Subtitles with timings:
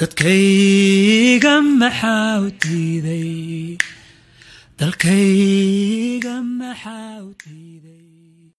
[0.00, 3.78] dadkayga maxaa u diiday?
[4.80, 8.52] Dalkayga maxaa u diiday?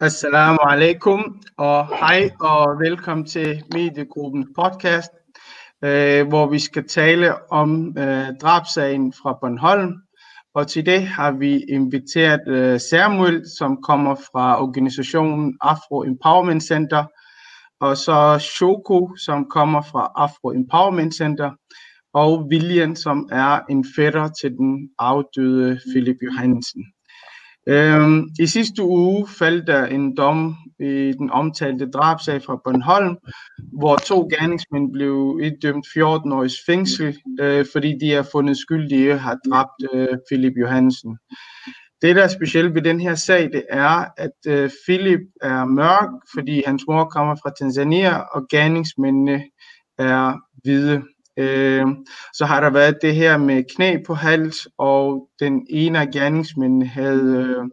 [0.00, 5.12] Assalamu alaikum og hej og velkommen til Mediegruppen podcast,
[5.84, 9.92] øh, hvor vi skal tale om øh, drabsagen fra Bornholm.
[10.54, 17.04] Og til det har vi inviteret øh, Samuel, som kommer fra organisationen Afro Empowerment Center,
[17.82, 21.50] og så Shoko, som kommer fra Afro Empowerment Center,
[22.14, 26.82] og William, som er en fætter til den afdøde Philip Johansen.
[27.68, 33.16] Øhm, I sidste uge faldt der en dom i den omtalte drabsag fra Bornholm,
[33.78, 39.38] hvor to gerningsmænd blev idømt 14 års fængsel, øh, fordi de er fundet skyldige har
[39.50, 41.18] dræbt øh, Philip Johansen.
[42.02, 46.10] Det, der er specielt ved den her sag, det er, at øh, Philip er mørk,
[46.34, 49.44] fordi hans mor kommer fra Tanzania, og gerningsmændene
[49.98, 51.02] er hvide.
[51.38, 51.86] Øh,
[52.34, 56.86] så har der været det her med knæ på hals, og den ene af gerningsmændene
[56.86, 57.64] havde øh,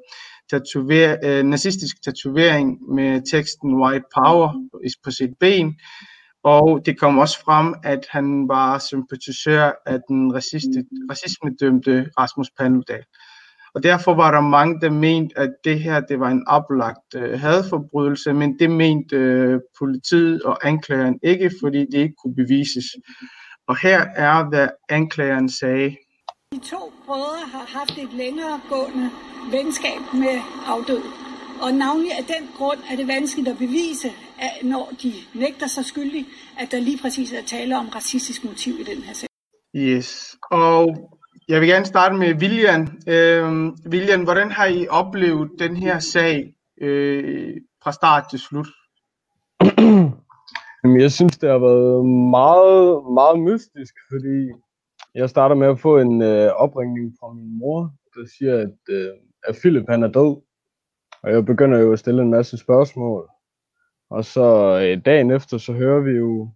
[0.49, 4.67] tatover, øh, nazistisk tatovering med teksten White Power
[5.03, 5.75] på sit ben.
[6.43, 10.33] Og det kom også frem, at han var sympatisør af den
[11.09, 13.03] racismedømte Rasmus Paludan.
[13.75, 17.39] Og derfor var der mange, der mente, at det her det var en oplagt øh,
[17.39, 22.85] hadforbrydelse, men det mente øh, politiet og anklageren ikke, fordi det ikke kunne bevises.
[23.67, 25.95] Og her er, hvad anklageren sagde.
[26.53, 29.09] De to brødre har haft et længere gående
[29.51, 31.01] venskab med afdød.
[31.61, 34.07] Og navnlig af den grund er det vanskeligt at bevise,
[34.39, 36.25] at når de nægter sig skyldige,
[36.59, 39.29] at der lige præcis er tale om racistisk motiv i den her sag.
[39.75, 40.79] Yes, og
[41.49, 42.81] jeg vil gerne starte med William.
[43.07, 48.67] Øh, William, hvordan har I oplevet den her sag øh, fra start til slut?
[50.83, 52.05] Jeg synes, det har været
[52.39, 54.51] meget, meget mystisk, fordi
[55.15, 59.09] jeg starter med at få en øh, opringning fra min mor, der siger, at, øh,
[59.43, 60.41] at Philip han er død.
[61.23, 63.29] Og jeg begynder jo at stille en masse spørgsmål.
[64.09, 64.45] Og så
[64.83, 66.51] øh, dagen efter, så hører vi jo,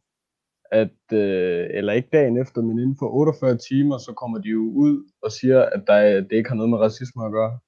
[0.82, 4.64] at, øh, eller ikke dagen efter, men inden for 48 timer, så kommer de jo
[4.86, 7.60] ud og siger, at der, det ikke har noget med racisme at gøre.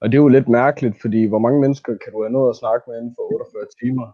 [0.00, 2.56] Og det er jo lidt mærkeligt, fordi hvor mange mennesker kan du have nået at
[2.56, 4.06] snakke med inden for 48 timer?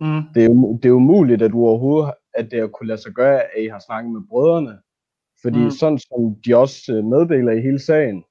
[0.00, 0.22] Mm.
[0.34, 3.12] Det er, jo, det er umuligt, at du overhovedet, at det har kunne lade sig
[3.12, 4.74] gøre, at I har snakket med brødrene.
[5.42, 5.70] Fordi Mm.
[5.70, 8.24] sådan som de også øh, meddeler i hele sagen,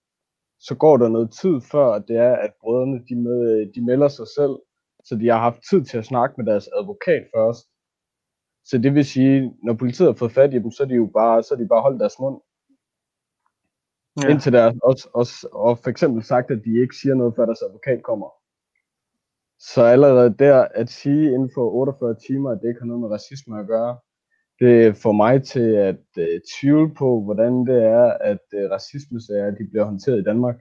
[0.60, 4.08] så går der noget tid før, at det er, at brødrene de, med, de melder
[4.08, 4.56] sig selv,
[5.08, 7.66] så de har haft tid til at snakke med deres advokat først.
[8.66, 11.06] Så det vil sige, når politiet har fået fat i dem, så er de jo
[11.06, 12.42] bare, så er de bare holdt deres mund.
[14.24, 14.30] Ja.
[14.30, 17.62] Indtil der også, også, og for eksempel sagt, at de ikke siger noget, før deres
[17.62, 18.30] advokat kommer.
[19.60, 23.10] Så allerede der at sige inden for 48 timer, at det ikke har noget med
[23.10, 23.98] racisme at gøre,
[24.60, 29.68] det får mig til at øh, tvivle på, hvordan det er, at øh, racismesager de
[29.70, 30.56] bliver håndteret i Danmark.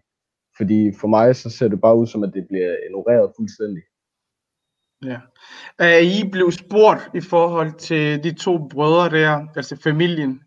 [0.56, 3.82] Fordi for mig så ser det bare ud som, at det bliver ignoreret fuldstændig.
[5.04, 5.20] Ja.
[5.78, 10.40] Er I blevet spurgt i forhold til de to brødre der, altså familien?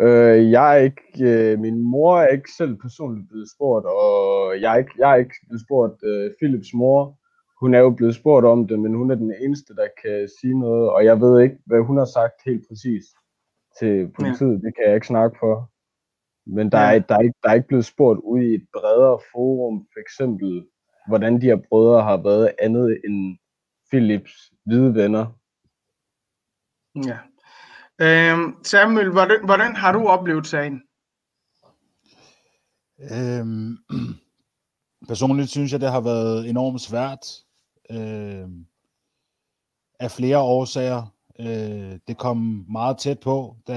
[0.00, 1.02] Øh, jeg er ikke,
[1.52, 5.14] øh, min mor er ikke selv personligt blevet spurgt, og jeg er ikke, jeg er
[5.16, 6.02] ikke blevet spurgt.
[6.04, 7.18] Øh, Philips mor,
[7.60, 10.58] hun er jo blevet spurgt om det, men hun er den eneste, der kan sige
[10.58, 13.04] noget, og jeg ved ikke, hvad hun har sagt helt præcis
[13.78, 14.52] til politiet.
[14.62, 14.66] Ja.
[14.66, 15.70] Det kan jeg ikke snakke for.
[16.56, 16.94] Men der, Ja.
[16.94, 20.00] er, der, er ikke, der er ikke blevet spurgt ud i et bredere forum, for
[20.00, 20.66] eksempel,
[21.08, 23.38] hvordan de her brødre har været andet end
[23.90, 25.26] Philips hvide venner.
[27.06, 27.18] Ja.
[28.00, 30.82] Øhm, Samuel, hvordan, hvordan har du oplevet sagen?
[33.12, 33.76] Øhm,
[35.08, 37.26] personligt synes jeg, det har været enormt svært.
[37.90, 38.66] Øhm,
[40.00, 41.14] af flere årsager.
[41.40, 43.74] Øh, det kom meget tæt på, da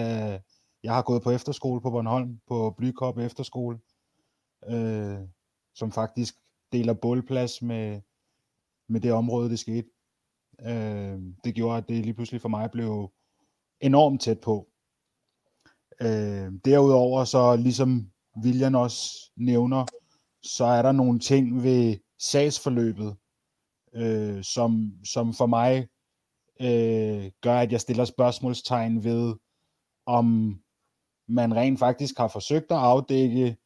[0.83, 3.79] jeg har gået på efterskole på Bornholm, på Blykop Efterskole,
[4.69, 5.19] øh,
[5.75, 6.35] som faktisk
[6.71, 8.01] deler bålplads med,
[8.89, 9.89] med det område, det skete.
[10.61, 13.11] Øh, det gjorde, at det lige pludselig for mig blev
[13.81, 14.67] enormt tæt på.
[16.01, 18.11] Øh, derudover så ligesom
[18.43, 19.85] William også nævner,
[20.43, 23.15] så er der nogle ting ved sagsforløbet,
[23.93, 25.87] øh, som, som for mig
[26.61, 29.35] øh, gør, at jeg stiller spørgsmålstegn ved,
[30.05, 30.59] om
[31.27, 33.57] man rent faktisk har forsøgt at afdække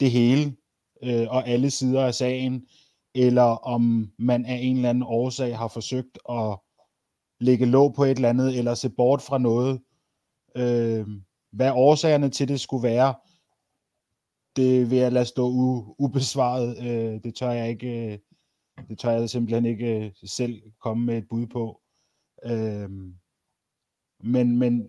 [0.00, 0.56] det hele
[1.02, 2.66] øh, og alle sider af sagen,
[3.14, 6.58] eller om man af en eller anden årsag har forsøgt at
[7.40, 9.80] lægge låg på et eller andet, eller se bort fra noget.
[10.56, 11.06] Øh,
[11.52, 13.14] hvad årsagerne til det skulle være,
[14.56, 16.78] det vil jeg lade stå u- ubesvaret.
[16.78, 18.18] Øh, det tør jeg ikke, øh,
[18.88, 21.80] det tør jeg simpelthen ikke øh, selv komme med et bud på.
[22.44, 22.90] Øh,
[24.20, 24.88] men, men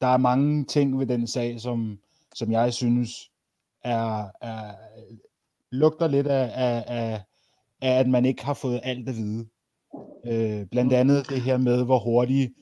[0.00, 1.98] der er mange ting ved den sag, som,
[2.34, 3.30] som jeg synes
[3.84, 4.74] er, er
[5.72, 7.22] lugter lidt af, af, af,
[7.80, 9.48] af, at man ikke har fået alt at vide.
[10.26, 12.52] Øh, blandt andet det her med, hvor hurtigt,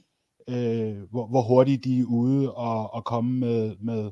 [0.49, 4.10] øh, hvor, hvor hurtigt de er ude og, og komme med, med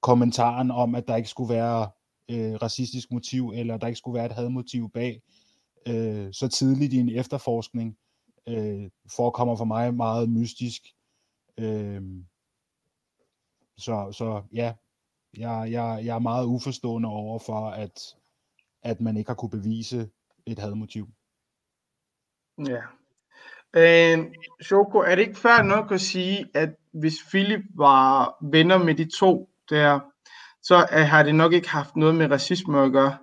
[0.00, 1.90] kommentaren om, at der ikke skulle være
[2.28, 5.22] øh, racistisk motiv, eller der ikke skulle være et hadmotiv bag,
[5.88, 7.96] øh, så tidligt i en efterforskning,
[8.48, 10.82] øh, forekommer for mig meget mystisk.
[11.58, 12.02] Øh,
[13.76, 14.72] så, så ja,
[15.36, 18.16] jeg, jeg, jeg er meget uforstående over for, at,
[18.82, 20.10] at man ikke har kunne bevise
[20.46, 21.06] et hadmotiv.
[22.58, 22.82] Ja.
[23.76, 24.18] Øh,
[24.62, 29.10] Shoko, er det ikke fair nok at sige, at hvis Philip var venner med de
[29.18, 30.00] to der,
[30.62, 33.18] så er, har det nok ikke haft noget med racisme at gøre?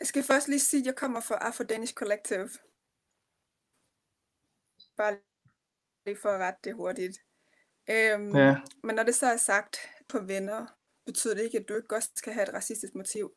[0.00, 2.48] Jeg skal først lige sige, at jeg kommer fra Afro Danish Collective.
[4.96, 5.18] Bare
[6.06, 7.18] lige for at rette det hurtigt.
[7.90, 8.60] Øhm, Ja.
[8.84, 9.76] Men når det så er sagt
[10.08, 10.66] på venner,
[11.12, 13.32] betyder det ikke, at du ikke også skal have et racistisk motiv.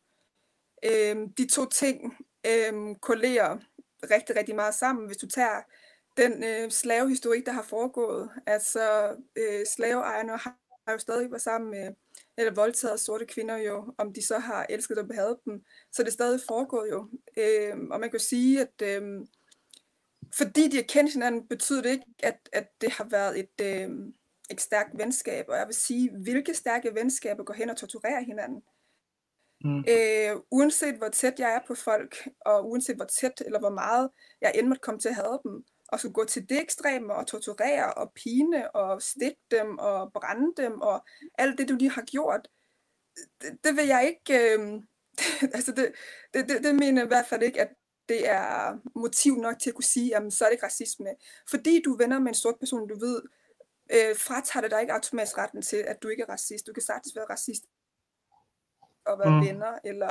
[0.86, 2.18] Øhm, de to ting
[2.48, 3.58] øhm, kollerer
[4.12, 5.08] rigtig, rigtig meget sammen.
[5.08, 5.62] Hvis du tager
[6.18, 11.72] den øh, slavehistorik, der har foregået, altså øh, slaveejerne har, har jo stadig været sammen
[11.72, 11.94] med,
[12.38, 16.10] eller voldtaget sorte kvinder jo, om de så har elsket og behaget dem, så det
[16.10, 17.10] er stadig foregået jo.
[17.38, 19.28] Øhm, og man kan sige, at øhm,
[20.34, 24.14] fordi de har kendt hinanden, betyder det ikke, at, at det har været et, øhm,
[24.52, 25.46] et stærkt venskab.
[25.50, 28.62] Og jeg vil sige, hvilke stærke venskaber går hen og torturerer hinanden.
[29.64, 29.84] Mm.
[29.90, 34.10] Øh, uanset hvor tæt jeg er på folk, og uanset hvor tæt eller hvor meget
[34.42, 37.28] jeg end måtte komme til at have dem, og skulle gå til det ekstreme og
[37.28, 41.06] torturere og pine og stikke dem og brænde dem og
[41.38, 42.48] alt det, du lige har gjort,
[43.42, 44.82] det, det vil jeg ikke, øh,
[45.56, 45.92] altså det,
[46.34, 47.70] det, det, det mener jeg i hvert fald ikke, at
[48.10, 51.08] det er motiv nok til at kunne sige, jamen så er det ikke racisme.
[51.50, 53.22] Fordi du er venner med en sort person, du ved,
[53.92, 56.68] øh, fratager det dig ikke automatisk retten til, at du ikke er racist.
[56.68, 57.64] Du kan sagtens være racist
[59.06, 59.46] og være Mm.
[59.46, 60.10] venner, eller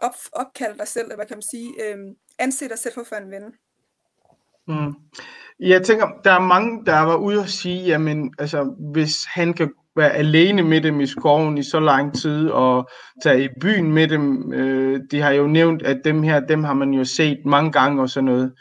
[0.00, 1.98] op, opkalde dig selv, eller hvad kan man sige, øh,
[2.38, 3.54] anse dig selv for være en ven.
[4.68, 4.94] Mm.
[5.60, 9.72] Jeg tænker, der er mange, der var ude og sige, jamen, altså, hvis han kan
[9.96, 12.90] være alene med dem i skoven i så lang tid, og
[13.22, 16.74] tage i byen med dem, øh, de har jo nævnt, at dem her, dem har
[16.74, 18.52] man jo set mange gange og sådan noget.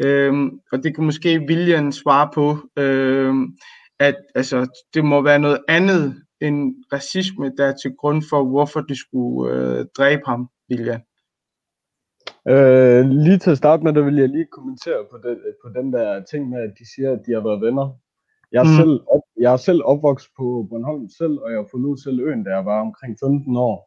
[0.00, 3.56] Øhm, og det kan måske William svare på, øhm,
[4.08, 4.58] at altså,
[4.94, 6.58] det må være noget andet end
[6.92, 11.00] racisme, der er til grund for, hvorfor de skulle øh, dræbe ham, William.
[12.48, 15.92] Øh, lige til at starte med, der vil jeg lige kommentere på, det, på den
[15.92, 17.86] der ting med, at de siger, at de har været venner.
[18.52, 18.78] Jeg er, mm.
[18.80, 22.50] selv, op, jeg er selv opvokset på Bornholm selv, og jeg forlod selv øen, da
[22.50, 23.78] jeg var omkring 15 år.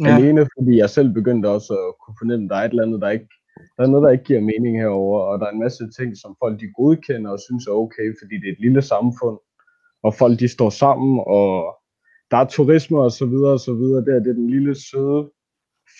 [0.00, 0.16] Ja.
[0.16, 3.00] Alene fordi jeg selv begyndte også at kunne fornemme, at der er et eller andet,
[3.00, 3.28] der ikke
[3.76, 6.36] der er noget, der ikke giver mening herover, og der er en masse ting, som
[6.42, 9.38] folk de godkender og synes er okay, fordi det er et lille samfund,
[10.02, 11.76] og folk de står sammen, og
[12.30, 14.04] der er turisme og så videre og så videre.
[14.04, 15.30] Der det er den lille søde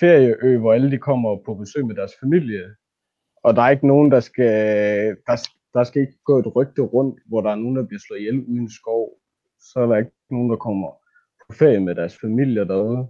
[0.00, 2.64] ferieø, hvor alle de kommer på besøg med deres familie,
[3.44, 4.54] og der er ikke nogen, der skal,
[5.26, 8.18] der, der skal ikke gå et rygte rundt, hvor der er nogen, der bliver slået
[8.20, 9.10] ihjel uden skov.
[9.60, 10.88] Så er der ikke nogen, der kommer
[11.46, 13.06] på ferie med deres familie derude.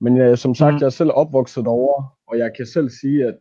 [0.00, 0.80] Men jeg, som sagt, Mhm.
[0.80, 3.38] jeg er selv opvokset derovre, og jeg kan selv sige, at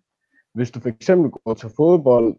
[0.53, 2.35] hvis du for eksempel går til fodbold,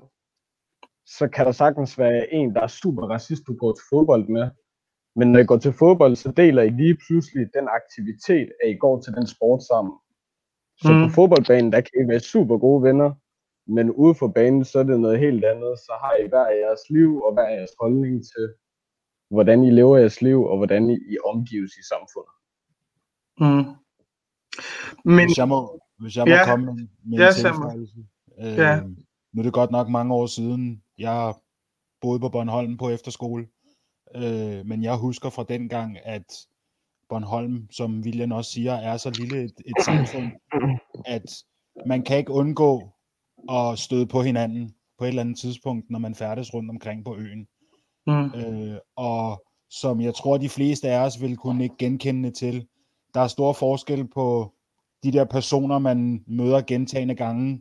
[1.06, 4.50] så kan der sagtens være en, der er super racist, du går til fodbold med.
[5.16, 8.76] Men når I går til fodbold, så deler I lige pludselig den aktivitet, at I
[8.76, 9.95] går til den sport sammen.
[10.83, 11.00] Så Mm.
[11.02, 13.11] på fodboldbanen, der kan I være super gode venner,
[13.76, 15.78] men ude for banen, så er det noget helt andet.
[15.78, 18.45] Så har I hver jeres liv og hver jeres holdning til,
[19.30, 22.35] hvordan I lever jeres liv, og hvordan I, I omgives i samfundet.
[23.45, 23.64] Mm.
[25.14, 26.45] Men Hvis jeg må, hvis jeg må Ja.
[26.50, 26.75] komme med,
[27.09, 27.88] med Ja, en.
[28.40, 28.80] Øh, Ja.
[29.33, 31.35] Nu er det godt nok mange år siden, jeg
[32.00, 33.49] boede på Bornholm på efterskole.
[34.15, 36.25] Øh, men jeg husker fra den gang, at
[37.09, 40.31] Bornholm, som William også siger, er så lille et, et samfund,
[41.07, 41.45] at
[41.87, 42.93] man kan ikke undgå
[43.50, 47.17] at støde på hinanden på et eller andet tidspunkt, når man færdes rundt omkring på
[47.17, 47.47] øen.
[48.07, 48.25] mm.
[48.35, 52.67] Øh, og som jeg tror, de fleste af os vil kunne ikke genkende til,
[53.15, 54.55] der er stor forskel på
[55.03, 57.61] de der personer, man møder gentagende gange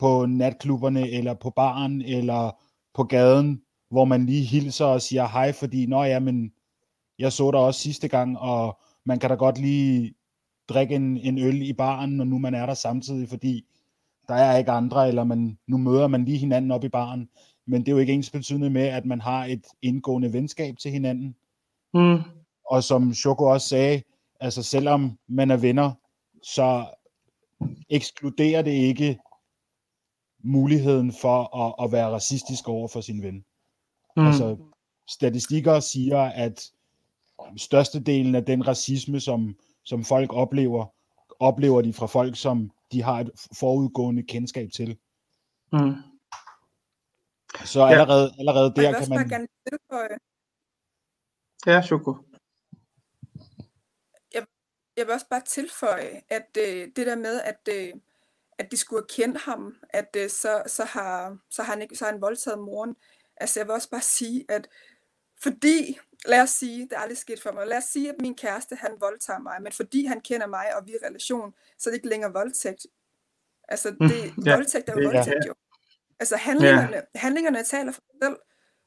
[0.00, 2.50] på natklubberne, eller på baren, eller
[2.94, 6.52] på gaden, hvor man lige hilser og siger hej, fordi, nå ja, men
[7.18, 10.14] jeg så dig også sidste gang, og man kan da godt lige
[10.68, 13.64] drikke en, en øl i baren, når nu man er der samtidig, fordi
[14.28, 17.28] der er ikke andre, eller man, nu møder man lige hinanden op i baren,
[17.66, 20.90] men det er jo ikke ens betydende med, at man har et indgående venskab til
[20.90, 21.36] hinanden.
[21.94, 22.18] Mm.
[22.70, 24.02] Og som Shoko også sagde,
[24.40, 25.92] altså selvom man er venner,
[26.42, 26.84] så
[27.90, 29.18] ekskluderer det ikke
[30.42, 33.44] muligheden for at, at være racistisk over for sin ven.
[34.16, 34.26] Mm.
[34.26, 34.56] Altså,
[35.08, 36.70] statistikker siger, at
[37.56, 40.86] størstedelen af den racisme, som, som folk oplever,
[41.40, 44.98] oplever de fra folk, som de har et forudgående kendskab til.
[45.72, 45.94] Mm.
[47.64, 49.28] Så allerede, allerede Og jeg der kan man...
[49.28, 50.18] gerne tilføje,
[51.66, 52.16] Ja, Shoko.
[54.96, 57.94] jeg vil også bare tilføje, at øh, det der med, at, øh,
[58.60, 61.96] at de skulle have kendt ham, at øh, så, så, har, så, har han ikke,
[61.96, 62.96] så har han voldtaget moren.
[63.36, 64.68] Altså jeg vil også bare sige, at
[65.42, 68.34] fordi, lad os sige, det er aldrig sket for mig, lad os sige, at min
[68.34, 71.90] kæreste, han voldtager mig, men fordi han kender mig, og vi er i relation, så
[71.90, 72.86] er det ikke længere voldtægt.
[73.68, 75.06] Altså, det, Mm, ja, voldtægt er jo ja.
[75.12, 75.54] voldtægt jo.
[76.20, 78.36] Altså, handlingerne, handlingerne taler for sig selv.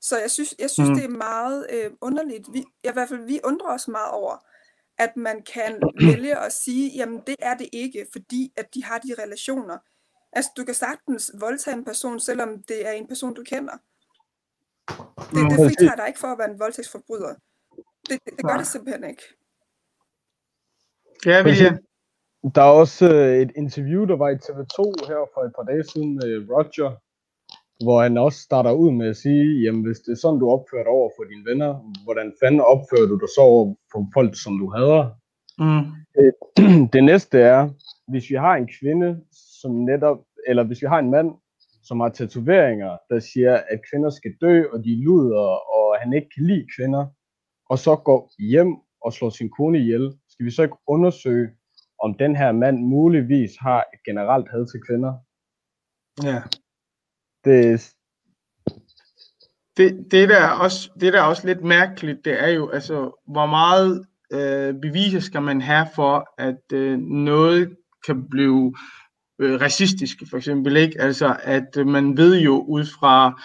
[0.01, 0.96] Så jeg synes, jeg synes Mm.
[0.96, 2.48] det er meget øh, underligt.
[2.53, 4.46] Vi, I hvert fald, vi undrer os meget over,
[4.97, 8.97] at man kan vælge at sige, jamen det er det ikke, fordi at de har
[8.97, 9.77] de relationer.
[10.33, 13.77] Altså, du kan sagtens voldtage en person, selvom det er en person, du kender.
[15.33, 17.35] Det, det fritager dig ikke for at være en voldtægtsforbryder.
[18.09, 19.23] Det, det, det gør det simpelthen ikke.
[21.25, 21.77] Ja, William.
[22.55, 25.83] Der er også øh, et interview, der var i TV2 her for et par dage
[25.83, 26.91] siden med Roger,
[27.83, 30.83] hvor han også starter ud med at sige, jamen hvis det er sådan, du opfører
[30.83, 31.71] dig over for dine venner,
[32.03, 35.03] hvordan fanden opfører du dig så over for folk, som du hader?
[35.63, 35.85] Mm.
[36.93, 37.69] det næste er,
[38.11, 39.21] hvis vi har en kvinde,
[39.61, 41.29] som netop, eller hvis vi har en mand,
[41.83, 46.29] som har tatoveringer, der siger, at kvinder skal dø, og de luder, og han ikke
[46.35, 47.05] kan lide kvinder,
[47.69, 48.75] og så går hjem
[49.05, 51.49] og slår sin kone ihjel, skal vi så ikke undersøge,
[51.99, 55.13] om den her mand muligvis har et generelt had til kvinder?
[56.23, 56.41] Ja.
[57.45, 57.93] Det,
[59.77, 63.21] Det, det, der er også, det der er også lidt mærkeligt, det er jo, altså,
[63.27, 68.73] hvor meget øh, beviser skal man have for, at øh, noget kan blive
[69.39, 71.01] øh, racistisk, for eksempel, ikke?
[71.01, 73.41] Altså, at øh, man ved jo ud fra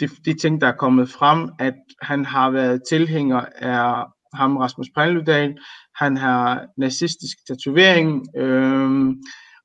[0.00, 4.04] de, de ting, der er kommet frem, at han har været tilhænger af
[4.34, 5.58] ham, Rasmus Paludan,
[5.96, 9.10] han har nazistisk tatovering, øh,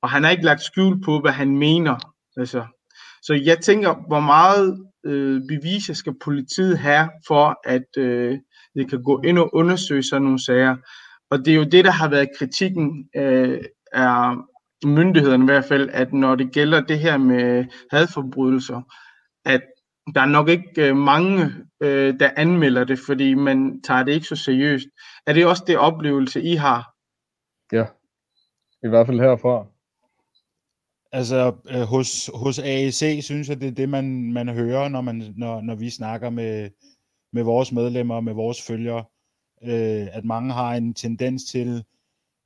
[0.02, 2.14] og han har ikke lagt skjul på, hvad han mener.
[2.38, 2.66] Altså,
[3.28, 8.38] så jeg tænker, hvor meget øh, beviser skal politiet have for, at øh,
[8.76, 10.76] det kan gå ind og undersøge sådan nogle sager.
[11.32, 14.36] Og det er jo det, der har været kritikken øh, af
[14.86, 18.82] myndighederne i hvert fald, at når det gælder det her med hadforbrydelser,
[19.46, 19.62] at
[20.16, 21.52] der er nok ikke øh, mange,
[21.84, 24.88] øh, der anmelder det, fordi man tager det ikke så seriøst.
[25.28, 26.94] Er det også det oplevelse, I har?
[27.72, 27.86] ja,
[28.84, 29.66] i hvert fald herfra.
[31.12, 35.34] Altså, øh, hos, hos AEC synes jeg, det er det, man, man hører, når, man,
[35.38, 36.70] når, når vi snakker med,
[37.34, 39.06] med vores medlemmer, med vores følgere,
[39.64, 41.84] øh, at mange har en tendens til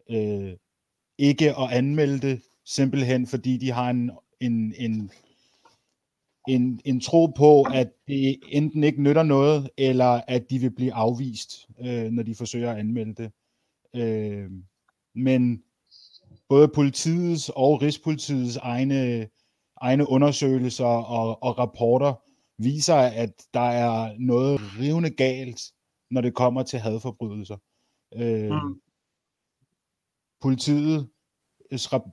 [0.10, 0.54] øh,
[1.18, 5.12] ikke at anmelde det, simpelthen fordi de har en, en, en,
[6.48, 10.94] en, en tro på, at det enten ikke nytter noget, eller at de vil blive
[10.94, 13.32] afvist, øh, når de forsøger at anmelde det.
[13.96, 14.52] Øh,
[15.16, 15.64] men
[16.52, 19.28] både politiets og Rigspolitiets egne,
[19.82, 22.14] egne undersøgelser og, og rapporter
[22.58, 25.62] viser, at der er noget rivende galt,
[26.10, 27.58] når det kommer til hadforbrydelser.
[28.16, 28.82] Øh, Mm.
[30.42, 31.10] Politiet,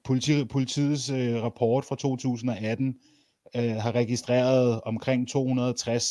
[0.04, 3.00] politi, politiets øh, rapport fra 2018
[3.56, 6.04] øh, har registreret omkring 260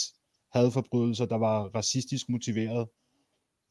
[0.54, 2.88] hadforbrydelser, der var racistisk motiveret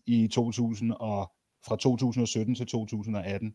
[0.07, 1.33] i 2000 og
[1.67, 3.55] fra 2017 til 2018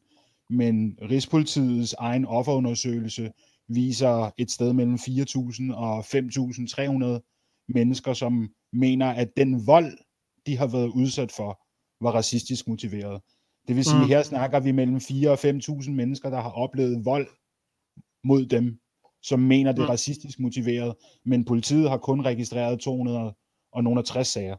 [0.52, 3.32] men Rigspolitiets egen offerundersøgelse
[3.68, 9.98] viser et sted mellem 4.000 og 5.300 mennesker, som mener, at den vold,
[10.46, 11.60] de har været udsat for,
[12.04, 13.22] var racistisk motiveret.
[13.68, 14.08] Det vil sige, Mm.
[14.08, 17.28] her snakker vi mellem 4.000 og 5.000 mennesker, der har oplevet vold
[18.24, 18.80] mod dem,
[19.24, 19.90] som mener, det er Mm.
[19.90, 23.34] racistisk motiveret, men politiet har kun registreret 200
[23.74, 24.58] og nogle af 60 sager.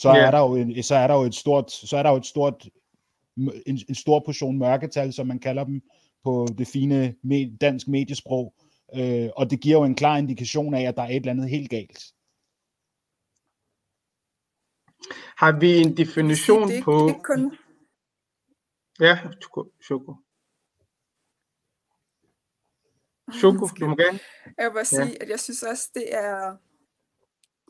[0.00, 0.26] Så, Ja.
[0.26, 2.26] er der jo en, så er der jo et stort, så er der jo et
[2.26, 2.68] stort
[3.66, 5.82] en, en stor portion mørketal, som man kalder dem
[6.24, 8.54] på det fine med, dansk mediesprog,
[8.94, 11.50] øh, og det giver jo en klar indikation af, at der er et eller andet
[11.50, 12.14] helt galt.
[15.36, 16.92] Har vi en Det definition det ikke, på...
[16.92, 17.56] det er ikke kun,
[19.00, 20.14] Ja, Shoko.
[23.32, 23.66] Shoko.
[23.80, 24.18] Du må gerne.
[24.58, 24.84] Jeg vil bare Ja.
[24.84, 26.56] sige, at jeg synes også, det er...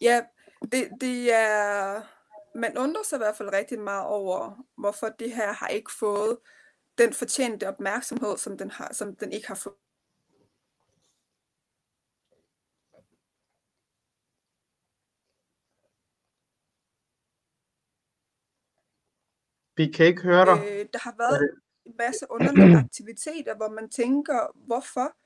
[0.02, 0.20] Ja,
[0.72, 2.02] det, det er...
[2.58, 6.38] Man undrer sig i hvert fald rigtig meget over, hvorfor det her har ikke fået
[6.98, 9.74] den fortjente opmærksomhed, som den, har, som den ikke har fået.
[19.76, 20.58] Vi kan ikke høre dig.
[20.68, 21.50] Øh, der har været
[21.86, 25.16] en masse underlige aktiviteter, hvor man tænker, hvorfor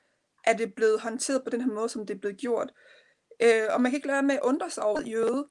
[0.45, 2.73] er det blevet håndteret på den her måde, som det er blevet gjort.
[3.43, 5.49] Øh, og man kan ikke lade med at undre sig over jøde,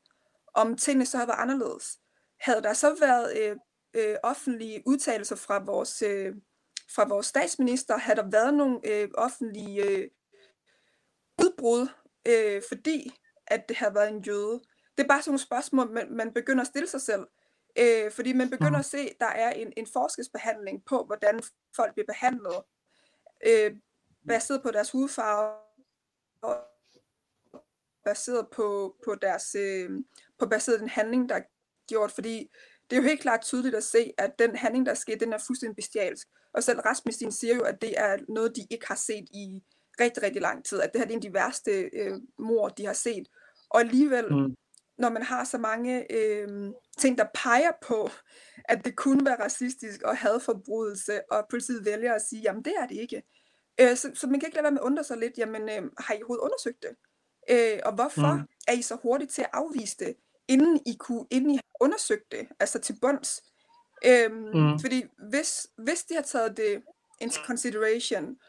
[0.53, 2.00] om tingene så havde været anderledes.
[2.39, 3.58] Havde der så været øh,
[3.93, 6.36] øh, offentlige udtalelser fra vores, øh,
[6.96, 10.10] fra vores statsminister, havde der været nogle øh, offentlige øh,
[11.43, 11.88] udbrud,
[12.27, 13.12] øh, fordi
[13.48, 14.62] at det havde været en jøde.
[14.98, 17.27] Det er bare sådan nogle spørgsmål, man, man begynder at stille sig selv.
[17.79, 18.79] Øh, fordi man begynder Mhm.
[18.79, 21.41] at se, at der er en, en forskelsbehandling på, hvordan
[21.75, 22.62] folk bliver behandlet,
[23.48, 23.75] øh,
[24.27, 25.53] baseret på deres hudfarve,
[26.41, 26.58] og
[28.05, 29.89] baseret på, på deres øh,
[30.42, 31.42] på baseret den handling, der er
[31.90, 32.36] gjort, fordi
[32.90, 35.34] det er jo helt klart tydeligt at se, at den handling, der er sket, den
[35.34, 36.28] er fuldstændig bestialsk.
[36.54, 39.64] Og selv Rasmussen siger jo, at det er noget, de ikke har set i
[40.00, 42.68] rigtig, rigtig lang tid, at det her det er en af de værste øh, mor,
[42.70, 43.28] de har set.
[43.70, 44.56] Og alligevel, Mm.
[44.98, 46.48] når man har så mange øh,
[46.98, 48.10] ting, der peger på,
[48.66, 52.88] at det kunne være racistisk og hadforbrydelse, og politiet vælger at sige, jamen det er
[52.88, 53.24] det ikke.
[53.82, 55.92] Øh, så, så man kan ikke lade være med at undre sig lidt, jamen øh,
[55.98, 56.96] har I overhovedet undersøgt det?
[57.50, 58.48] Øh, og hvorfor Mm.
[58.68, 60.16] er I så hurtigt til at afvise det,
[60.51, 63.43] inden I, kunne, inden I har undersøgt det, altså til bunds?
[64.05, 64.79] Øhm, Mm.
[64.79, 66.84] Fordi hvis, hvis de har taget det
[67.20, 68.39] into consideration,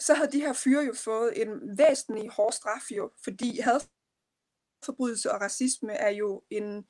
[0.00, 5.40] så havde de her fyre jo fået en væsentlig hård straf jo, fordi hadforbrydelse og
[5.40, 6.86] racisme er jo en,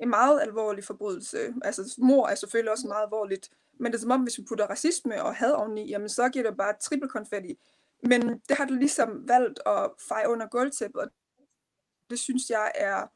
[0.00, 1.54] en meget alvorlig forbrydelse.
[1.64, 3.50] Altså mor er selvfølgelig også meget alvorligt,
[3.80, 6.48] men det er som om, hvis vi putter racisme og had oveni, jamen så giver
[6.48, 7.58] det bare triple konfetti.
[8.02, 11.08] Men det har du ligesom valgt at feje under gulvtæppet, og
[12.10, 13.06] det synes jeg er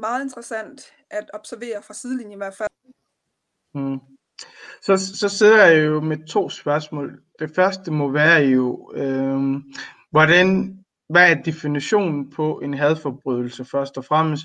[0.00, 2.68] meget interessant at observere fra sidelinjen i hvert fald.
[3.74, 3.98] Mm.
[4.82, 7.20] Så, så sidder jeg jo med to spørgsmål.
[7.38, 9.60] Det første må være jo, øh,
[10.10, 10.78] hvordan,
[11.08, 14.44] hvad er definitionen på en hadforbrydelse først og fremmest?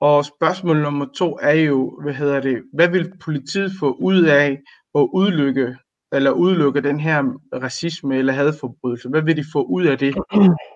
[0.00, 4.60] Og spørgsmål nummer to er jo, hvad hedder det, hvad vil politiet få ud af
[4.94, 5.76] at udlykke,
[6.12, 7.22] eller udelukke den her
[7.54, 9.08] racisme eller hadforbrydelse?
[9.08, 10.14] Hvad vil de få ud af det?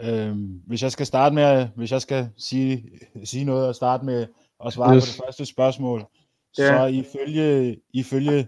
[0.00, 2.90] Øhm, hvis jeg skal starte med, hvis jeg skal sige,
[3.24, 4.26] sige noget og starte med
[4.64, 5.04] at svare Yes.
[5.04, 6.04] på det første spørgsmål,
[6.58, 6.66] Ja.
[6.66, 8.46] så ifølge, ifølge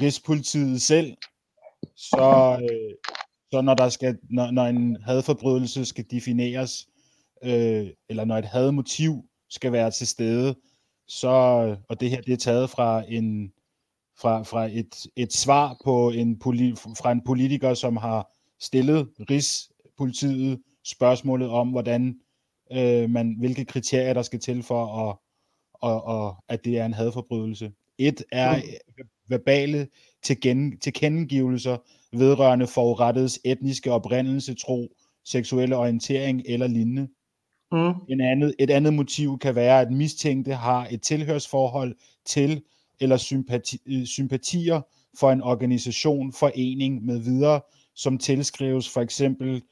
[0.00, 1.16] Rigspolitiet selv,
[1.96, 2.94] så, øh,
[3.52, 6.86] så når, der skal, når, når en hadforbrydelse skal defineres,
[7.44, 10.54] øh, eller når et hadmotiv skal være til stede,
[11.08, 11.28] så,
[11.88, 13.52] og det her det er taget fra en
[14.20, 16.40] fra, fra et, et svar på en
[16.98, 19.08] fra en politiker, som har stillet
[20.00, 22.20] Rigspolitiet spørgsmålet om, hvordan
[22.72, 25.16] øh, man, hvilke kriterier der skal til for, at,
[25.74, 27.72] og, og, at det er en hadforbrydelse.
[27.98, 28.62] Et er
[29.28, 29.88] verbale
[30.22, 31.76] tilgen, tilkendegivelser
[32.12, 37.08] vedrørende forurettedes etniske oprindelse, tro, seksuelle orientering eller lignende.
[37.72, 37.94] Mm.
[38.08, 41.94] En andet, et andet motiv kan være, at mistænkte har et tilhørsforhold
[42.26, 42.62] til
[43.00, 44.80] eller sympati, øh, sympatier
[45.18, 47.60] for en organisation, forening med videre,
[47.94, 49.62] som tilskrives for eksempel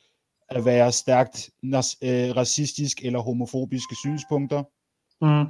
[0.55, 4.63] at være stærkt nas, øh, racistisk eller homofobiske synspunkter.
[5.25, 5.47] Mm.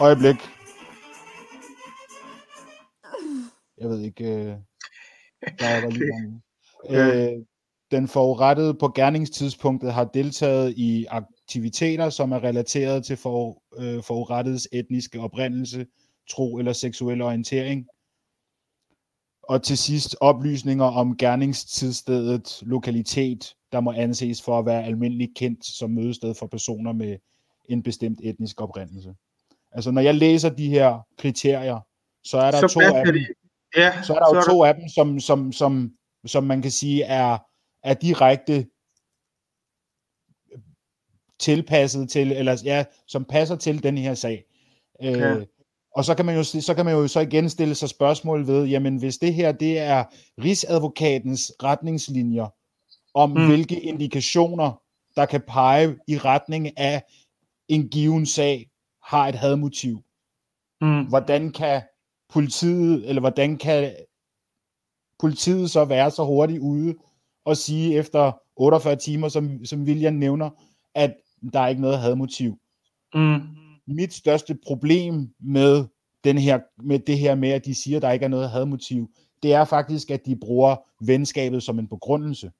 [0.00, 0.36] Øjeblik.
[3.78, 4.56] Jeg ved ikke, øh,
[5.58, 6.42] der var lige gang.
[6.90, 7.32] Ja.
[7.32, 7.42] Øh,
[7.90, 14.68] den forurettede på gerningstidspunktet har deltaget i aktiviteter, som er relateret til for, øh, forurettedes
[14.72, 15.86] etniske oprindelse,
[16.30, 17.86] tro eller seksuel orientering.
[19.48, 25.66] Og til sidst oplysninger om gerningstidsstedet, lokalitet, der må anses for at være almindeligt kendt
[25.66, 27.16] som mødested for personer med
[27.68, 29.14] en bestemt etnisk oprindelse.
[29.72, 31.80] Altså når jeg læser de her kriterier,
[32.24, 33.26] så er der Så to af dem, de.
[33.76, 35.92] Ja, så er der jo så to af dem, som, som, som,
[36.26, 37.38] som man kan sige er,
[37.82, 38.66] er direkte
[41.38, 44.44] tilpasset til, eller ja, som passer til den her sag.
[45.02, 45.36] Øh, Ja.
[45.96, 48.66] Og så kan, man jo, så kan man jo så igen stille sig spørgsmål ved,
[48.66, 50.04] jamen hvis det her, det er
[50.44, 52.46] Rigsadvokatens retningslinjer
[53.14, 53.46] om, Mm.
[53.46, 54.80] hvilke indikationer,
[55.16, 57.02] der kan pege i retning af
[57.68, 58.70] en given sag,
[59.02, 59.98] har et hadmotiv
[60.80, 61.04] Mm.
[61.04, 61.82] hvordan kan
[62.32, 63.94] politiet, eller hvordan kan
[65.18, 66.94] politiet så være så hurtigt ude
[67.44, 70.50] og sige efter 48 timer, som, som William nævner,
[70.94, 71.14] at
[71.52, 72.58] der er ikke noget hadmotiv.
[73.14, 73.40] Mm.
[73.86, 75.84] Mit største problem med,
[76.24, 79.10] den her, med det her med, at de siger, at der ikke er noget hadmotiv,
[79.42, 82.50] det er faktisk, at de bruger venskabet som en begrundelse.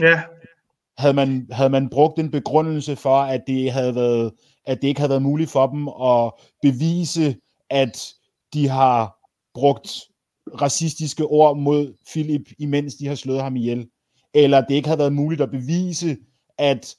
[0.00, 0.22] Ja,
[0.98, 4.32] Havde man, havde man brugt en begrundelse for, at det, havde været,
[4.66, 6.32] at det ikke havde været muligt for dem at
[6.62, 7.36] bevise,
[7.70, 8.14] at
[8.54, 9.18] de har
[9.54, 9.90] brugt
[10.60, 13.88] racistiske ord mod Philip, imens de har slået ham ihjel,
[14.34, 16.16] eller det ikke havde været muligt at bevise,
[16.58, 16.96] at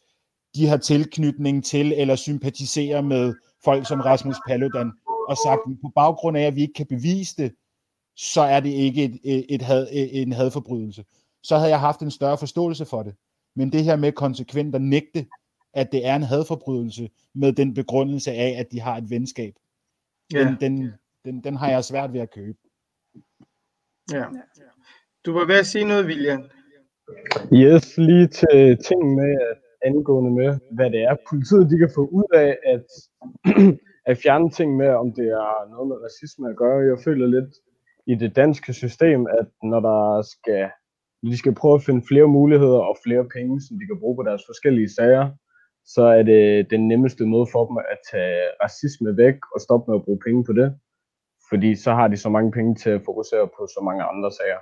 [0.55, 3.33] de har tilknytning til eller sympatiserer med
[3.63, 4.91] folk som Rasmus Paludan,
[5.29, 7.55] og sagt, at på baggrund af, at vi ikke kan bevise det,
[8.15, 11.05] så er det ikke et, et, et had, en hadforbrydelse.
[11.43, 13.15] så havde jeg haft en større forståelse for det.
[13.55, 15.25] Men det her med konsekvent at nægte,
[15.73, 19.53] at det er en hadforbrydelse, med den begrundelse af, at de har et venskab,
[20.33, 20.93] Ja, den, den,
[21.25, 22.57] den, den har jeg svært ved at købe.
[24.11, 24.25] ja.
[25.25, 26.43] Du var ved at sige noget, William.
[27.53, 32.03] Yes, lige til ting med at angående med, hvad det er, politiet de kan få
[32.19, 32.85] ud af at,
[34.09, 36.79] at fjerne ting med, om det er noget med racisme at gøre.
[36.91, 37.53] Jeg føler lidt
[38.07, 40.69] i det danske system, at når der skal,
[41.31, 44.23] de skal prøve at finde flere muligheder og flere penge, som de kan bruge på
[44.23, 45.29] deres forskellige sager,
[45.85, 49.99] så er det den nemmeste måde for dem at tage racisme væk og stoppe med
[49.99, 50.77] at bruge penge på det.
[51.49, 54.61] Fordi så har de så mange penge til at fokusere på så mange andre sager.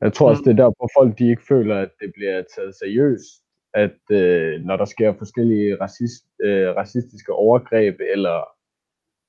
[0.00, 0.44] Jeg tror også, Mm.
[0.44, 3.32] det er derfor folk de ikke føler, at det bliver taget seriøst,
[3.74, 8.44] at øh, når der sker forskellige racist, øh, racistiske overgreb, eller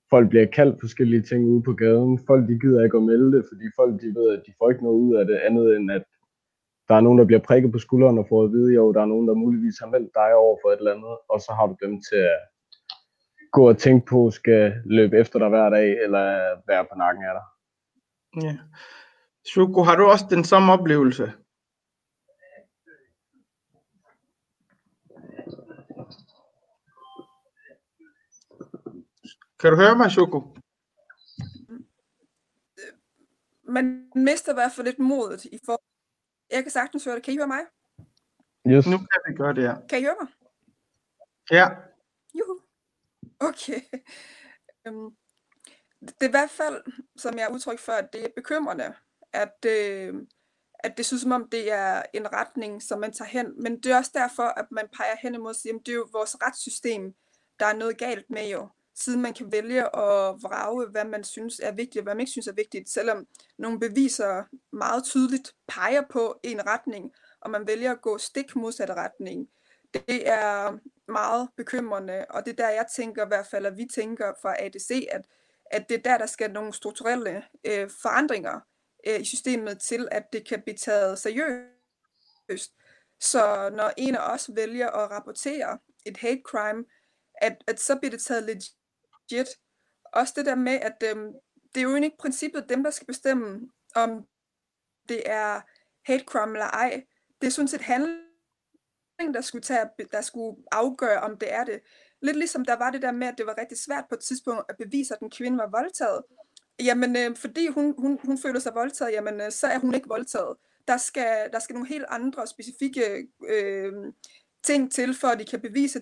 [0.10, 3.46] folk bliver kaldt forskellige ting ude på gaden, folk de gider ikke at melde det,
[3.52, 6.04] fordi folk de ved, at de får ikke noget ud af det andet end, at
[6.88, 9.06] der er nogen, der bliver prikket på skulderen og får at vide, jo, der er
[9.06, 11.76] nogen, der muligvis har meldt dig over for et eller andet, og så har du
[11.86, 12.42] dem til at
[13.52, 16.26] gå og tænke på, skal løbe efter dig hver dag, eller
[16.68, 17.46] være på nakken af dig.
[18.46, 18.58] Ja.
[19.46, 21.32] Shuko, har du også den samme oplevelse?
[29.60, 30.44] Kan du høre mig, Shuko?
[33.64, 35.82] Man mister i hvert fald lidt modet i for...
[36.52, 37.24] Jeg kan sagtens høre det.
[37.24, 37.62] Kan I høre mig?
[38.68, 38.86] Yes.
[38.88, 39.88] Nu kan vi gøre det her.
[39.90, 40.30] Kan I høre mig?
[41.52, 41.70] Ja,
[42.34, 42.60] Juhu.
[43.40, 43.82] Okay.
[44.88, 45.16] Øhm,
[46.02, 46.84] det er i hvert fald,
[47.16, 48.94] som jeg har udtrykt før, at det er bekymrende,
[49.34, 50.14] at, øh,
[50.80, 53.64] at det synes som om, det er en retning, som man tager hen.
[53.64, 55.96] Men det er også derfor, at man peger hen imod at sige, at det er
[55.96, 57.14] jo vores retssystem,
[57.60, 58.70] der er noget galt med jo.
[59.02, 62.32] Siden man kan vælge at vrage, hvad man synes er vigtigt, og hvad man ikke
[62.32, 67.92] synes er vigtigt, selvom nogle beviser meget tydeligt peger på en retning, og man vælger
[67.92, 69.50] at gå stik modsatte retning.
[69.94, 70.78] Det er
[71.12, 74.56] meget bekymrende, og det er der, jeg tænker i hvert fald, at vi tænker fra
[74.60, 75.26] ADC, at,
[75.66, 78.60] at det er der, der skal nogle strukturelle øh, forandringer
[79.08, 82.74] øh, i systemet til, at det kan blive taget seriøst.
[83.20, 86.86] Så når en af os vælger at rapportere et hate crime,
[87.36, 88.44] at, at så bliver det taget
[89.32, 89.48] legit.
[90.14, 91.34] Også det der med, at øhm,
[91.76, 94.28] det er jo ikke princippet dem, der skal bestemme, om
[95.10, 95.62] det er
[96.06, 97.04] hate crime eller ej.
[97.42, 101.80] Det er sådan set handling, der skulle, tage, der skulle afgøre, om det er det.
[102.22, 104.64] Lidt ligesom der var det der med, at det var rigtig svært på et tidspunkt
[104.70, 106.24] at bevise, at en kvinde var voldtaget.
[106.80, 110.08] Jamen, øh, fordi hun, hun, hun føler sig voldtaget, jamen, øh, så er hun ikke
[110.08, 110.58] voldtaget.
[110.88, 113.94] Der skal, der skal nogle helt andre specifikke øh,
[114.64, 116.02] ting til, for at de kan bevise,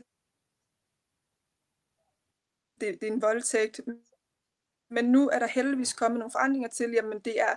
[2.81, 3.79] det, det er en voldtægt.
[4.89, 7.55] Men nu er der heldigvis kommet nogle forandringer til, jamen det er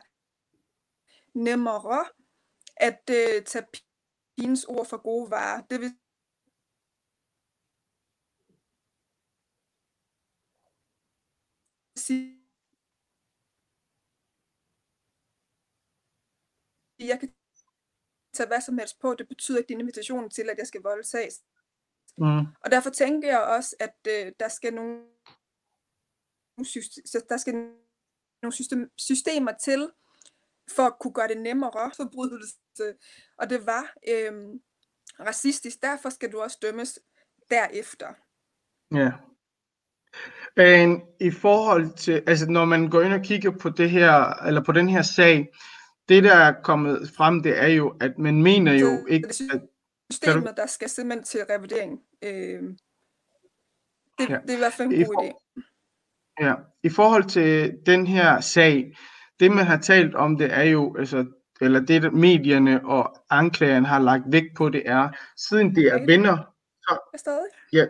[1.35, 2.05] nemmere
[2.77, 3.67] at øh, tage
[4.37, 5.63] pigens ord for gode varer.
[5.71, 5.93] Det vil
[11.97, 12.41] sige,
[16.99, 17.35] jeg kan
[18.33, 19.15] tage hvad som helst på.
[19.15, 21.43] Det betyder ikke din invitation til, at jeg skal voldtages.
[22.19, 22.47] Mm.
[22.65, 25.01] Og derfor tænker jeg også, at øh, der skal nogle
[27.29, 27.55] der skal
[28.43, 29.91] nogle system- systemer til
[30.77, 32.57] for at kunne gøre det nemmere forbrydelse.
[33.39, 34.33] Og det var øh,
[35.21, 35.83] racistisk.
[35.83, 36.99] Derfor skal du også dømmes
[37.51, 38.09] derefter.
[38.95, 39.13] Ja.
[40.57, 44.65] Men i forhold til, altså når man går ind og kigger på det her, eller
[44.65, 45.49] på den her sag,
[46.09, 49.69] det der er kommet frem, det er jo, at man mener jo ikke, det
[50.11, 52.01] er at, systemet, der skal simpelthen til revidering.
[52.23, 52.63] Øh,
[54.19, 54.39] det, Ja.
[54.43, 56.47] det er i hvert fald en god for- idé.
[56.47, 58.97] ja, i forhold til den her sag,
[59.41, 61.27] det man har talt om, det er jo, altså,
[61.61, 65.95] eller det der medierne og anklageren har lagt vægt på, det er, siden det er
[65.95, 66.07] Okay.
[66.07, 66.37] venner,
[66.91, 67.47] Jeg er stadig.
[67.73, 67.89] jeg,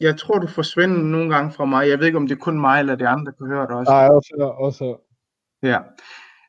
[0.00, 1.88] jeg tror, du forsvinder nogle gange fra mig.
[1.88, 3.92] Jeg ved ikke, om det er kun mig, eller de andre kan høre det også.
[3.92, 4.96] Nej, også også.
[5.62, 5.78] Ja,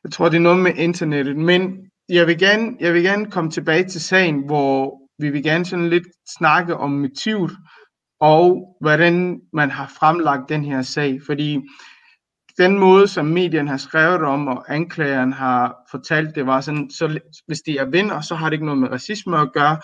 [0.04, 3.50] jeg tror, det er noget med internettet, men jeg vil gerne, jeg vil gerne komme
[3.50, 6.06] tilbage til sagen, hvor vi vil gerne sådan lidt
[6.38, 7.50] snakke om motivet,
[8.20, 11.60] og hvordan man har fremlagt den her sag, fordi
[12.58, 17.20] den måde, som medierne har skrevet om, og anklageren har fortalt, det var sådan, så
[17.46, 19.78] hvis de er venner, så har det ikke noget med racisme at gøre,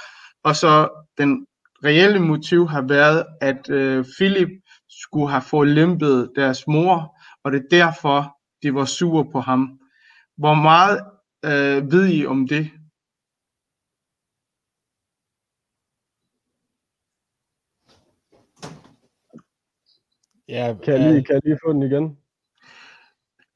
[0.44, 1.46] og så den
[1.84, 4.48] reelle motiv har været, at øh, Philip
[4.88, 9.78] skulle have fået lempet deres mor, og det er derfor, de var sure på ham.
[10.36, 11.00] Hvor meget
[11.44, 12.70] øh, ved I om det?
[20.48, 22.18] Ja, Kan jeg, lige, kan jeg lige få den igen?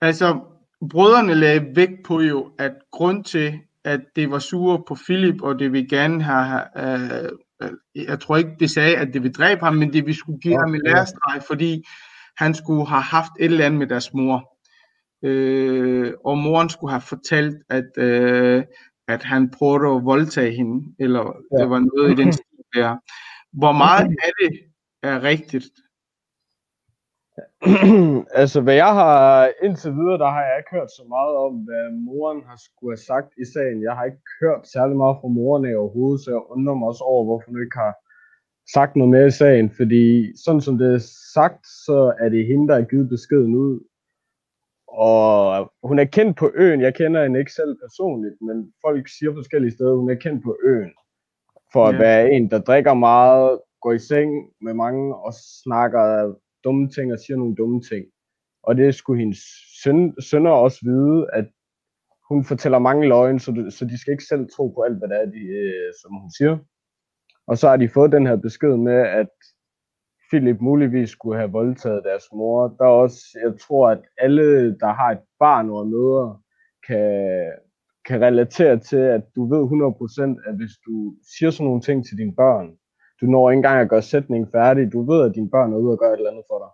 [0.01, 0.41] Altså,
[0.91, 5.59] brødrene lagde vægt på jo, at grund til, at det var sure på Philip, og
[5.59, 7.29] det vil gerne have, øh,
[7.63, 10.41] øh, jeg tror ikke, det sagde, at det vil dræbe ham, men det vi skulle
[10.41, 10.93] give Ja, ham en ja.
[10.93, 11.85] lærestreg, fordi
[12.37, 14.52] han skulle have haft et eller andet med deres mor.
[15.23, 18.65] Øh, og moren skulle have fortalt, at, øh,
[19.09, 21.63] at han prøvede at voldtage hende, eller ja.
[21.63, 22.97] Det var noget i den stil der.
[23.53, 24.51] Hvor meget af det
[25.03, 25.71] er rigtigt?
[28.43, 31.85] altså, hvad jeg har indtil videre, der har jeg ikke hørt så meget om, hvad
[32.09, 33.83] moren har skulle have sagt i sagen.
[33.83, 37.05] Jeg har ikke hørt særlig meget fra moren af overhovedet, så jeg undrer mig også
[37.05, 37.95] over, hvorfor hun ikke har
[38.75, 39.71] sagt noget mere i sagen.
[39.79, 40.05] Fordi
[40.45, 41.05] sådan som det er
[41.35, 43.75] sagt, så er det hende, der har givet beskeden ud.
[44.93, 46.81] Og hun er kendt på øen.
[46.81, 50.57] Jeg kender hende ikke selv personligt, men folk siger forskellige steder, hun er kendt på
[50.65, 50.93] øen.
[51.73, 56.89] For at være en, der drikker meget, går i seng med mange og snakker dumme
[56.89, 58.07] ting og siger nogle dumme ting.
[58.63, 59.39] Og det skulle hendes
[59.83, 61.47] søn, sønner også vide, at
[62.29, 65.09] hun fortæller mange løgne, så, du, så de skal ikke selv tro på alt, hvad
[65.09, 66.59] det er, de, øh, som hun siger.
[67.47, 69.35] Og så har de fået den her besked med, at
[70.33, 72.69] Philip muligvis skulle have voldtaget deres mor.
[72.79, 76.43] Der er også, jeg tror, at alle, der har et barn og møder,
[76.87, 77.53] kan,
[78.07, 79.63] kan relatere til, at du ved
[80.45, 82.67] 100%, at hvis du siger sådan nogle ting til dine børn,
[83.21, 85.93] du når ikke engang at gøre sætningen færdig, du ved, at dine børn er ude
[85.93, 86.73] og gøre et eller andet for dig.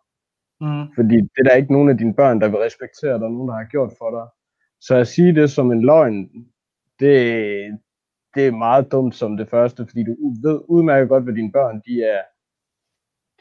[0.67, 0.87] Mm.
[0.97, 3.49] Fordi det er der ikke nogen af dine børn, der vil respektere, der er nogen,
[3.49, 4.27] der har gjort for dig.
[4.81, 6.29] Så at sige det som en løgn,
[7.01, 7.19] det,
[8.35, 11.83] det er meget dumt som det første, fordi du ved udmærket godt, hvad dine børn
[11.87, 12.23] de er,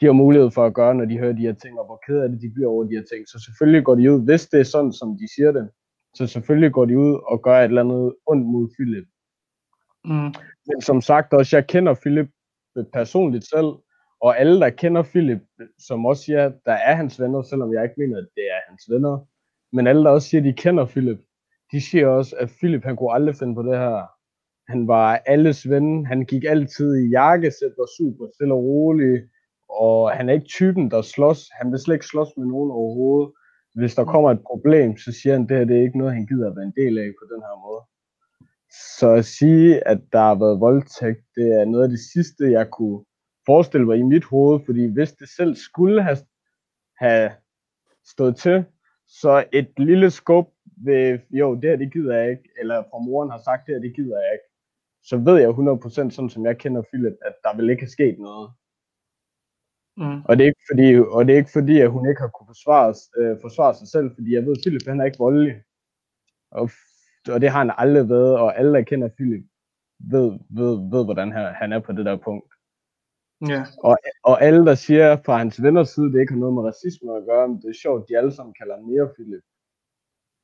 [0.00, 2.18] de har mulighed for at gøre, når de hører de her ting, og hvor ked
[2.20, 3.28] af det de bliver over de her ting.
[3.28, 5.70] Så selvfølgelig går de ud, hvis det er sådan, som de siger det,
[6.14, 9.08] så selvfølgelig går de ud og gør et eller andet ondt mod Philip.
[10.04, 10.34] Mm.
[10.66, 12.28] Men som sagt også, jeg kender Philip
[12.92, 13.70] personligt selv,
[14.20, 15.40] og alle, der kender Philip,
[15.78, 18.84] som også siger, der er hans venner, selvom jeg ikke mener, at det er hans
[18.90, 19.26] venner,
[19.72, 21.18] men alle, der også siger, de kender Philip,
[21.72, 24.06] de siger også, at Philip, han kunne aldrig finde på det her.
[24.72, 29.28] Han var alles ven, han gik altid i jakkesæt, var super stille og rolig,
[29.70, 31.48] og han er ikke typen, der slås.
[31.60, 33.32] Han vil slet ikke slås med nogen overhovedet.
[33.74, 36.26] Hvis der kommer et problem, så siger han, det her det er ikke noget, han
[36.26, 37.82] gider at være en del af på den her måde.
[38.98, 42.70] Så at sige, at der har været voldtægt, det er noget af det sidste, jeg
[42.70, 43.04] kunne
[43.46, 46.18] forestille mig i mit hoved, fordi hvis det selv skulle have,
[46.98, 47.30] have
[48.12, 48.64] stået til,
[49.06, 50.46] så et lille skub
[50.84, 53.80] ved, jo, det her det gider jeg ikke, eller fra moren har sagt, det her
[53.80, 54.48] det gider jeg ikke,
[55.02, 58.18] så ved jeg 100% sådan som jeg kender Philip, at der vil ikke have sket
[58.18, 58.50] noget.
[59.98, 60.20] Mm.
[60.24, 62.50] Og det er ikke fordi, og det er ikke fordi at hun ikke har kunne
[62.54, 65.54] forsvare, øh, forsvare sig selv, fordi jeg ved, at Philip han er ikke voldelig.
[66.50, 66.70] Og,
[67.32, 69.44] og det har han aldrig været, og alle, der kender Philip,
[69.98, 72.52] ved, ved, ved hvordan han, han er på det der punkt.
[73.48, 73.62] Ja.
[74.24, 77.26] Og alle, der siger fra hans venners side, det ikke har noget med racisme at
[77.26, 79.44] gøre, men det er sjovt, de alle sammen kalder ham mere Philip.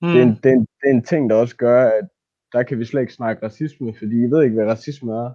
[0.03, 0.09] Mm.
[0.09, 2.09] Det, er en, det, er en, det er en ting, der også gør, at
[2.53, 5.31] der kan vi slet ikke snakke racisme, fordi I ved ikke, hvad racisme er.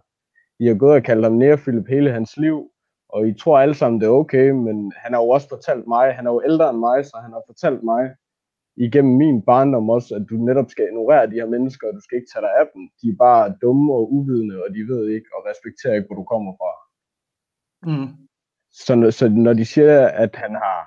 [0.60, 2.72] I har gået og kaldt ham nære Philip hele hans liv,
[3.10, 6.14] og I tror alle sammen, det er okay, men han har jo også fortalt mig,
[6.14, 8.16] han er jo ældre end mig, så han har fortalt mig
[8.78, 12.16] igennem min barndom også, at du netop skal ignorere de her mennesker, og du skal
[12.18, 12.82] ikke tage dig af dem.
[13.02, 16.24] De er bare dumme og uvidende, og de ved ikke og respekterer ikke, hvor du
[16.34, 16.72] kommer fra.
[17.90, 18.10] Mm.
[18.72, 20.80] Så, når- så når de siger, at han har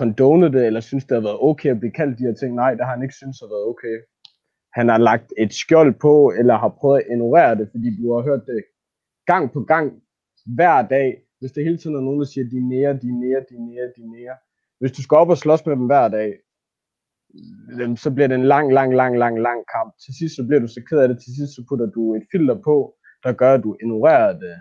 [0.00, 2.70] condonet det, eller synes, det har været okay at blive kaldt de her ting, nej,
[2.74, 3.96] det har han ikke synes har været okay.
[4.78, 8.22] Han har lagt et skjold på, eller har prøvet at ignorere det, fordi du har
[8.22, 8.64] hørt det
[9.26, 10.02] gang på gang,
[10.56, 13.18] hver dag, hvis det hele tiden er nogen, der siger, de er nære, de er
[13.24, 14.36] nære, de er nære, de er nære.
[14.80, 16.30] Hvis du skal op og slås med dem hver dag,
[17.96, 19.94] så bliver det en lang, lang, lang, lang, lang kamp.
[20.04, 22.22] Til sidst så bliver du så ked af det, til sidst så putter du et
[22.32, 24.56] filter på, der gør, at du ignorerer det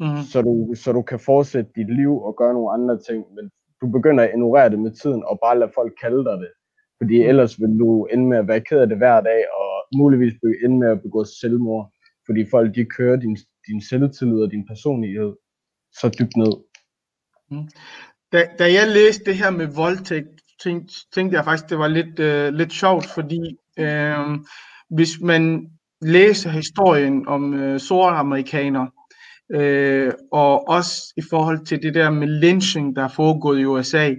[0.00, 0.22] Mm.
[0.32, 3.86] så du, så du kan fortsætte dit liv og gøre nogle andre ting, men du
[3.96, 6.52] begynder at ignorere det med tiden, og bare lade folk kalde dig det.
[6.98, 7.28] Fordi Mm.
[7.28, 10.78] ellers vil du ende med at være ked af det hver dag, og muligvis ende
[10.78, 11.92] med at begå selvmord.
[12.26, 13.36] Fordi folk, de kører din,
[13.68, 15.32] din selvtillid og din personlighed
[16.00, 16.52] så dybt ned.
[18.32, 20.28] Da, da jeg læste det her med voldtægt,
[20.62, 23.40] tænkte, tænkte jeg faktisk, det var lidt, øh, lidt sjovt, fordi
[23.78, 24.38] øh,
[24.90, 25.66] hvis man
[26.02, 28.90] læser historien om øh, sorte amerikanere,
[29.54, 34.14] øh, og også i forhold til det der med lynching, der er foregået i USA,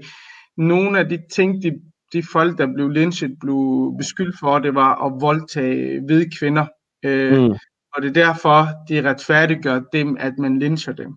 [0.57, 1.71] nogle af de ting, de,
[2.13, 6.65] de folk, der blev lynchet, blev beskyldt for, det var at voldtage hvide kvinder.
[7.05, 7.53] Øh, Mm.
[7.95, 11.11] og det er derfor, de retfærdiggør dem, at man lyncher dem.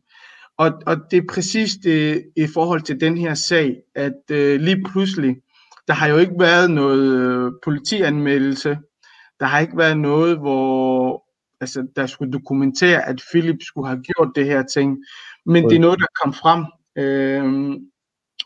[0.59, 4.85] Og, og det er præcis det i forhold til den her sag, at øh, lige
[4.93, 5.37] pludselig,
[5.89, 8.79] der har jo ikke været noget øh, politianmeldelse,
[9.41, 11.25] der har ikke været noget, hvor
[11.61, 14.99] altså, der skulle dokumentere, at Philip skulle have gjort det her ting,
[15.47, 16.65] men det er noget, der kom frem.
[16.99, 17.73] Øh,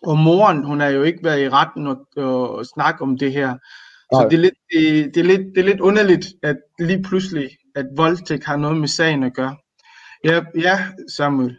[0.02, 3.54] og moren, hun har jo ikke været i retten og, og snakke om det her,
[4.12, 4.28] Så Nej.
[4.28, 7.86] det er, lidt, det, det, er lidt, det er lidt underligt, at lige pludselig, at
[7.96, 9.56] voldtægt har noget med sagen at gøre.
[10.24, 10.78] Ja, ja
[11.16, 11.58] Samuel.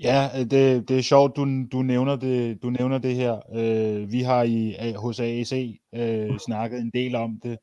[0.00, 3.40] Ja, det, det er sjovt, du, du, nævner det, du nævner det her.
[3.54, 7.58] Øh, vi har i, hos AEC øh, snakket en del om det,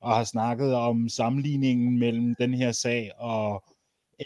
[0.00, 3.64] og har snakket om sammenligningen mellem den her sag og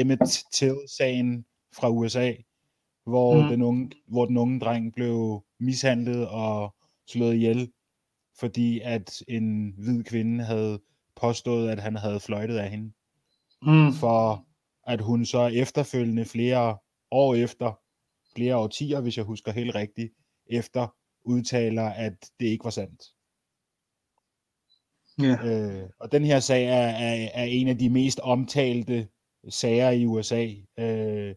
[0.00, 1.44] Emmett Till-sagen
[1.76, 2.32] fra USA,
[3.06, 3.48] hvor, mm.
[3.48, 6.74] den unge, hvor den unge dreng blev mishandlet og
[7.08, 7.70] slået ihjel,
[8.38, 10.80] fordi at en hvid kvinde havde
[11.16, 12.92] påstået, at han havde fløjtet af hende
[13.66, 13.92] Mm.
[13.92, 14.46] for
[14.86, 16.78] at hun så efterfølgende flere
[17.12, 17.80] år efter,
[18.36, 20.12] flere årtier, hvis jeg husker helt rigtigt,
[20.46, 20.94] efter
[21.24, 23.02] udtaler, at det ikke var sandt.
[25.18, 25.36] Ja.
[25.44, 29.08] Øh, og den her sag er, er, er en af de mest omtalte
[29.48, 30.48] sager i USA.
[30.78, 31.34] Øh,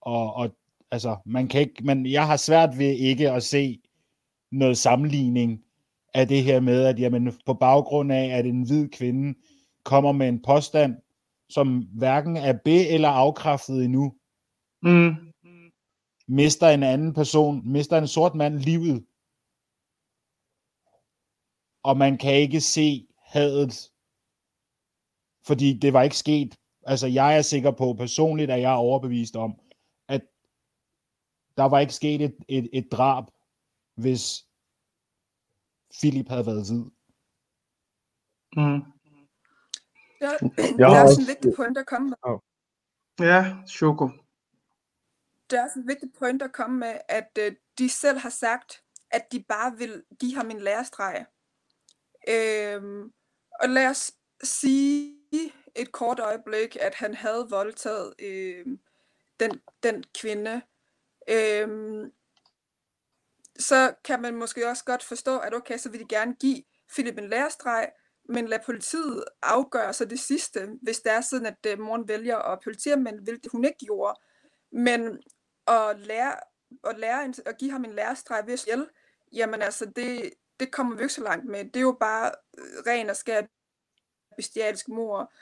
[0.00, 0.50] og, og
[0.90, 3.80] altså, man kan ikke, man, jeg har svært ved ikke at se
[4.52, 5.64] noget sammenligning
[6.14, 9.38] af det her med, at jamen, på baggrund af, at en hvid kvinde
[9.84, 10.94] kommer med en påstand,
[11.50, 14.14] som hverken er be- eller afkræftet endnu,
[14.88, 15.32] Mm.
[16.28, 19.06] mister en anden person, mister en sort mand livet,
[21.88, 23.74] og man kan ikke se hadet,
[25.46, 26.56] fordi det var ikke sket.
[26.86, 29.60] Altså, jeg er sikker på, personligt er jeg overbevist om,
[30.08, 30.22] at
[31.56, 33.24] der var ikke sket et, et, et drab,
[34.02, 34.22] hvis
[35.98, 36.84] Philip havde været hvid.
[38.56, 38.80] Mm.
[40.24, 40.40] Ja, Jeg
[40.78, 42.16] det har er også også- en vigtig point at komme med.
[43.30, 44.06] Ja, Choco.
[45.50, 48.82] Det er også en vigtig point at komme med, at øh, de selv har sagt,
[49.10, 51.26] at de bare vil give ham en lærestreg.
[52.28, 53.12] Øhm,
[53.60, 55.14] og lad os sige
[55.74, 58.66] et kort øjeblik, at han havde voldtaget øh,
[59.40, 60.62] den, den kvinde.
[61.28, 62.12] Øhm,
[63.58, 67.18] så kan man måske også godt forstå, at okay, så vil de gerne give Philip
[67.18, 67.92] en lærestreg,
[68.28, 72.38] men lad politiet afgøre så det sidste, hvis det er sådan, at øh, moren vælger
[72.38, 74.20] at politianmelde, hvilket hun ikke gjorde.
[74.72, 75.22] Men
[75.68, 76.34] at lære,
[76.84, 78.90] at lære en, at give ham en lærestreg ved at hjælpe,
[79.32, 81.64] jamen altså, det, det kommer vi ikke så langt med.
[81.64, 83.42] Det er jo bare øh, ren og skær
[84.36, 85.32] bestialsk mor.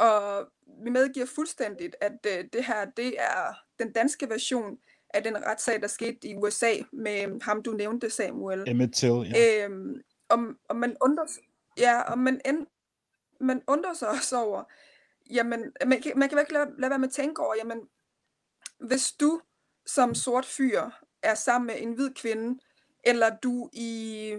[0.00, 0.48] Og
[0.84, 4.78] vi medgiver fuldstændigt, at øh, det her, det er den danske version
[5.14, 8.68] af den retssag, der skete i USA med ham, du nævnte, Samuel.
[8.68, 9.64] Emmett Till, ja.
[9.64, 11.42] Øhm, og, og man undrer sig,
[11.78, 12.66] ja, og man, end,
[13.40, 14.64] man undrer sig også over,
[15.30, 17.88] jamen, man kan, man kan ikke lade, lade være med at tænke over, jamen,
[18.80, 19.40] hvis du
[19.94, 20.90] som sort fyr
[21.22, 22.60] er sammen med en hvid kvinde,
[23.04, 24.34] eller du i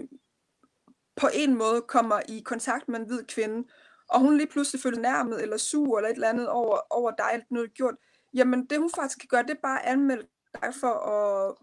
[1.16, 3.68] på en måde kommer i kontakt med en hvid kvinde,
[4.08, 7.30] og hun lige pludselig føler nærmet eller sur eller et eller andet over, over dig,
[7.32, 7.94] eller noget gjort,
[8.34, 10.28] jamen det hun faktisk kan gøre, det er bare at anmelde
[10.62, 11.56] dig for at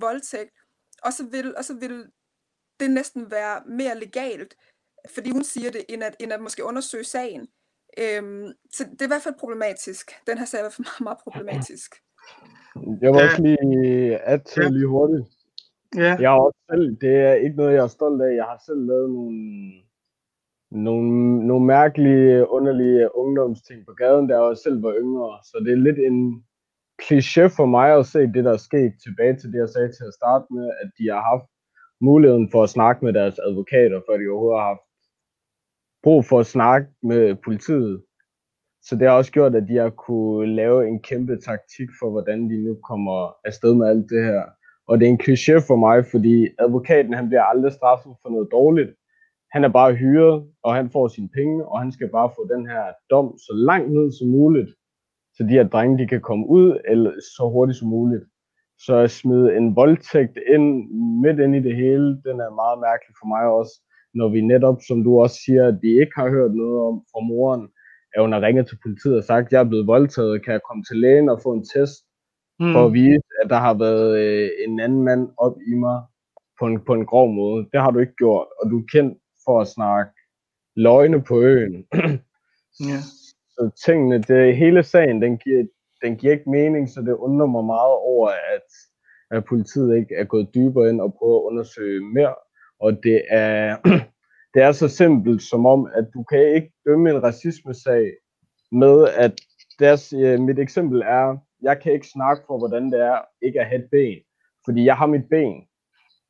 [0.00, 0.50] voldtægt,
[1.02, 2.10] og så vil, og så vil
[2.80, 4.56] det næsten være mere legalt,
[5.14, 7.48] fordi hun siger det, end at, end at måske undersøge sagen.
[7.98, 10.20] Øhm, så det er i hvert fald problematisk.
[10.26, 11.94] Den her sag er i hvert fald meget, meget problematisk.
[13.02, 13.24] Jeg vil Ja.
[13.24, 14.68] også lige til Ja.
[14.68, 15.24] lige hurtigt.
[15.96, 16.16] Ja.
[16.20, 18.34] Jeg har også selv, det er ikke noget, jeg er stolt af.
[18.34, 19.36] Jeg har selv lavet nogle,
[20.70, 21.10] nogle,
[21.46, 25.38] nogle mærkelige, underlige ungdomsting på gaden, da jeg også selv var yngre.
[25.44, 26.44] Så det er lidt en
[27.02, 30.04] kliché for mig at se det, der er sket tilbage til det, jeg sagde til
[30.08, 31.48] at starte med, at de har haft
[32.00, 34.86] muligheden for at snakke med deres advokater, før de overhovedet har haft
[36.02, 38.02] brug for at snakke med politiet.
[38.82, 42.50] Så det har også gjort, at de har kunne lave en kæmpe taktik for, hvordan
[42.50, 44.42] de nu kommer afsted med alt det her.
[44.88, 48.48] Og det er en kliché for mig, fordi advokaten han bliver aldrig straffet for noget
[48.52, 48.90] dårligt.
[49.52, 52.66] Han er bare hyret, og han får sine penge, og han skal bare få den
[52.66, 54.70] her dom så langt ned som muligt,
[55.34, 58.24] så de her drenge de kan komme ud eller så hurtigt som muligt.
[58.78, 60.66] Så at smide en voldtægt ind
[61.22, 63.74] midt ind i det hele, den er meget mærkelig for mig også,
[64.14, 67.20] når vi netop, som du også siger, at vi ikke har hørt noget om fra
[67.30, 67.68] moren,
[68.14, 70.84] at hun har ringet til politiet og sagt, jeg er blevet voldtaget, kan jeg komme
[70.84, 72.04] til lægen og få en test,
[72.60, 72.72] Mm.
[72.72, 76.02] for at vise, at der har været øh, en anden mand op i mig
[76.60, 77.66] på en, på en grov måde.
[77.72, 80.12] Det har du ikke gjort, og du er kendt for at snakke
[80.76, 81.86] løgne på øen.
[82.80, 83.00] Ja.
[83.54, 85.64] Så tingene, det, hele sagen, den giver,
[86.02, 88.68] den giver ikke mening, så det undrer mig meget over, at,
[89.30, 92.34] at politiet ikke er gået dybere ind og prøver at undersøge mere.
[92.80, 93.76] Og det er,
[94.54, 98.12] det er så simpelt som om, at du kan ikke dømme en racismesag
[98.72, 99.40] med, at
[99.78, 103.66] deres, øh, mit eksempel er, jeg kan ikke snakke for, hvordan det er ikke at
[103.66, 104.18] have et ben,
[104.64, 105.62] fordi jeg har mit ben.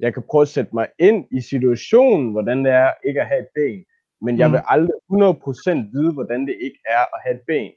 [0.01, 3.41] Jeg kan prøve at sætte mig ind i situationen, hvordan det er ikke at have
[3.41, 3.85] et ben,
[4.23, 4.53] men jeg Mm.
[4.53, 7.73] vil aldrig 100% vide, hvordan det ikke er at have et ben.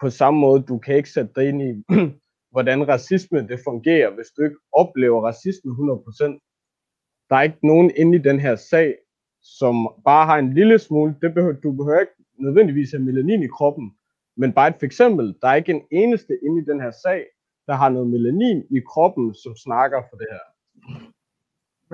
[0.00, 1.84] På samme måde, du kan ikke sætte dig ind i,
[2.54, 7.26] hvordan racisme det fungerer, hvis du ikke oplever racisme 100%.
[7.30, 8.96] Der er ikke nogen inde i den her sag,
[9.42, 13.46] som bare har en lille smule, det behøver, du behøver ikke nødvendigvis have melanin i
[13.46, 13.92] kroppen,
[14.36, 17.24] men bare et for eksempel, der er ikke en eneste inde i den her sag,
[17.66, 20.44] der har noget melanin i kroppen, som snakker for det her.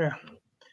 [0.02, 0.12] Ja.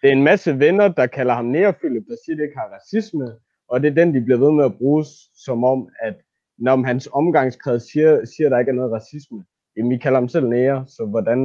[0.01, 2.75] Det er en masse venner, der kalder ham nærfylde, der siger, at det ikke har
[2.75, 3.27] racisme,
[3.67, 5.05] og det er den, de bliver ved med at bruge
[5.45, 6.15] som om, at
[6.57, 9.45] når hans omgangskreds siger, siger, at der ikke er noget racisme,
[9.77, 11.39] jamen vi kalder ham selv nære, så hvordan,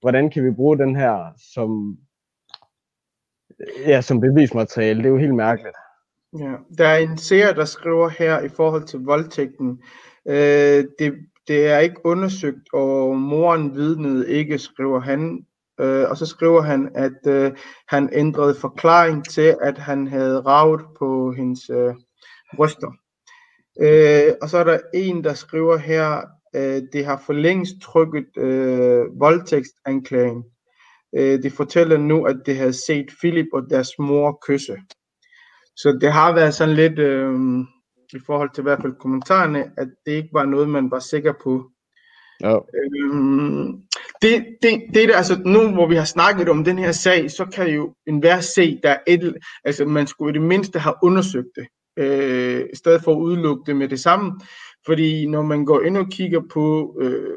[0.00, 1.98] hvordan kan vi bruge den her som,
[3.86, 4.98] ja, som bevismateriale?
[4.98, 5.76] Det er jo helt mærkeligt.
[6.38, 9.82] Ja, der er en seer, der skriver her i forhold til voldtægten.
[10.28, 11.14] Øh, det,
[11.48, 15.46] det er ikke undersøgt, og moren vidnede ikke, skriver han.
[15.80, 17.52] Øh, og så skriver han, at øh,
[17.88, 21.94] han ændrede forklaring til, at han havde ravet på hendes øh,
[22.56, 22.92] bryster.
[23.80, 26.20] Øh, og så er der en, der skriver her,
[26.56, 30.44] øh, det har for længst trykket øh, voldtægtsanklagen.
[31.16, 34.76] Øh, det fortæller nu, at det havde set Philip og deres mor kysse.
[35.76, 37.34] Så det har været sådan lidt, øh,
[38.12, 41.32] i forhold til i hvert fald kommentarerne, at det ikke var noget, man var sikker
[41.42, 41.70] på.
[42.40, 42.56] Ja.
[42.74, 43.82] Øhm,
[44.22, 47.44] det, det, det der, altså nu hvor vi har snakket om den her sag, så
[47.44, 51.48] kan jo enhver se, der er et, altså man skulle i det mindste have undersøgt
[51.56, 51.66] det,
[51.98, 54.40] øh, i stedet for at udelukke det med det samme.
[54.86, 57.36] Fordi når man går ind og kigger på øh,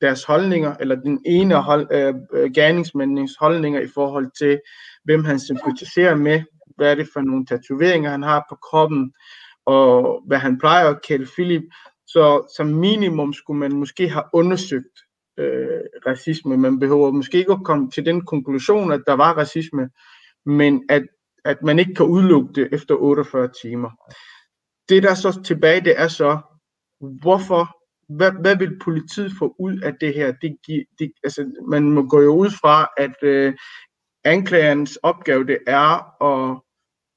[0.00, 4.60] deres holdninger, eller den ene hold, øh, gerningsmændens holdninger i forhold til,
[5.04, 6.42] hvem han sympatiserer med,
[6.76, 9.12] hvad er det for nogle tatoveringer, han har på kroppen,
[9.66, 11.62] og hvad han plejer at kalde Philip,
[12.06, 14.98] så som minimum skulle man måske have undersøgt
[15.38, 16.56] øh, racisme.
[16.56, 19.90] Man behøver måske ikke at komme til den konklusion, at der var racisme,
[20.46, 21.02] men at,
[21.44, 23.90] at man ikke kan udelukke det efter 48 timer.
[24.88, 26.38] Det der er så tilbage, det er så,
[27.00, 27.77] hvorfor,
[28.08, 30.32] hvad, hvad vil politiet få ud af det her?
[30.32, 30.56] Det,
[30.98, 33.54] det, altså, man må gå jo ud fra, at øh,
[34.24, 36.60] anklagerens opgave det er at...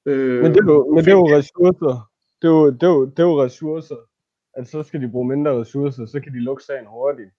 [0.05, 2.09] Øh, Men det er jo, men det er jo ressourcer.
[2.41, 3.95] Det er jo, det er jo, det er jo ressourcer.
[4.53, 7.29] At så skal de bruge mindre ressourcer, så kan de lukke sagen hurtigt.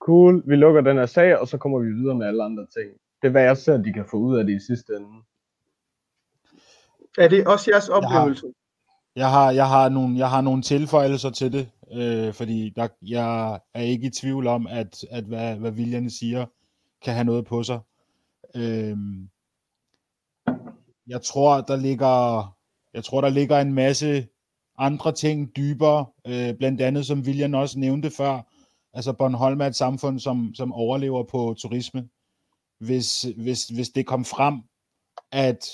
[0.00, 2.90] Cool, vi lukker den her sag, og så kommer vi videre med alle andre ting.
[3.22, 5.08] Det er hvad jeg ser, de kan få ud af det i sidste ende.
[7.18, 8.46] Er det også jeres oplevelse?
[9.16, 13.60] Jeg har, jeg har, nogle, jeg har nogle tilføjelser til det, øh, fordi der, jeg
[13.74, 16.46] er ikke i tvivl om, at, at hvad, hvad William siger,
[17.02, 17.80] kan have noget på sig.
[18.54, 18.96] Øh,
[21.06, 22.56] jeg tror, der ligger,
[22.94, 24.28] jeg tror, der ligger en masse
[24.78, 28.42] andre ting dybere, øh, blandt andet, som William også nævnte før,
[28.92, 32.08] altså Bornholm er et samfund, som, som overlever på turisme.
[32.78, 34.62] Hvis, hvis, hvis det kom frem,
[35.32, 35.66] at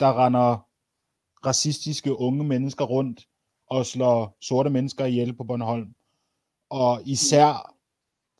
[0.00, 0.66] der render
[1.46, 3.26] racistiske unge mennesker rundt
[3.70, 5.94] og slår sorte mennesker ihjel på Bornholm,
[6.70, 7.74] og især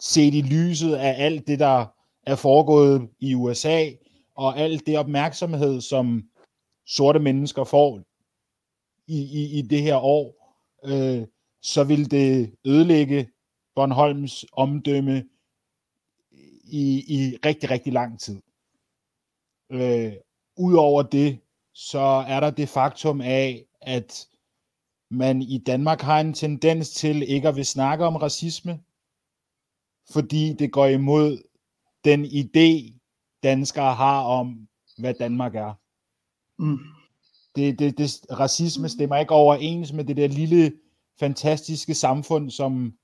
[0.00, 1.86] set i lyset af alt det, der
[2.26, 3.90] er foregået i USA,
[4.34, 6.22] og alt det opmærksomhed, som
[6.86, 8.00] sorte mennesker får
[9.06, 10.34] i, i, i det her år,
[10.84, 11.26] øh,
[11.62, 13.28] så vil det ødelægge
[13.74, 15.24] Bornholms omdømme
[16.64, 18.40] i, i rigtig, rigtig lang tid.
[19.72, 20.12] Øh,
[20.56, 21.40] Udover det,
[21.74, 24.26] så er der det faktum af, at
[25.10, 28.80] man i Danmark har en tendens til ikke at vil snakke om racisme,
[30.12, 31.42] fordi det går imod
[32.04, 32.98] den idé,
[33.42, 35.72] danskere har om, hvad Danmark er.
[36.58, 36.78] Mm.
[37.56, 40.72] Det, det, det, racisme stemmer ikke overens med det der lille,
[41.20, 42.94] fantastiske samfund, som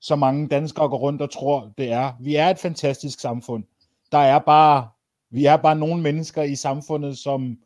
[0.00, 2.12] så mange danskere går rundt og tror, det er.
[2.20, 3.64] Vi er et fantastisk samfund.
[4.12, 4.88] Der er bare,
[5.30, 7.58] vi er bare nogle mennesker i samfundet, som,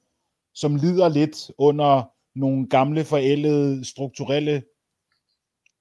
[0.55, 4.62] som lider lidt under nogle gamle, forældede, strukturelle,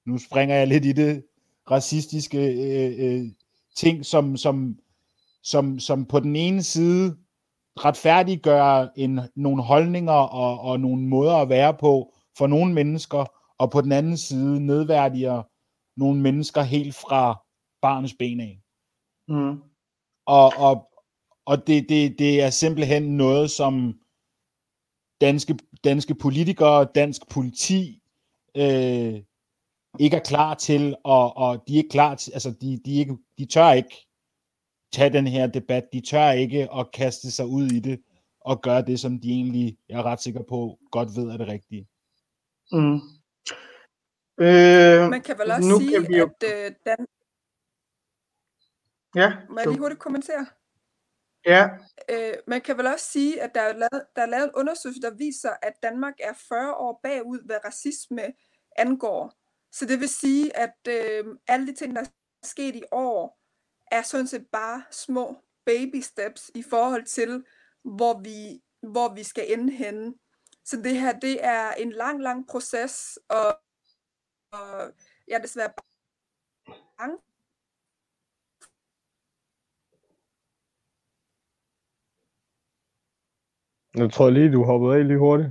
[0.05, 1.23] nu springer jeg lidt i det,
[1.71, 3.27] racistiske øh, øh,
[3.75, 4.79] ting, som, som,
[5.43, 7.17] som, som på den ene side
[7.85, 13.25] retfærdiggør en, nogle holdninger og, og nogle måder at være på for nogle mennesker,
[13.57, 15.43] og på den anden side nedværdiger
[15.99, 17.43] nogle mennesker helt fra
[17.81, 18.61] barnets ben af.
[19.27, 19.61] Mm.
[20.25, 20.89] Og, og,
[21.45, 23.99] og det, det, det er simpelthen noget, som
[25.21, 28.01] danske, danske politikere, dansk politi
[28.55, 29.21] øh,
[29.99, 33.17] ikke er klar til, og, og de er ikke klar til, altså de, de, ikke,
[33.37, 34.07] de tør ikke
[34.91, 37.99] tage den her debat, de tør ikke at kaste sig ud i det,
[38.41, 41.47] og gøre det, som de egentlig, jeg er ret sikker på, godt ved er det
[41.47, 41.87] rigtige.
[42.71, 42.95] Mm.
[44.45, 46.25] Øh, Man kan vel også nu sige, kan vi jo...
[46.41, 47.05] at øh, Dan...
[49.15, 50.45] Ja, Må jeg du- lige hurtigt kommentere?
[51.45, 51.69] Ja,
[52.09, 55.01] Øh, man kan vel også sige, at der er, lavet, der er lavet en undersøgelse,
[55.01, 58.33] der viser, at Danmark er 40 år bagud, hvad racisme
[58.75, 59.33] angår.
[59.71, 62.05] Så det vil sige, at øh, alle de ting, der er
[62.43, 63.39] sket i år,
[63.91, 65.35] er sådan set bare små
[65.65, 67.45] baby steps i forhold til,
[67.83, 70.13] hvor vi hvor vi skal ende henne.
[70.65, 73.59] Så det her, det er en lang, lang proces, og,
[74.51, 74.93] og
[75.27, 75.73] jeg er desværre
[76.97, 77.17] bange
[83.95, 85.49] Jeg tror lige, du hoppede af lige hurtigt.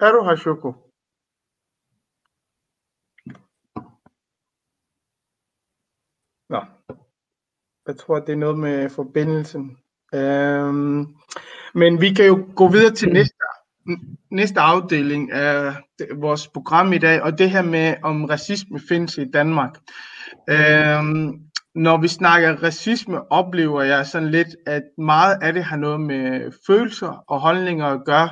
[0.00, 0.72] Er du her, Shoko?
[6.48, 6.60] Nå.
[7.86, 9.78] Jeg tror, det er noget med forbindelsen.
[10.14, 11.06] Øhm,
[11.74, 13.36] men vi kan jo gå videre til næste,
[14.30, 15.74] næste afdeling af
[16.14, 19.78] vores program i dag, og det her med, om racisme findes i Danmark.
[20.50, 26.00] Øhm, når vi snakker racisme, oplever jeg sådan lidt, at meget af det har noget
[26.00, 28.30] med følelser og holdninger at gøre,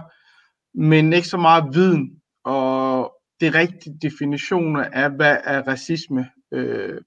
[0.75, 2.11] men ikke så meget viden
[2.45, 6.31] og det rigtige definitioner af, hvad er racisme.
[6.53, 7.01] Øh,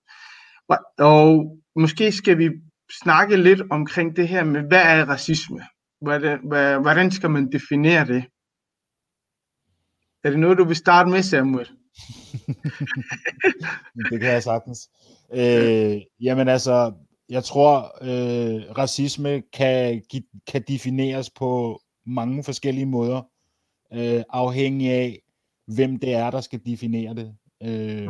[0.99, 2.49] og, måske skal vi
[3.03, 5.61] snakke lidt omkring det her med, hvad er racisme?
[6.81, 8.25] Hvordan skal man definere det?
[10.23, 11.69] Er det noget, du vil starte med, Samuel?
[14.11, 14.89] Det kan jeg sagtens.
[15.33, 16.93] Øh, jamen altså,
[17.29, 20.03] jeg tror, øh, racisme kan,
[20.47, 23.21] kan defineres på mange forskellige måder,
[23.93, 25.19] øh, afhængig af,
[25.67, 27.35] hvem det er, der skal definere det.
[27.63, 28.09] Øh,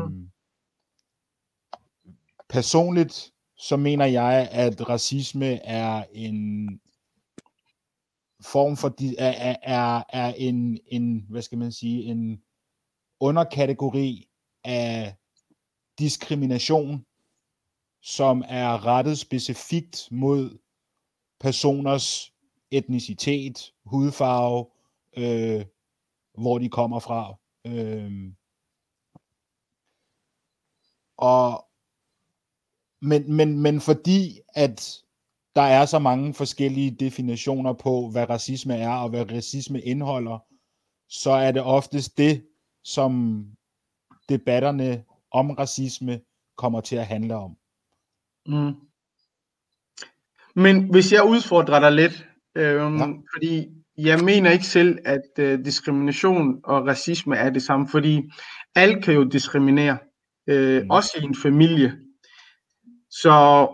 [2.49, 6.69] personligt, så mener jeg, at racisme er en
[8.45, 12.41] form for, er, er, er, er en, en, hvad skal man sige, en
[13.19, 14.28] underkategori
[14.63, 15.15] af
[15.99, 17.05] diskrimination,
[18.04, 20.58] som er rettet specifikt mod
[21.39, 22.34] personers
[22.72, 24.66] etnicitet, hudfarve,
[25.18, 25.66] øh,
[26.38, 27.36] hvor de kommer fra.
[27.68, 28.34] Øh,
[31.18, 31.66] og
[33.01, 35.04] men, men, men fordi at
[35.56, 40.39] der er så mange forskellige definitioner på, hvad racisme er og hvad racisme indeholder,
[41.10, 42.45] så er det oftest det,
[42.84, 43.45] som
[44.30, 46.22] debatterne om racisme
[46.58, 47.58] kommer til at handle om.
[48.47, 48.73] Mm.
[50.55, 52.25] Men hvis jeg udfordrer dig lidt,
[52.55, 53.05] øhm, Ja.
[53.35, 53.67] fordi
[53.97, 58.21] jeg mener ikke selv, at øh, diskrimination og racisme er det samme, fordi
[58.75, 59.97] alle kan jo diskriminere,
[60.47, 60.89] øh, Mm.
[60.89, 61.93] også i en familie.
[63.09, 63.67] Så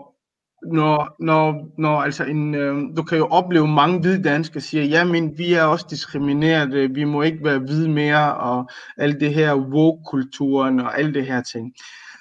[0.72, 5.04] når, når, når altså en, øh, du kan jo opleve mange hvide danskere siger, ja,
[5.04, 9.54] men vi er også diskrimineret, vi må ikke være hvide mere, og alt det her
[9.54, 11.72] woke-kulturen og alle det her ting.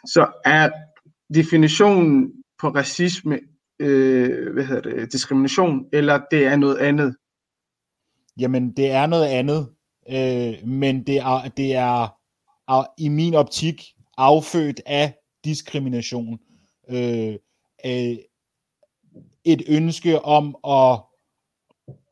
[0.06, 0.70] Så er
[1.34, 3.40] definitionen på racisme,
[3.80, 7.16] øh, hvad hedder det, diskrimination, eller det er noget andet?
[8.40, 9.70] Jamen, det er noget andet,
[10.10, 12.04] øh, men det er, det er,
[12.68, 13.84] er i min optik
[14.18, 15.14] affødt af
[15.46, 16.40] diskrimination.
[16.90, 17.36] Øh,
[17.86, 18.18] øh,
[19.46, 21.00] et ønske om at,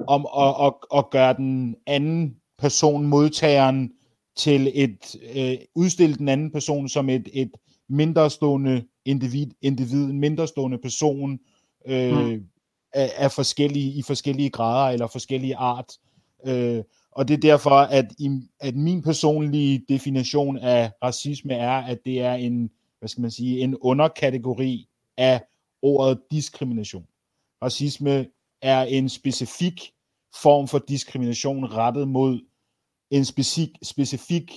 [0.07, 3.91] om at, at, at gøre den anden person, modtageren,
[4.37, 7.51] til et øh, udstille den anden person som et, et
[7.89, 11.39] mindrestående individ, individ, en mindrestående person
[11.87, 12.47] øh, Mm.
[12.93, 15.93] af, af forskellige, i forskellige grader eller forskellige art.
[16.45, 18.29] Øh, og det er derfor, at, i,
[18.59, 23.59] at min personlige definition af racisme er, at det er en, hvad skal man sige,
[23.59, 24.87] en underkategori
[25.17, 25.41] af
[25.81, 27.05] ordet diskrimination.
[27.63, 28.25] Racisme
[28.61, 29.91] er en specifik
[30.41, 32.39] form for diskrimination rettet mod
[33.11, 34.51] en specifik, specifik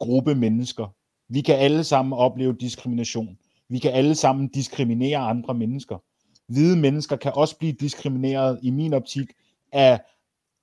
[0.00, 0.94] gruppe mennesker.
[1.28, 3.38] Vi kan alle sammen opleve diskrimination.
[3.68, 5.98] Vi kan alle sammen diskriminere andre mennesker.
[6.52, 9.32] Hvide mennesker kan også blive diskrimineret i min optik
[9.72, 10.00] af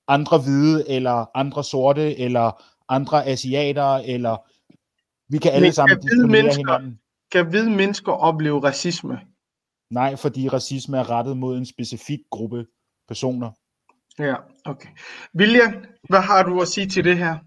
[0.08, 4.36] andre hvide, eller andre sorte, eller andre asiater, eller
[5.32, 6.98] vi kan alle Men sammen kan diskriminere mennesker- hinanden.
[7.32, 9.20] Kan hvide mennesker opleve racisme?
[9.90, 12.66] Nej, fordi racisme er rettet mod en specifik gruppe
[13.08, 13.50] personer.
[14.18, 14.34] Ja,
[14.64, 14.88] okay.
[15.38, 17.38] William, hvad har du at sige til det her?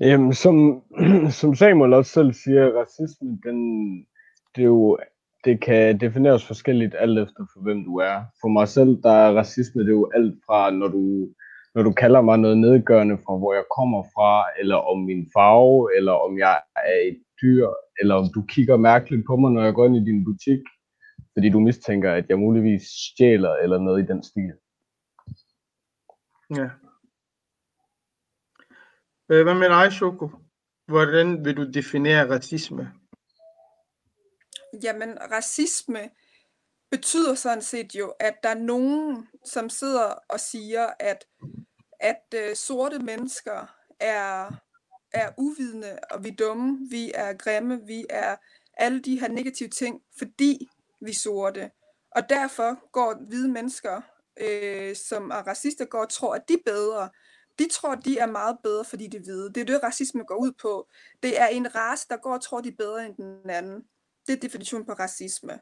[0.00, 0.82] Jamen, som,
[1.40, 3.58] som Samuel også selv siger, racisme, den,
[4.54, 4.98] det, er jo,
[5.44, 8.22] det kan defineres forskelligt alt efter for hvem du er.
[8.40, 11.28] For mig selv, der er racisme, det er jo alt fra, når du,
[11.74, 15.96] når du kalder mig noget nedgørende fra, hvor jeg kommer fra, eller om min farve,
[15.96, 17.68] eller om jeg er et dyr,
[18.00, 20.60] eller om du kigger mærkeligt på mig, når jeg går ind i din butik,
[21.32, 24.52] fordi du mistænker, at jeg muligvis stjæler, eller noget i den stil.
[26.56, 26.68] Ja.
[29.28, 30.30] Øh, Hvad med dig, Shoko?
[30.86, 32.92] Hvordan vil du definere racisme?
[34.82, 36.10] Jamen, racisme
[36.90, 41.24] betyder sådan set jo, at der er nogen, som sidder og siger, at,
[42.00, 44.50] at øh, sorte mennesker er,
[45.12, 48.36] er uvidende, og vi er dumme, vi er grimme, vi er
[48.76, 50.68] alle de her negative ting, fordi
[51.00, 51.70] vi er sorte.
[52.10, 54.00] Og derfor går hvide mennesker,
[54.40, 57.08] øh, som er racister, går og tror, at de er bedre.
[57.58, 59.52] De tror, de er meget bedre, fordi de er hvide.
[59.52, 60.88] Det er det, racisme går ud på.
[61.22, 63.84] Det er en race, der går og tror, de er bedre end den anden.
[64.26, 65.60] Det er definitionen på racisme.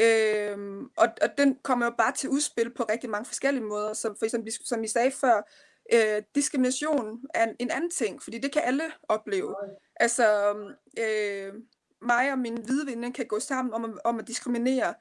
[0.00, 3.92] Øhm, og, og den kommer jo bare til udspil på rigtig mange forskellige måder.
[3.92, 5.42] Som for eksempel, som I sagde før,
[5.92, 9.54] øh, diskrimination er en, en anden ting, fordi det kan alle opleve.
[9.96, 10.54] Altså,
[10.98, 11.54] øh,
[12.02, 14.94] mig og min hvide kan gå sammen om, at- om at diskriminere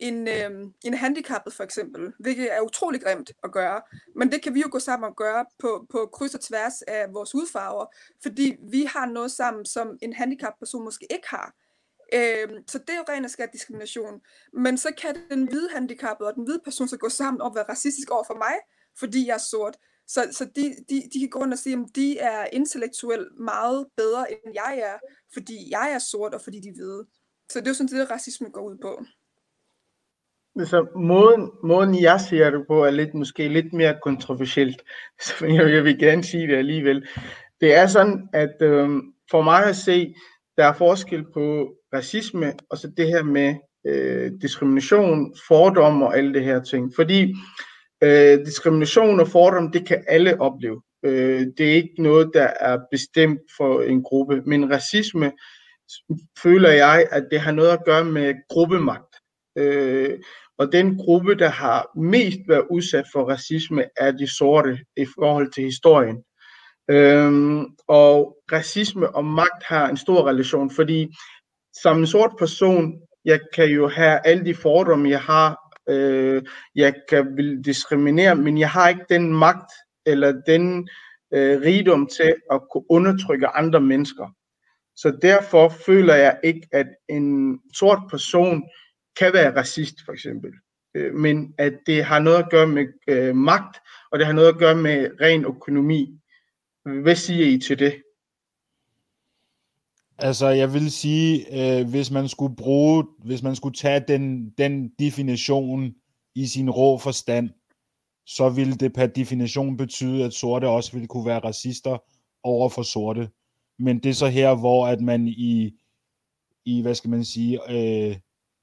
[0.00, 0.50] en, øh,
[0.84, 3.82] en handicappet for eksempel, hvilket er utrolig grimt at gøre.
[4.16, 7.06] Men det kan vi jo gå sammen og gøre på, på kryds og tværs af
[7.12, 7.86] vores hudfarver,
[8.22, 11.54] fordi vi har noget sammen, som en handicappet person måske ikke har.
[12.14, 14.20] Øhm, så det er jo ren og skær diskrimination.
[14.52, 17.64] Men så kan den hvide handicappede og den hvide person så gå sammen og være
[17.68, 18.54] racistisk over for mig,
[18.98, 19.76] fordi jeg er sort.
[20.08, 23.86] Så, så de, de, de kan gå rundt og sige, at de er intellektuelt meget
[23.96, 24.98] bedre, end jeg er,
[25.32, 27.06] fordi jeg er sort, og fordi de er hvide.
[27.50, 29.04] Så det er jo sådan, det racisme går ud på.
[30.64, 34.82] Så måden, måden jeg ser det på, er lidt, måske lidt mere kontroversielt.
[35.26, 37.06] Så jeg, jeg vil gerne sige det alligevel.
[37.60, 38.88] Det er sådan, at øh,
[39.30, 40.14] for mig at se,
[40.56, 43.54] der er forskel på racisme og så det her med
[43.86, 46.92] øh, diskrimination, fordom og alle det her ting.
[46.96, 47.34] Fordi
[48.02, 50.82] øh, diskrimination og fordom, det kan alle opleve.
[51.04, 54.42] Øh, det er ikke noget, der er bestemt for en gruppe.
[54.46, 55.32] Men racisme
[56.42, 59.16] føler jeg, at det har noget at gøre med gruppemagt.
[59.56, 60.18] Øh,
[60.58, 65.52] og den gruppe, der har mest været udsat for racisme, er de sorte i forhold
[65.52, 66.16] til historien.
[66.90, 71.14] Øhm, og racisme og magt har en stor relation, fordi
[71.82, 75.58] som en sort person, jeg kan jo have alle de fordomme, jeg har.
[75.88, 76.42] Øh,
[76.74, 79.72] jeg kan vil diskriminere, men jeg har ikke den magt
[80.06, 80.88] eller den
[81.34, 84.26] øh, rigdom til at kunne undertrykke andre mennesker.
[84.96, 88.62] Så derfor føler jeg ikke, at en sort person
[89.16, 90.50] kan være racist, for eksempel.
[90.94, 93.76] Øh, men at det har noget at gøre med øh, magt,
[94.10, 96.18] og det har noget at gøre med ren økonomi.
[97.02, 98.02] Hvad siger I til det?
[100.18, 104.88] Altså, jeg vil sige, øh, hvis man skulle bruge, hvis man skulle tage den, den
[104.98, 105.94] definition
[106.34, 107.50] i sin rå forstand,
[108.26, 111.98] så ville det per definition betyde, at sorte også ville kunne være racister
[112.42, 113.30] over for sorte.
[113.78, 115.72] Men det er så her, hvor at man i,
[116.64, 118.16] i hvad skal man sige, øh,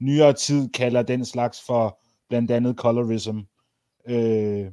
[0.03, 1.99] nyere tid kalder den slags for
[2.29, 3.37] blandt andet colorism.
[4.07, 4.71] Øh,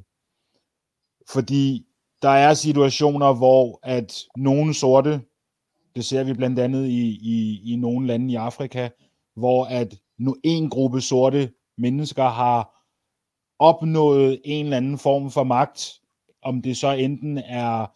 [1.29, 1.85] fordi
[2.21, 5.21] der er situationer, hvor at nogle sorte,
[5.95, 8.89] det ser vi blandt andet i, i, i nogle lande i Afrika,
[9.35, 12.87] hvor at nu en gruppe sorte mennesker har
[13.59, 15.99] opnået en eller anden form for magt,
[16.41, 17.87] om det så enten er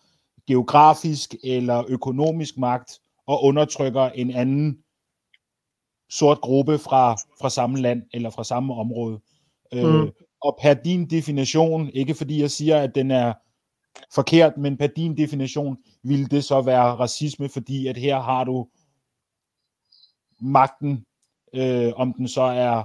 [0.48, 4.85] geografisk eller økonomisk magt, og undertrykker en anden
[6.10, 9.20] sort gruppe fra, fra samme land eller fra samme område.
[9.74, 9.80] Mm.
[9.80, 13.34] Øh, og per din definition, ikke fordi jeg siger, at den er
[14.14, 18.68] forkert, men per din definition vil det så være racisme, fordi at her har du
[20.42, 21.06] magten,
[21.54, 22.84] øh, om den så er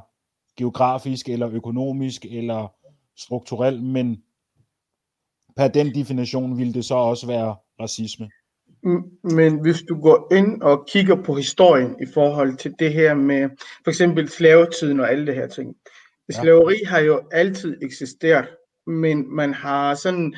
[0.56, 2.68] geografisk eller økonomisk eller
[3.16, 4.22] strukturel, men
[5.56, 8.30] per den definition vil det så også være racisme.
[9.24, 13.48] Men hvis du går ind og kigger på historien i forhold til det her med
[13.84, 15.74] for eksempel slavetiden og alle det her ting.
[16.30, 18.48] Slaveri har jo altid eksisteret,
[18.86, 20.34] men man har sådan,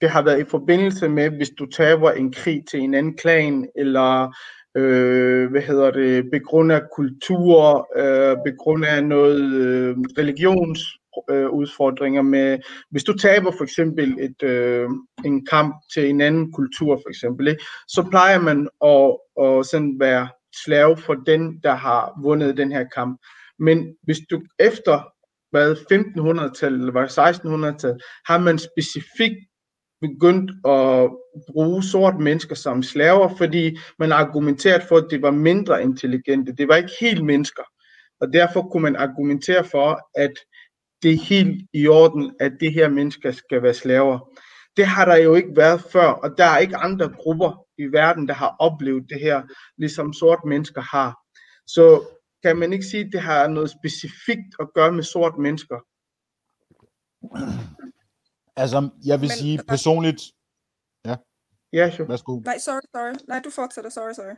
[0.00, 3.68] det har været i forbindelse med, hvis du taber en krig til en anden klan,
[3.76, 4.36] eller
[4.76, 12.58] øh, hvad hedder det, begrund af kultur, øh, begrund af noget øh, religionsudfordringer øh, med,
[12.90, 14.88] hvis du taber for eksempel et, øh,
[15.24, 19.96] en kamp til en anden kultur for eksempel, ikke, så plejer man at, at sådan
[20.00, 20.28] være
[20.64, 23.20] slave for den, der har vundet den her kamp.
[23.58, 25.10] Men hvis du efter
[25.50, 29.38] hvad 1500-tallet eller var 1600-tallet, har man specifikt
[30.00, 31.10] begyndt at
[31.52, 36.52] bruge sorte mennesker som slaver, fordi man argumenteret for, at det var mindre intelligente.
[36.52, 37.62] Det var ikke helt mennesker.
[38.20, 40.32] Og derfor kunne man argumentere for, at
[41.04, 44.38] det er helt i orden, at det her mennesker skal være slaver.
[44.76, 48.28] Det har der jo ikke været før, og der er ikke andre grupper i verden,
[48.28, 49.42] der har oplevet det her,
[49.78, 51.10] ligesom sorte mennesker har.
[51.66, 52.06] Så
[52.44, 55.78] kan man ikke sige, at det har noget specifikt at gøre med sorte mennesker?
[58.56, 60.22] Altså, jeg vil Men- sige personligt...
[61.06, 61.16] Ja,
[61.72, 62.08] Ja, sure.
[62.08, 62.38] værsgo.
[62.40, 63.14] Nej, sorry, sorry.
[63.28, 63.90] Nej, du fortsætter.
[63.90, 64.36] Sorry, sorry.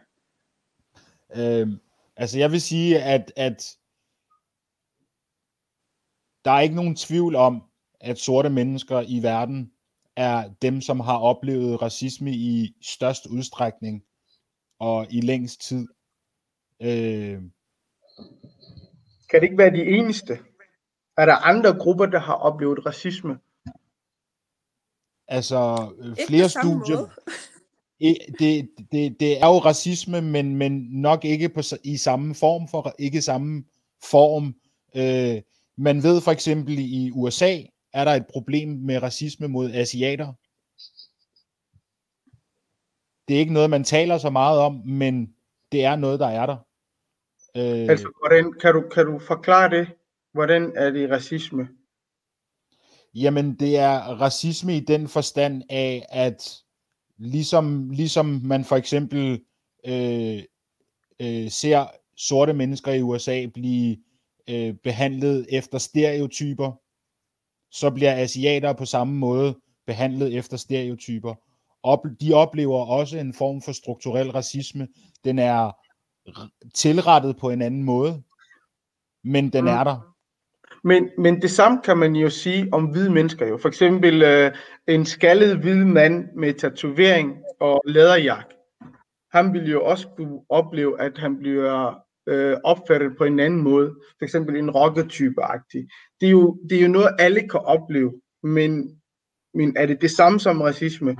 [1.36, 1.68] Øh,
[2.16, 3.76] altså, jeg vil sige, at, at
[6.46, 7.62] der er ikke nogen tvivl om,
[8.00, 9.72] at sorte mennesker i verden
[10.16, 14.02] er dem, som har oplevet racisme i størst udstrækning
[14.78, 15.86] og i længst tid.
[16.82, 17.42] Øh,
[19.30, 20.38] Kan det ikke være de eneste?
[21.16, 23.38] Er der andre grupper, der har oplevet racisme?
[25.28, 26.98] altså, øh, Ikke flere på samme studier,
[28.38, 32.94] det, det, det er jo racisme, men, men nok ikke på, i samme form, for
[32.98, 33.64] ikke samme
[34.10, 34.54] form.
[34.94, 35.42] Øh,
[35.76, 37.62] man ved for eksempel i USA,
[37.92, 40.32] er der et problem med racisme mod asiater.
[43.28, 45.34] Det er ikke noget, man taler så meget om, men
[45.72, 46.56] det er noget, der er der.
[47.56, 49.88] Øh, Altså, hvordan, kan, du, kan du forklare det?
[50.32, 51.68] Hvordan er det racisme?
[53.14, 56.62] Jamen, det er racisme i den forstand af, at
[57.18, 59.44] ligesom, ligesom man for eksempel
[59.86, 60.42] øh,
[61.20, 63.96] øh, ser sorte mennesker i USA blive
[64.50, 66.72] øh, behandlet efter stereotyper,
[67.70, 69.54] så bliver asiater på samme måde
[69.86, 71.34] behandlet efter stereotyper.
[71.82, 74.88] Op, de oplever også en form for strukturel racisme.
[75.24, 75.72] Den er
[76.74, 78.22] tilrettet på en anden måde,
[79.24, 79.70] men den Mm.
[79.70, 80.12] er der.
[80.84, 83.58] Men, men det samme kan man jo sige om hvide mennesker jo.
[83.58, 84.52] For eksempel øh,
[84.88, 88.54] en skaldet hvid mand med tatovering og læderjakke.
[89.32, 93.94] Han vil jo også kunne opleve, at han bliver øh, opfattet på en anden måde.
[94.18, 95.88] For eksempel en rockertype-agtig.
[96.20, 98.20] Det er, jo, det er jo noget, alle kan opleve.
[98.42, 99.00] Men,
[99.54, 101.16] men er det det samme som racisme?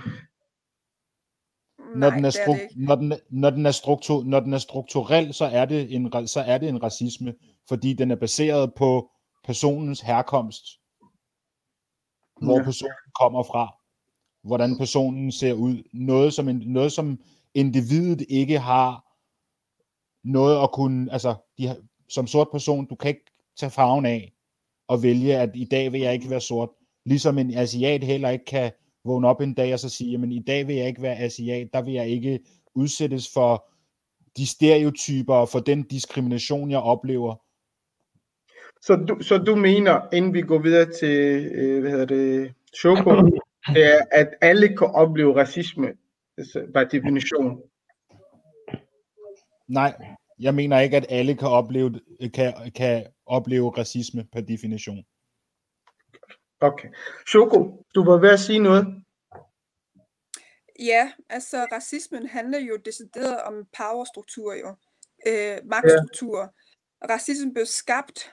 [1.94, 2.84] når Nej, den er, er stru- det ikke.
[2.84, 6.40] når den, når den er, struktur, når den er strukturel, så er, det en, så
[6.46, 7.34] er det en racisme,
[7.68, 9.11] fordi den er baseret på
[9.44, 10.64] personens herkomst,
[12.42, 12.64] hvor Ja.
[12.64, 13.74] personen kommer fra,
[14.48, 17.18] hvordan personen ser ud, noget som, en, noget som
[17.54, 19.05] individet ikke har
[20.27, 21.77] noget at kunne, altså de, har-
[22.09, 23.24] som sort person, du kan ikke
[23.59, 24.33] tage farven af
[24.89, 26.70] og vælge, at i dag vil jeg ikke være sort,
[27.07, 28.72] ligesom en asiat heller ikke kan
[29.05, 31.68] vågne op en dag og så sige, jamen i dag vil jeg ikke være asiat,
[31.72, 32.41] der vil jeg ikke
[32.74, 33.64] udsættes for
[34.37, 37.35] de stereotyper og for den diskrimination, jeg oplever.
[38.83, 42.55] Så du, så du mener, inden vi går videre til, øh, hvad hedder det,
[43.74, 45.93] det er, at alle kan opleve racisme,
[46.39, 47.62] altså, by definition.
[49.68, 52.01] Nej, jeg mener ikke, at alle kan opleve,
[52.34, 55.05] kan, kan opleve racisme per definition.
[56.61, 56.89] Okay.
[57.28, 59.03] Choco, du var ved at sige noget?
[60.78, 64.76] Ja, altså racismen handler jo decideret om powerstruktur jo.
[65.26, 66.41] Øh, magtstruktur.
[66.41, 67.14] Ja.
[67.14, 68.32] Racismen blev skabt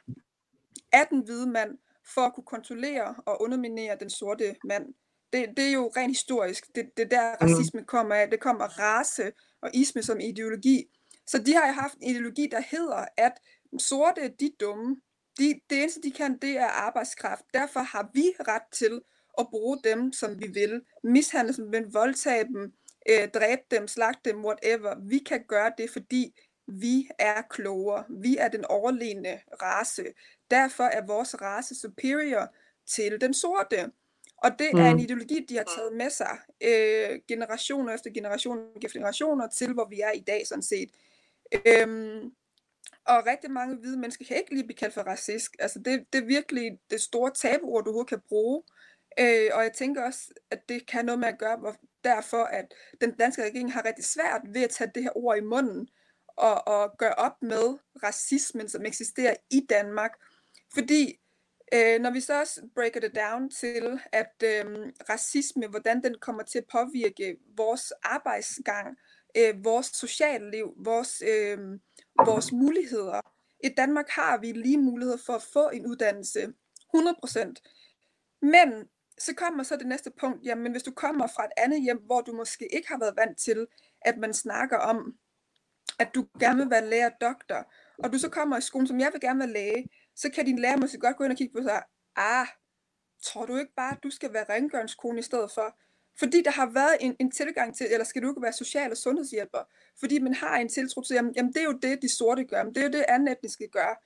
[0.91, 1.77] af den hvide mand
[2.13, 4.85] for at kunne kontrollere og underminere den sorte mand.
[5.33, 6.75] Det, det er jo rent historisk.
[6.75, 8.29] Det, det er der racisme kommer af.
[8.29, 9.31] Det kommer race
[9.61, 10.85] og isme som ideologi.
[11.27, 13.33] Så de har jo haft en ideologi, der hedder, at
[13.77, 15.01] sorte, de er dumme.
[15.39, 17.43] De, det eneste, de kan, det er arbejdskraft.
[17.53, 19.01] Derfor har vi ret til
[19.37, 20.81] at bruge dem, som vi vil.
[21.03, 22.73] Mishandle dem, men voldtage dem,
[23.09, 24.95] øh, dræbe dem, slagte dem, whatever.
[25.09, 26.33] Vi kan gøre det, fordi
[26.67, 28.03] vi er klogere.
[28.09, 30.03] Vi er den overlegne race.
[30.51, 32.55] Derfor er vores race superior
[32.85, 33.91] til den sorte.
[34.37, 34.79] Og det mm.
[34.79, 34.99] er en Mm.
[34.99, 39.99] ideologi, de har taget med sig øh, generationer efter generationer efter generationer til, hvor vi
[39.99, 40.89] er i dag sådan set.
[41.65, 42.33] Øhm,
[43.05, 45.49] og rigtig mange hvide mennesker kan ikke lige blive kaldt for racist.
[45.59, 48.63] Altså det, det er virkelig det store tabuord, du overhovedet kan bruge.
[49.19, 52.73] Øh, og jeg tænker også, at det kan noget med at gøre, hvor, derfor at
[53.01, 55.87] den danske regering har rigtig svært ved at tage det her ord i munden
[56.27, 60.11] og, og gøre op med racismen, som eksisterer i Danmark.
[60.73, 61.19] Fordi
[61.73, 66.43] øh, når vi så også breaker det down til, at øh, racisme, hvordan den kommer
[66.43, 68.95] til at påvirke vores arbejdsgang, øh,
[69.63, 71.57] vores sociale liv, vores, øh,
[72.25, 73.21] vores muligheder.
[73.63, 76.53] I Danmark har vi lige mulighed for at få en uddannelse,
[76.93, 77.61] 100%.
[78.41, 82.01] Men så kommer så det næste punkt, jamen hvis du kommer fra et andet hjem,
[82.05, 83.67] hvor du måske ikke har været vant til,
[84.01, 85.13] at man snakker om,
[85.99, 87.73] at du gerne vil være lærer doktor,
[88.03, 90.59] og du så kommer i skolen, som jeg vil gerne være læge, så kan din
[90.59, 91.83] lærer måske godt gå ind og kigge på sig,
[92.15, 92.47] ah,
[93.23, 95.77] tror du ikke bare, at du skal være rengøringskone i stedet for?
[96.19, 98.97] Fordi der har været en, en tilgang til, eller skal du ikke være social- og
[98.97, 99.59] sundhedshjælper?
[99.99, 102.63] Fordi man har en tiltro til, jamen, jamen det er jo det, de sorte gør,
[102.63, 104.03] men det er jo det, anden etniske gør.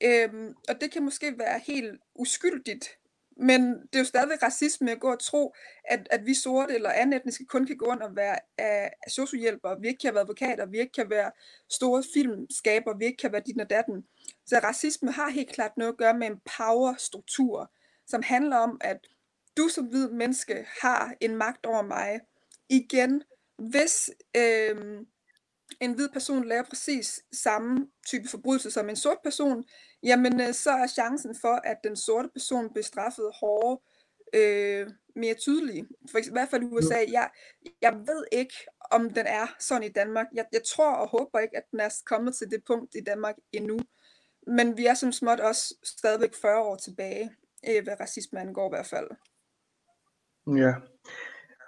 [0.00, 2.98] Øhm, og det kan måske være helt uskyldigt,
[3.36, 6.90] men det er jo stadigvæk racisme at gå og tro, at, at vi sorte eller
[6.90, 10.66] anden etniske kun kan gå ind og være af sociohjælpere, vi ikke kan være advokater,
[10.66, 11.30] vi ikke kan være
[11.70, 14.06] store filmskaber, vi ikke kan være dit og datten.
[14.46, 17.72] Så racisme har helt klart noget at gøre med en powerstruktur,
[18.06, 18.98] som handler om, at
[19.56, 22.20] du som hvid menneske har en magt over mig.
[22.68, 23.22] Igen,
[23.58, 25.00] hvis øh,
[25.80, 29.64] en hvid person laver præcis samme type forbrydelse som en sort person,
[30.02, 33.78] jamen øh, så er chancen for, at den sorte person bliver straffet hårdere
[34.34, 35.86] øh, mere tydelige.
[36.10, 36.98] For eksempel, i hvert fald i USA.
[37.10, 37.30] Jeg,
[37.82, 38.54] jeg ved ikke,
[38.90, 40.26] om den er sådan i Danmark.
[40.34, 43.36] Jeg, jeg tror og håber ikke, at den er kommet til det punkt i Danmark
[43.52, 43.78] endnu.
[44.46, 47.30] Men vi er som småt også stadigvæk 40 år tilbage,
[47.68, 49.08] øh, hvad racisme angår i hvert fald.
[50.46, 50.74] Ja.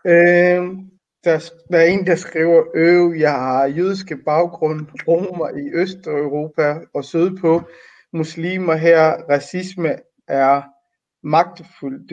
[0.07, 0.76] Øh,
[1.24, 7.05] der, der er en, der skriver, øv, jeg har jødiske baggrund, romer i Østeuropa og
[7.05, 7.62] sydpå,
[8.12, 9.97] muslimer her, racisme
[10.29, 10.62] er
[11.22, 12.09] magtfuld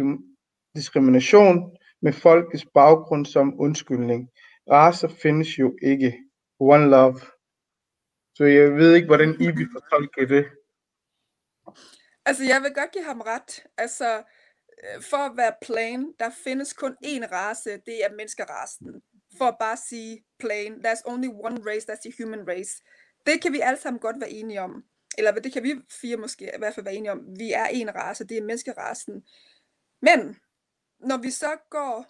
[0.76, 4.30] diskrimination med folkets baggrund som undskyldning.
[4.72, 6.22] Racer findes jo ikke.
[6.60, 7.20] One love.
[8.36, 10.46] Så jeg ved ikke, hvordan I vil fortolke det.
[12.26, 13.64] Altså, jeg vil godt give ham ret.
[13.78, 14.24] Altså,
[15.02, 19.02] for at være plain, der findes kun én race, det er menneskerasen.
[19.38, 22.84] For at bare sige plain, there's only one race, that's the human race.
[23.26, 24.84] Det kan vi alle sammen godt være enige om.
[25.18, 27.40] Eller det kan vi fire måske i hvert fald være enige om.
[27.40, 29.24] Vi er en race, det er menneskerasen.
[30.02, 30.38] Men,
[31.00, 32.06] når vi så går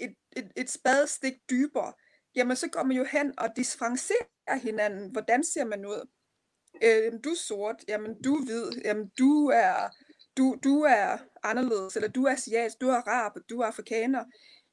[0.00, 1.92] et, et, et spadestik dybere,
[2.34, 5.10] jamen så går man jo hen og differencierer hinanden.
[5.10, 6.08] Hvordan ser man ud?
[6.82, 9.90] Øh, du er sort, jamen du er hvid, jamen du er,
[10.36, 14.24] du, du er anderledes, eller du er asiatisk, du er arab, du er afrikaner.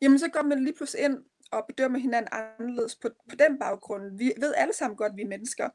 [0.02, 1.18] Jamen så går man lige pludselig ind
[1.52, 4.18] og bedømmer hinanden anderledes på, på den baggrund.
[4.18, 5.70] Vi ved alle sammen godt, at vi er mennesker.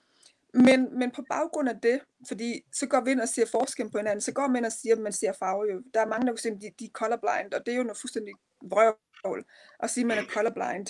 [0.55, 3.99] Men, men på baggrund af det, fordi så går vi ind og ser forskel på
[3.99, 5.73] hinanden, så går man ind og siger, at man ser farve.
[5.73, 5.83] Jo.
[5.95, 7.83] Der er mange, der kan sige, at de, de er colorblind, og det er jo
[7.83, 9.45] noget fuldstændig vrøvl
[9.81, 10.87] at sige, at man er colorblind.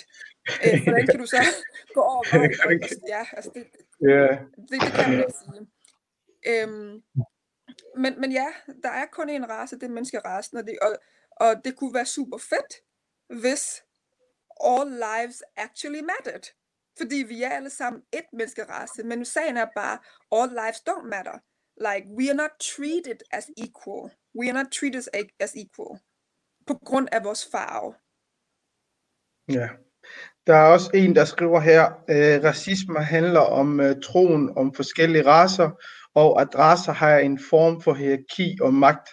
[0.65, 1.37] Øh, hvordan kan du så
[1.95, 2.81] gå over vejen?
[3.07, 3.65] Ja, altså det,
[4.01, 5.67] Ja, det, det kan man ikke sige.
[6.47, 7.03] Øhm,
[8.01, 8.47] men, men ja,
[8.83, 10.97] der er kun en race, det er menneskerasen, og det, og,
[11.31, 12.73] og det kunne være super fedt,
[13.41, 13.83] hvis
[14.63, 16.45] all lives actually mattered.
[16.97, 19.97] Fordi vi er alle sammen et menneskerace, men sagen er bare,
[20.31, 21.39] all lives don't matter.
[21.87, 24.11] Like, we are not treated as equal.
[24.39, 25.03] We are not treated
[25.39, 25.99] as, equal.
[26.67, 27.93] På grund af vores farve.
[29.49, 29.69] ja.
[30.47, 35.25] Der er også en, der skriver her, øh, racisme handler om øh, troen om forskellige
[35.25, 35.69] racer,
[36.21, 39.09] og at racer har en form for hierarki og magt.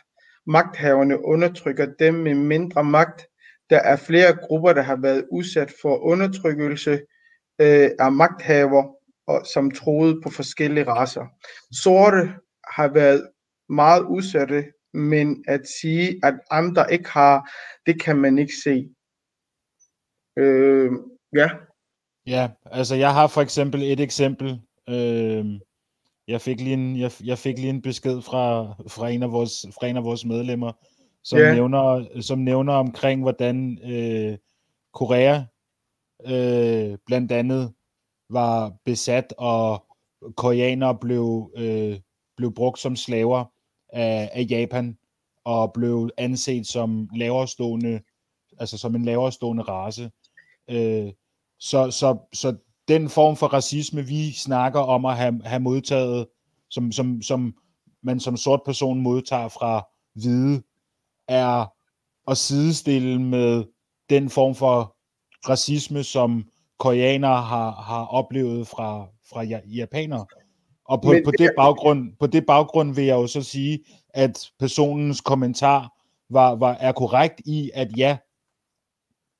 [0.47, 3.27] Magthaverne undertrykker dem med mindre magt.
[3.71, 6.93] Der er flere grupper, der har været udsat for undertrykkelse
[7.61, 8.85] øh, af magthaver,
[9.27, 11.27] og, som troede på forskellige racer.
[11.83, 12.23] Sorte
[12.77, 13.29] har været
[13.69, 17.51] meget udsatte, men at sige, at andre ikke har,
[17.87, 18.89] det kan man ikke se.
[20.39, 20.91] Øh,
[21.37, 21.49] ja,
[22.27, 24.49] Ja, altså jeg har for eksempel et eksempel.
[24.89, 25.45] Øh,
[26.29, 29.66] jeg, fik lige en, jeg, jeg fik lige en besked fra, fra, en, af vores,
[29.81, 30.72] fra en af vores medlemmer,
[31.24, 31.55] som, Ja.
[31.55, 34.39] nævner, som nævner omkring, hvordan øh,
[34.93, 35.43] Korea
[36.27, 37.72] øh, blandt andet
[38.31, 39.87] var besat, og
[40.37, 42.01] koreanere blev, øh,
[42.37, 43.45] blev brugt som slaver
[43.89, 44.99] af, af Japan,
[45.45, 48.01] og blev anset som laverstående,
[48.59, 50.11] altså som en laverstående race.
[50.70, 51.12] Øh,
[51.59, 52.57] så, så, så
[52.89, 56.26] den form for racisme, vi snakker om at have, have modtaget,
[56.70, 57.55] som, som, som
[58.03, 60.62] man som sort person modtager fra hvide,
[61.28, 61.66] er
[62.30, 63.64] at sidestille med
[64.11, 64.97] den form for
[65.49, 66.45] racisme, som
[66.78, 70.26] koreanere har, har oplevet fra, fra ja- japanere.
[70.84, 74.51] Og på, Men- på, det baggrund, på det baggrund vil jeg jo så sige, at
[74.59, 75.93] personens kommentar
[76.30, 78.16] var, var, er korrekt i, at ja,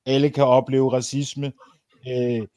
[0.05, 1.51] alle kan opleve racisme.
[2.07, 2.47] Øh,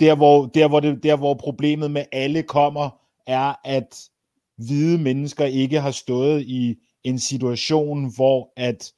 [0.00, 2.90] der, hvor, der, hvor det, der, hvor problemet med alle kommer,
[3.26, 4.10] er, at
[4.56, 8.92] hvide mennesker ikke har stået i en situation, hvor at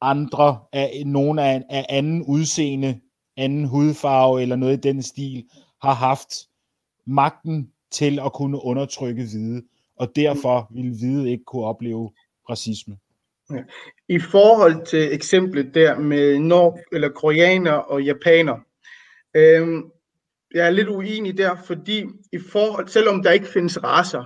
[0.00, 3.00] andre af nogen af, af anden udseende,
[3.36, 5.44] anden hudfarve eller noget i den stil,
[5.82, 6.28] har haft
[7.06, 9.62] magten til at kunne undertrykke hvide,
[9.96, 12.10] og derfor vil hvide ikke kunne opleve
[12.50, 12.98] racisme.
[14.08, 18.56] I forhold til eksemplet der med nord eller koreaner og japaner,
[19.34, 19.90] øhm,
[20.54, 24.24] jeg er lidt uenig der, fordi i forhold, selvom der ikke findes racer,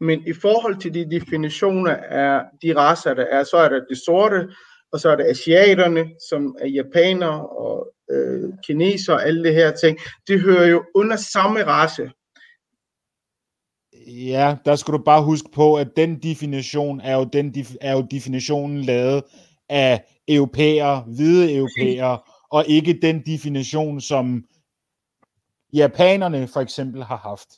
[0.00, 4.04] men i forhold til de definitioner af de racer, der er, så er der de
[4.04, 4.48] sorte,
[4.92, 9.70] og så er der asiaterne, som er japanere og øh, kineser og alle det her
[9.70, 9.98] ting.
[10.28, 12.10] Det hører jo under samme race.
[14.06, 18.06] Ja, der skal du bare huske på, at den definition er jo, den, er jo
[18.10, 19.22] definitionen lavet
[19.68, 22.18] af europæere, hvide europæere,
[22.50, 24.44] og ikke den definition, som
[25.72, 27.48] japanerne for eksempel har haft.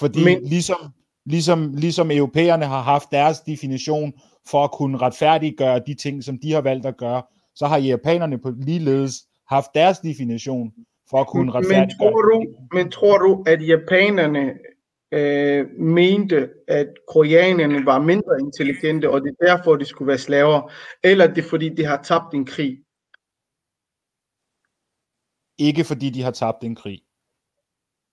[0.00, 0.48] Fordi Men- Men...
[0.48, 0.92] ligesom,
[1.26, 4.12] ligesom, ligesom europæerne har haft deres definition
[4.50, 7.22] for at kunne retfærdiggøre de ting, som de har valgt at gøre,
[7.54, 9.14] så har japanerne på ligeledes
[9.48, 10.72] haft deres definition
[11.10, 14.52] for at kunne Men retfærdiggøre tror du, men tror du, at japanerne
[15.12, 20.72] øh, mente, at koreanerne var mindre intelligente, og det er derfor, de skulle være slaver,
[21.04, 22.78] eller det er fordi, de har tabt en krig.
[25.60, 27.00] Ikke fordi de har tabt en krig.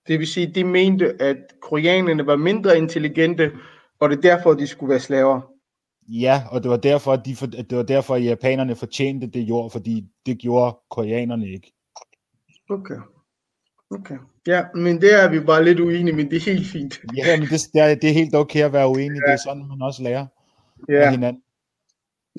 [0.07, 3.51] Det vil sige, de mente, at koreanerne var mindre intelligente,
[3.99, 5.41] og det er derfor, de skulle være slaver.
[6.07, 9.27] Ja, og det var derfor, at, de for, at det var derfor, at japanerne fortjente
[9.27, 11.73] det jord, fordi det gjorde koreanerne ikke.
[12.69, 12.99] Okay.
[13.91, 14.17] Okay.
[14.47, 16.99] Ja, men det er vi bare lidt uenige, men det er helt fint.
[17.17, 19.21] Ja, men det, det, er, det er helt okay at være uenig.
[19.21, 20.25] Det er sådan, man også lærer
[20.89, 21.41] af Ja, hinanden.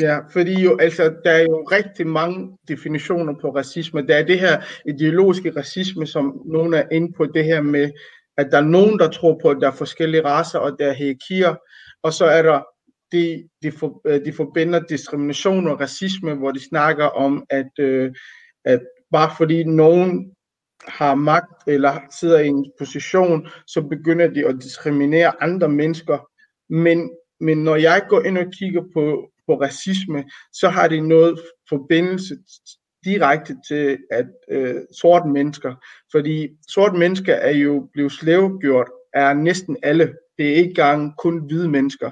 [0.01, 4.07] Ja, fordi jo, altså, der er jo rigtig mange definitioner på racisme.
[4.07, 7.91] Der er det her ideologiske racisme, som nogen er inde på det her med,
[8.37, 10.93] at der er nogen, der tror på, at der er forskellige racer, og der er
[10.93, 11.55] hierarkier,
[12.03, 12.63] og så er der
[13.13, 18.15] de, de, for, øh, de forbinder diskrimination og racisme, hvor de snakker om, at, øh,
[18.65, 18.81] at
[19.13, 20.33] bare fordi nogen
[20.89, 26.19] har magt eller sidder i en position, så begynder de at diskriminere andre mennesker.
[26.73, 31.41] Men, men når jeg går ind og kigger på, på racisme, så har det noget
[31.69, 32.37] forbindelse
[33.05, 35.75] direkte til at øh, sorte mennesker.
[36.13, 40.15] Fordi sorte mennesker er jo blevet slavegjort af næsten alle.
[40.39, 42.11] Det er ikke engang kun hvide mennesker.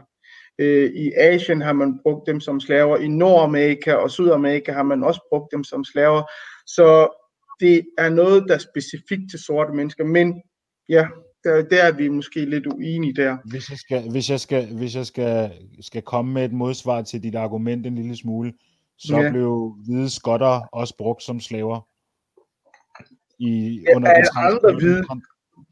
[0.58, 2.96] Øh, I Asien har man brugt dem som slaver.
[2.96, 6.22] I Nordamerika og Sydamerika har man også brugt dem som slaver.
[6.66, 7.08] Så
[7.60, 10.04] det er noget, der er specifikt til sorte mennesker.
[10.04, 10.42] Men
[10.88, 11.06] ja,
[11.46, 13.36] der, der er vi måske lidt uenige der.
[13.44, 17.22] Hvis jeg, skal, hvis jeg, skal, hvis jeg skal, skal komme med et modsvar til
[17.22, 18.52] dit argument en lille smule,
[18.98, 19.30] så Ja.
[19.30, 21.88] blev hvide skotter også brugt som slaver.
[23.38, 25.04] I, Ja, under den andre hvide?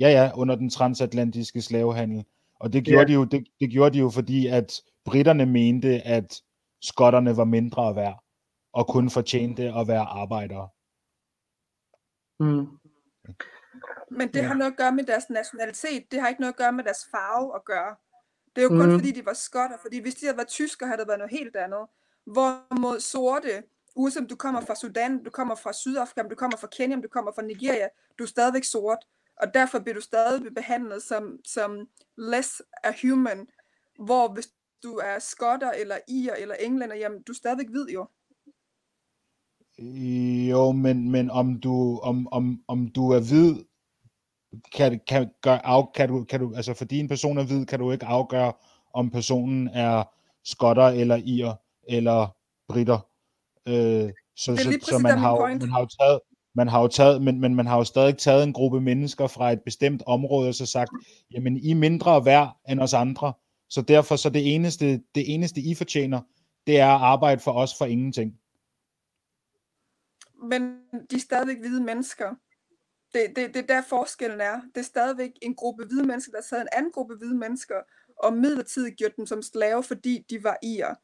[0.00, 2.24] Ja, ja, under den transatlantiske slavehandel.
[2.60, 3.06] Og det gjorde, Ja.
[3.06, 6.40] de jo, det, det gjorde de jo, fordi at britterne mente, at
[6.82, 8.24] skotterne var mindre værd,
[8.72, 10.68] og kun fortjente at være arbejdere.
[12.40, 12.66] Mm.
[14.10, 14.42] Men det Ja.
[14.46, 16.12] har noget at gøre med deres nationalitet.
[16.12, 17.96] Det har ikke noget at gøre med deres farve at gøre.
[18.56, 18.98] Det er jo kun Mhm.
[18.98, 19.76] fordi, de var skotter.
[19.82, 21.86] Fordi hvis de havde været tyskere, havde det været noget helt andet.
[22.26, 23.62] Hvorimod sorte,
[23.96, 26.96] uanset om du kommer fra Sudan, du kommer fra Sydafrika, om du kommer fra Kenya,
[26.96, 28.98] om du kommer fra Nigeria, du er stadigvæk sort.
[29.36, 33.48] Og derfor bliver du stadig behandlet som, som less a human.
[34.04, 34.48] Hvor hvis
[34.82, 38.06] du er skotter, eller ir, eller englænder, jamen du er stadigvæk hvid jo.
[39.78, 43.64] Jo, men, men om, du, om, om, om du er hvid,
[44.74, 47.78] kan, kan, gør, af, kan, du, kan du, altså fordi en person er hvid, kan
[47.78, 48.52] du ikke afgøre,
[48.94, 50.04] om personen er
[50.44, 51.52] skotter eller ir
[51.88, 52.36] eller
[52.68, 52.98] britter.
[53.68, 55.62] Øh, så, er så, så man der, har, point.
[55.62, 56.20] man har jo taget,
[56.54, 59.52] man har jo taget, men, men man har jo stadig taget en gruppe mennesker fra
[59.52, 60.90] et bestemt område og så sagt,
[61.30, 63.32] jamen I er mindre værd end os andre,
[63.70, 66.20] så derfor så det eneste, det eneste I fortjener,
[66.66, 68.34] det er at arbejde for os for ingenting.
[70.48, 70.78] Men
[71.10, 72.34] de er stadigvæk hvide mennesker.
[73.14, 74.60] Det, det, det er der forskellen er.
[74.74, 77.74] Det er stadigvæk en gruppe hvide mennesker, der sad en anden gruppe hvide mennesker,
[78.22, 80.94] og midlertidigt gjorde dem som slave, fordi de var irer.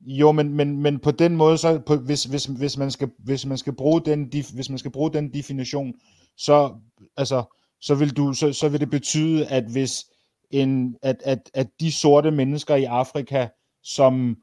[0.00, 3.46] Jo, men, men, men på den måde, så på, hvis, hvis, hvis, man skal, hvis,
[3.46, 4.24] man skal bruge den,
[4.54, 5.94] hvis man skal bruge den definition,
[6.36, 6.80] så,
[7.16, 7.44] altså,
[7.80, 10.04] så, vil du, så, så vil det betyde, at hvis
[10.50, 13.48] en, at, at, at de sorte mennesker i Afrika,
[13.82, 14.36] som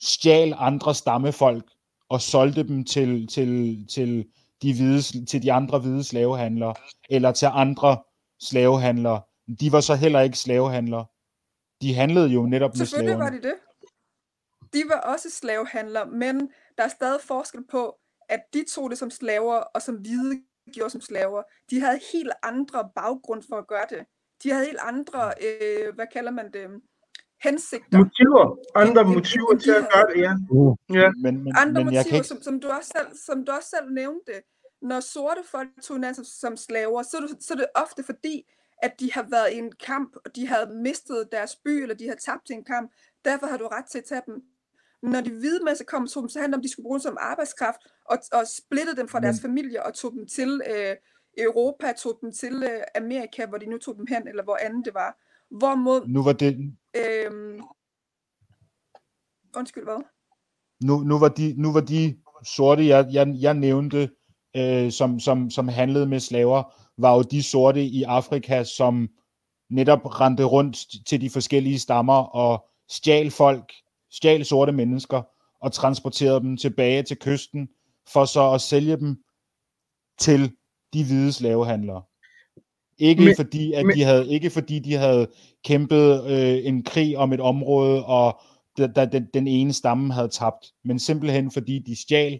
[0.00, 1.64] stjal andre stammefolk
[2.08, 4.26] og solgte dem til, til, til,
[4.62, 6.74] de, hvide, til de andre hvide slavehandlere,
[7.10, 8.02] eller til andre
[8.42, 9.22] slavehandlere,
[9.60, 11.06] de var så heller ikke slavehandlere.
[11.82, 13.42] De handlede jo netop med Selvfølgelig var slaverne.
[13.42, 13.54] de det.
[14.72, 17.98] De var også slavehandlere, men der er stadig forskel på,
[18.28, 20.42] at de tog det som slaver, og som hvide
[20.72, 21.42] gjorde som slaver.
[21.70, 24.06] De havde helt andre baggrund for at gøre det.
[24.42, 26.66] De havde helt andre, øh, hvad kalder man det,
[27.44, 27.98] hensigter.
[27.98, 28.44] Motiver.
[28.82, 30.32] Andre motiver til at gøre det, ja.
[30.50, 31.10] Uh, Ja.
[31.22, 33.88] Men, men, andre men motiver, ikke, som, som, du også selv, som du også selv
[33.92, 34.32] nævnte.
[34.82, 38.02] Når sorte folk tog hinanden som, som slaver, så er, det, så er det ofte
[38.02, 38.36] fordi,
[38.82, 42.08] at de har været i en kamp, og de har mistet deres by, eller de
[42.08, 42.92] har tabt i en kamp.
[43.24, 44.42] Derfor har du ret til at tage dem.
[45.02, 47.02] Når de hvide mennesker kom, så, så handlede det om, at de skulle bruge dem
[47.02, 50.96] som arbejdskraft, og, og splittede dem fra deres familier, og tog dem til øh,
[51.38, 54.84] Europa, tog dem til øh, Amerika, hvor de nu tog dem hen, eller hvor andet
[54.84, 55.18] det var.
[55.50, 57.60] Hvorimod, nu var det, øh,
[59.56, 60.02] undskyld hvad?
[60.84, 64.10] nu, nu, var de, nu var de sorte, jeg, jeg, jeg nævnte,
[64.56, 69.08] øh, som, som, som handlede med slaver, var jo de sorte i Afrika, som
[69.70, 73.72] netop rendte rundt til de forskellige stammer og stjal folk,
[74.10, 75.22] stjal sorte mennesker
[75.60, 77.68] og transporterede dem tilbage til kysten,
[78.12, 79.22] for så at sælge dem
[80.18, 80.56] til
[80.92, 82.02] de hvide slavehandlere.
[82.98, 85.26] Ikke Men- men, fordi at men- de havde ikke fordi de havde
[85.64, 88.40] kæmpet øh, en krig om et område og
[88.78, 92.38] da, da den, den ene stamme havde tabt, men simpelthen fordi de stjal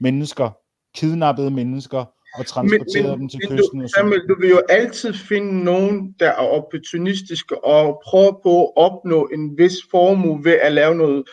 [0.00, 0.50] mennesker,
[0.96, 2.04] kidnappede mennesker
[2.38, 3.80] og transporterede dem til men kysten.
[3.80, 3.88] du.
[3.96, 9.28] Samuel, du vil jo altid finde nogen, der er opportunistiske og prøver på at opnå
[9.34, 11.24] en vis formue ved at lave noget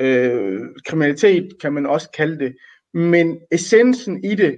[0.00, 2.54] øh, kriminalitet, kan man også kalde det.
[2.94, 4.54] Men essensen i det,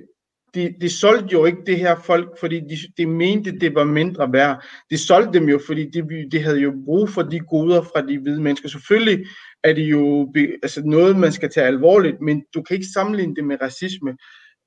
[0.54, 4.32] de, de solgte jo ikke det her folk, fordi de, de mente, det var mindre
[4.32, 4.64] værd.
[4.90, 8.18] De solgte dem jo, fordi de, de havde jo brug for de goder fra de
[8.18, 8.68] hvide mennesker.
[8.68, 9.26] Selvfølgelig
[9.64, 10.32] er det jo
[10.62, 14.16] altså noget, man skal tage alvorligt, men du kan ikke sammenligne det med racisme.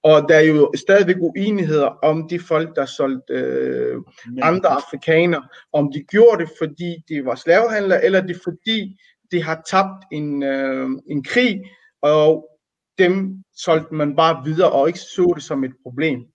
[0.04, 3.96] Og der er jo stadigvæk uenigheder om de folk, der solgte øh,
[4.42, 8.98] andre afrikanere, om de gjorde det, fordi de var slavehandlere, eller det fordi
[9.32, 11.62] de har tabt en, øh, en krig,
[12.02, 12.50] og
[12.98, 16.26] dem solgte man bare videre og ikke så det som et problem.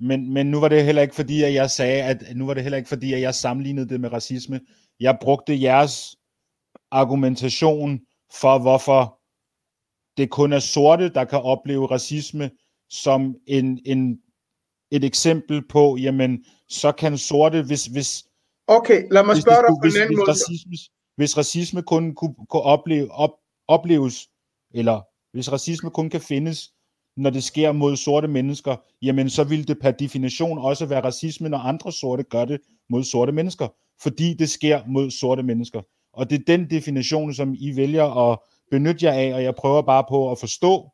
[0.00, 2.62] men, men nu var det heller ikke fordi, at jeg sagde, at nu var det
[2.62, 4.60] heller ikke fordi, at jeg sammenlignede det med racisme.
[5.00, 6.16] Jeg brugte jeres
[6.90, 8.00] argumentation
[8.40, 9.18] for, hvorfor
[10.16, 12.50] det kun er sorte, der kan opleve racisme,
[12.90, 14.20] som en, en,
[14.90, 18.24] et eksempel på, jamen, så kan sorte, hvis, hvis,
[18.66, 20.30] Okay, lad mig spørge dig på hvis, en anden hvis, måde.
[20.30, 20.72] racisme,
[21.16, 23.30] hvis racisme kun kunne, kunne opleve, op,
[23.68, 24.28] opleves,
[24.74, 25.02] eller
[25.32, 26.70] hvis racisme kun kan findes,
[27.16, 31.48] når det sker mod sorte mennesker, jamen så vil det per definition også være racisme,
[31.48, 32.60] når andre sorte gør det
[32.90, 33.68] mod sorte mennesker,
[34.02, 35.82] fordi det sker mod sorte mennesker.
[36.12, 38.38] Og det er den definition, som I vælger at
[38.70, 40.90] benytte jer af, og jeg prøver bare på at forstå,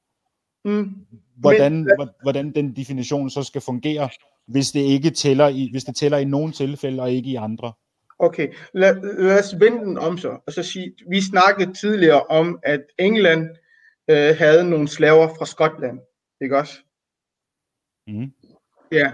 [0.67, 0.91] Mm.
[1.37, 4.09] hvordan, Men- hvordan den definition så skal fungere,
[4.47, 7.73] hvis det ikke tæller i, hvis det tæller i nogle tilfælde og ikke i andre.
[8.19, 12.59] Okay, lad, lad os vende den om så, og så sige, vi snakkede tidligere om,
[12.63, 13.49] at England
[14.11, 16.01] øh, havde nogle slaver fra Skotland,
[16.41, 16.79] ikke også?
[18.07, 18.33] Mhm.
[18.93, 19.13] Ja.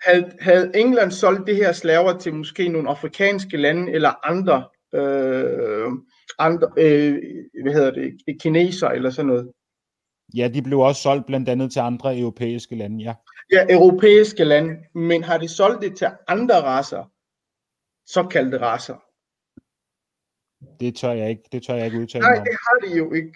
[0.00, 5.88] Havde, havde England solgt det her slaver til måske nogle afrikanske lande eller andre, øh,
[6.38, 7.18] andre øh,
[7.62, 9.52] hvad hedder det, kineser eller sådan noget?
[10.34, 13.14] Ja, de blev også solgt blandt andet til andre europæiske lande, ja.
[13.52, 17.12] Ja, europæiske lande, men har de solgt det til andre raser,
[18.06, 18.98] såkaldte raser?
[20.80, 22.46] Det tør jeg ikke, det tør jeg ikke udtale Nej, mig om.
[22.46, 23.32] det har de jo ikke.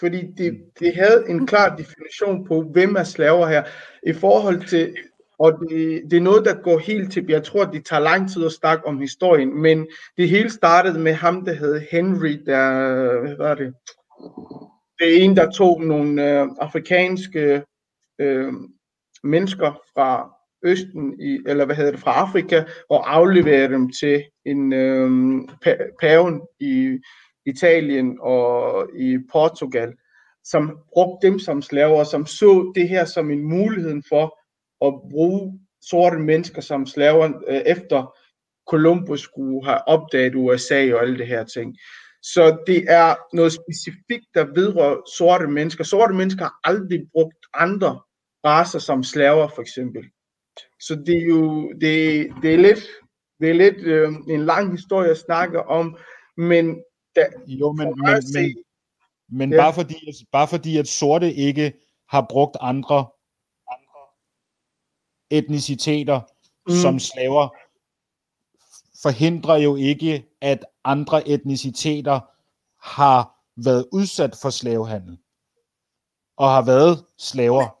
[0.00, 3.62] Fordi de, de havde en klar definition på, hvem er slaver her,
[4.06, 4.96] i forhold til,
[5.38, 8.46] og det, det er noget, der går helt til, jeg tror, det tager lang tid
[8.46, 9.86] at snakke om historien, men
[10.16, 13.74] det hele startede med ham, der hed Henry, der, hvad var det?
[14.98, 17.62] Det er en, der tog nogle øh, afrikanske
[18.18, 18.52] øh,
[19.22, 20.30] mennesker fra
[20.64, 25.96] Østen, i, eller hvad hedder det, fra Afrika, og afleverede dem til en øh, pa-
[26.00, 26.98] paven i
[27.48, 29.92] Italien og i Portugal,
[30.44, 34.38] som brugte dem som slaver, som så det her som en mulighed for
[34.86, 38.14] at bruge sorte mennesker som slaver, øh, efter
[38.70, 41.76] Columbus skulle have opdaget USA og alle det her ting.
[42.22, 45.84] Så det er noget specifikt, der vedrører sorte mennesker.
[45.84, 48.00] Sorte mennesker har aldrig brugt andre
[48.44, 50.04] raser som slaver, for eksempel.
[50.80, 52.86] Så det er jo det, det er lidt,
[53.40, 55.96] det er lidt øh, en lang historie at snakke om,
[56.36, 56.82] men
[57.18, 58.64] der, Jo, men, men, se, men,
[59.28, 59.56] men Ja.
[59.56, 59.94] bare, fordi,
[60.32, 61.72] bare fordi, at sorte ikke
[62.08, 63.06] har brugt andre
[65.30, 66.20] etniciteter
[66.66, 66.72] Mm.
[66.74, 66.80] mm.
[66.82, 67.48] som slaver,
[69.02, 72.20] forhindrer jo ikke, at andre etniciteter
[72.88, 75.18] har været udsat for slavehandel
[76.36, 77.78] og har været slaver.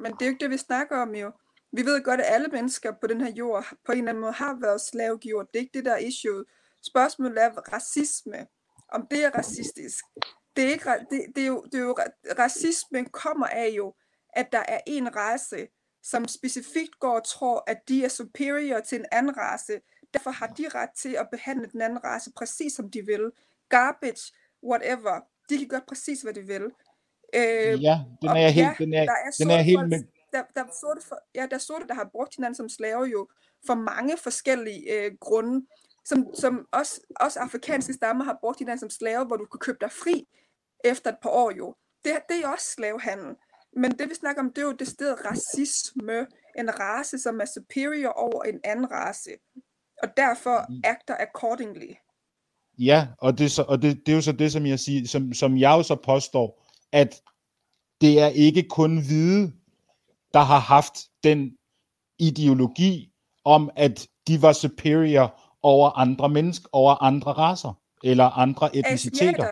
[0.00, 1.32] Men det er jo ikke det, vi snakker om jo.
[1.72, 4.32] Vi ved godt, at alle mennesker på den her jord på en eller anden måde
[4.32, 5.46] har været slavegjort.
[5.52, 6.44] Det er ikke det, der er issue.
[6.90, 8.46] Spørgsmålet er racisme.
[8.92, 10.04] Om det er racistisk.
[10.56, 13.94] Det er, ikke, det, det er jo, det er jo, ra- racismen kommer af jo,
[14.32, 15.68] at der er en race,
[16.02, 19.72] som specifikt går og tror, at de er superior til en anden race.
[20.14, 23.30] Derfor har de ret til at behandle den anden race præcis som de vil.
[23.68, 24.32] Garbage,
[24.62, 25.20] whatever.
[25.48, 26.62] De kan gøre præcis, hvad de vil.
[27.34, 29.88] Øh, Ja, den er jeg helt, ja, den er, der er den er helt folk-
[29.90, 30.02] med.
[30.32, 33.06] der, der, er sorte for, ja, der er sorte, der har brugt hinanden som slaver
[33.06, 33.28] jo,
[33.66, 35.66] for mange forskellige øh, grunde,
[36.08, 39.78] som, som også, også afrikanske stammer har brugt hinanden som slaver, hvor du kunne købe
[39.80, 40.26] dig fri
[40.84, 41.74] efter et par år jo.
[42.04, 43.34] Det, det er også slavehandel.
[43.76, 46.26] Men det vi snakker om, det er jo det sted racisme,
[46.58, 49.30] en race, som er superior over en anden race,
[50.02, 50.80] og derfor Mm.
[50.84, 51.92] acter accordingly.
[52.78, 55.08] Ja, og, det, er så, og det, det er jo så det, som jeg, siger,
[55.08, 57.22] som, som jeg jo så påstår, at
[58.00, 59.52] det er ikke kun hvide,
[60.34, 61.56] der har haft den
[62.18, 63.12] ideologi
[63.44, 67.72] om, at de var superior over andre mennesker, over andre raser,
[68.04, 69.30] eller andre etniciteter.
[69.30, 69.50] Asiater,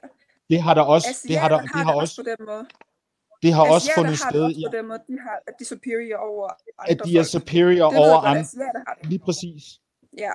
[0.50, 2.66] Det har der også, det har der, asiater det har det også, på den måde.
[3.42, 5.54] det har også Asiater fundet har sted, også i, på den måde, de har, at
[5.58, 7.26] de er superior over andre at de er folk.
[7.28, 8.40] superior Det over andre.
[8.40, 8.98] asiater har.
[9.04, 9.62] Lige præcis.
[10.18, 10.30] Ja.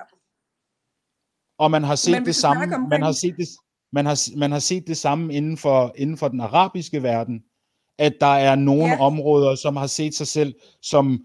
[1.59, 3.47] Og man har set Men det samme, omkring- man har set det,
[3.91, 7.43] man har, man har set det samme inden for, inden for den arabiske verden,
[7.97, 8.99] at der er nogle ja.
[9.01, 11.19] områder, som har set sig selv som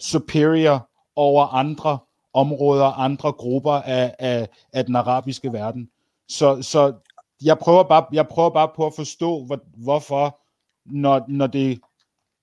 [0.00, 1.98] superior over andre
[2.36, 5.88] områder, andre grupper af, af, af den arabiske verden.
[6.28, 6.94] Så, så
[7.42, 10.38] jeg, prøver bare, jeg prøver bare på at forstå, hvor, hvorfor,
[10.86, 11.80] når, når, det,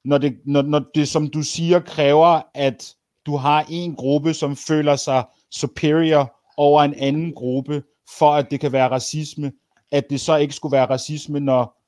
[0.05, 2.95] når, det, når, når det, som du siger, kræver, at
[3.25, 7.83] du har en gruppe, som føler sig superior over en anden gruppe,
[8.17, 9.51] for at det kan være racisme,
[9.91, 11.79] at det så ikke skulle være racisme, når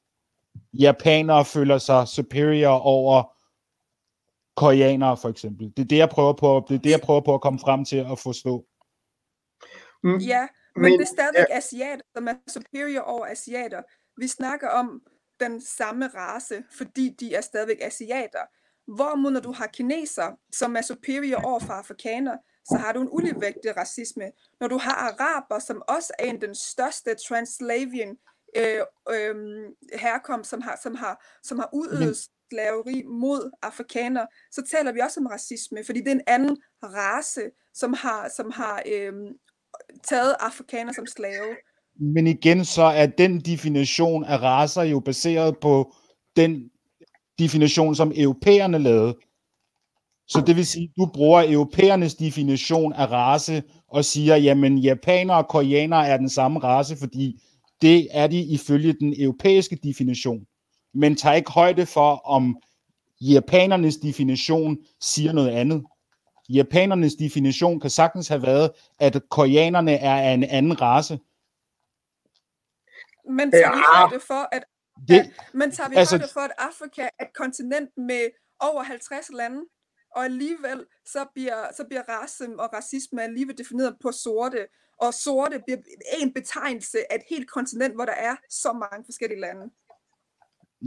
[0.74, 3.35] japanere føler sig superior over
[4.56, 5.74] koreanere for eksempel.
[5.78, 7.86] Det er det, jeg prøver på, det er det, jeg prøver på at komme frem
[7.86, 8.66] til at forstå.
[10.04, 13.82] Mm, Ja, men, Men- det er stadigvæk asiater, som er superior over asiater.
[14.18, 15.02] Vi snakker om
[15.40, 18.40] den samme race, fordi de er stadigvæk asiater.
[18.96, 22.38] Hvorimod når du har kineser, som er superior over for afrikaner,
[22.70, 24.32] så har du en uligevægtig racisme.
[24.60, 28.18] Når du har araber, som også er en den største translavian
[28.58, 29.36] øh, øh,
[30.00, 32.18] herkomst, som har, som har, som har udøvet
[32.52, 37.42] slaveri mod afrikaner, så taler vi også om racisme, fordi det er en anden race,
[37.74, 39.14] som har, som har øh,
[40.04, 41.56] taget afrikaner som slave.
[42.00, 45.94] Men igen, så er den definition af racer jo baseret på
[46.36, 46.70] den
[47.40, 49.16] definition, som europæerne lavede.
[50.28, 55.48] Så det vil sige, du bruger europæernes definition af race og siger, jamen japanere og
[55.48, 57.42] koreanere er den samme race, fordi
[57.82, 60.46] det er de ifølge den europæiske definition.
[60.96, 62.58] Men tager ikke højde for, om
[63.22, 65.84] japanernes definition siger noget andet.
[66.50, 71.20] Japanernes definition kan sagtens have været, at koreanerne er af en anden race.
[73.30, 74.64] Men tager vi højde for, at
[75.08, 78.84] Det, Ja, men tager vi altså- højde for, at Afrika er et kontinent med over
[78.84, 79.62] 50 lande,
[80.16, 84.68] og alligevel så bliver, så bliver race og racisme alligevel defineret på sorte,
[85.02, 85.78] og sorte bliver
[86.22, 89.66] en betegnelse af et helt kontinent, hvor der er så mange forskellige lande.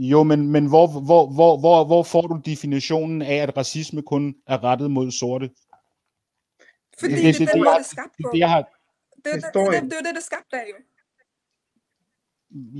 [0.01, 4.35] Jo, men, men hvor, hvor, hvor, hvor, hvor får du definitionen af, at racisme kun
[4.47, 5.49] er rettet mod sorte?
[6.99, 8.27] Fordi Det- det, det- det, det, det- måde, det er skabt Det, på.
[8.27, 8.61] er det, jeg har,
[9.15, 10.75] Det, det, det, det, det er det, det er skabt af jo.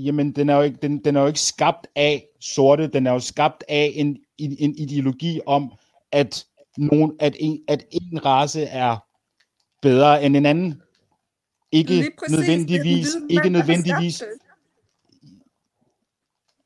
[0.04, 3.12] jamen, den er, jo ikke, den, den er jo ikke skabt af sorte, den er
[3.12, 5.72] jo skabt af en, en, en ideologi om,
[6.12, 6.46] at,
[6.78, 8.96] nogen, at, en, at en race er
[9.82, 10.82] bedre end en anden.
[11.72, 14.22] Ikke det er nødvendigvis, ikke nødvendigvis,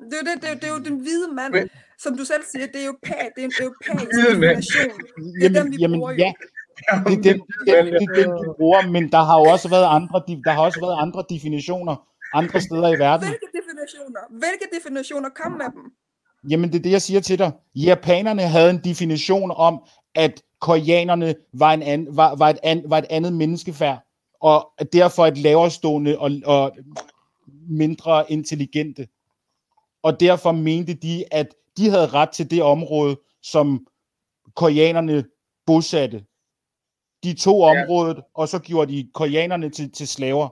[0.04, 0.12] det.
[0.12, 1.68] Det er, jo det, det, er, jo- det er jo den hvide mand, Men-
[1.98, 2.96] som du selv siger, det er jo
[3.36, 5.00] det er en europæisk definition.
[5.40, 6.16] Det er dem, vi bruger jo.
[6.24, 6.32] ja,
[7.08, 9.86] det, det, det, det, det, det, det, du bruger, men der har jo også været
[9.98, 11.96] andre, de- der har også været andre definitioner
[12.34, 13.28] andre steder i verden.
[13.28, 14.20] Hvilke definitioner?
[14.30, 15.28] Hvilke definitioner?
[15.28, 15.92] Kom med dem.
[16.50, 17.52] Jamen, det er det, jeg siger til dig.
[17.74, 19.80] Japanerne havde en definition om,
[20.14, 23.98] at koreanerne var, en an, var, var, et, an, var et andet menneskefærd,
[24.40, 26.76] og derfor et lavere stående og, og
[27.68, 29.08] mindre intelligente.
[30.04, 33.86] Og derfor mente de, at de havde ret til det område, som
[34.54, 35.24] koreanerne
[35.66, 36.24] bosatte.
[37.24, 37.82] De tog Ja.
[37.82, 40.48] området, og så gjorde de koreanerne til, til slaver.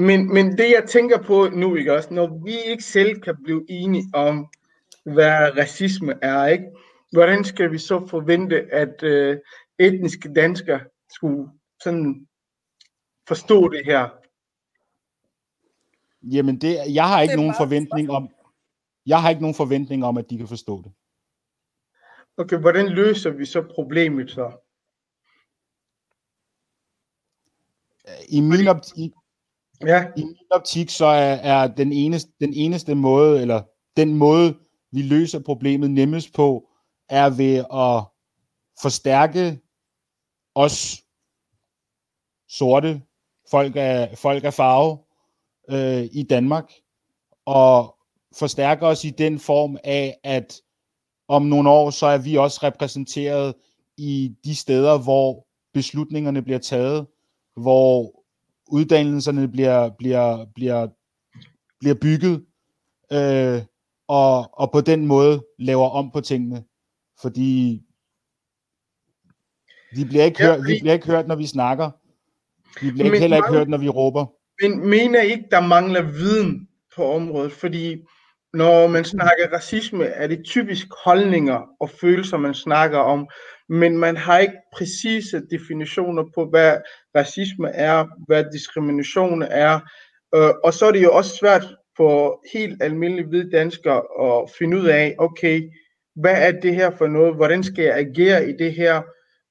[0.00, 3.64] Men, men det jeg tænker på nu, ikke også, når vi ikke selv kan blive
[3.68, 4.46] enige om,
[5.04, 6.64] hvad racisme er, ikke?
[7.12, 9.38] Hvordan skal vi så forvente, at øh,
[9.78, 10.80] etniske danskere
[11.10, 11.48] skulle
[11.82, 12.26] sådan
[13.28, 14.08] forstå det her?
[16.22, 18.28] Jamen, det, jeg har ikke Det er nogen forventning om,
[19.06, 20.92] jeg har ikke nogen forventning om, at de kan forstå det.
[22.38, 24.52] Okay, hvordan løser vi så problemet så?
[28.28, 29.12] I min optik,
[29.86, 33.62] Ja, i min optik så er, er den, eneste, den eneste måde, eller
[33.96, 34.58] den måde,
[34.92, 36.70] vi løser problemet nemmest på,
[37.08, 38.04] er ved at
[38.82, 39.60] forstærke
[40.54, 41.02] os
[42.48, 43.02] sorte
[43.50, 44.98] folk af, folk af farve
[45.70, 46.72] øh, i Danmark,
[47.44, 47.95] og
[48.38, 50.60] forstærke os i den form af, at
[51.28, 53.54] om nogle år, så er vi også repræsenteret
[53.96, 57.06] i de steder, hvor beslutningerne bliver taget,
[57.56, 58.24] hvor
[58.68, 60.88] uddannelserne bliver, bliver, bliver,
[61.80, 62.44] bliver bygget,
[63.12, 63.62] øh,
[64.08, 66.64] og, og på den måde laver om på tingene.
[67.20, 67.82] Fordi
[69.96, 71.90] vi bliver ikke, hørt, vi bliver ikke hørt, når vi snakker.
[72.84, 74.26] Vi bliver ikke, heller ikke hørt, når vi råber.
[74.62, 77.52] men mener I ikke, der mangler viden på området?
[77.52, 77.96] Fordi
[78.56, 83.28] når man snakker racisme, er det typisk holdninger og følelser, man snakker om,
[83.68, 86.76] men man har ikke præcise definitioner på, hvad
[87.16, 89.80] racisme er, hvad diskrimination er,
[90.34, 91.64] øh, og så er det jo også svært
[91.96, 95.62] for helt almindelige hvide danskere at finde ud af, okay,
[96.16, 99.02] hvad er det her for noget, hvordan skal jeg agere i det her,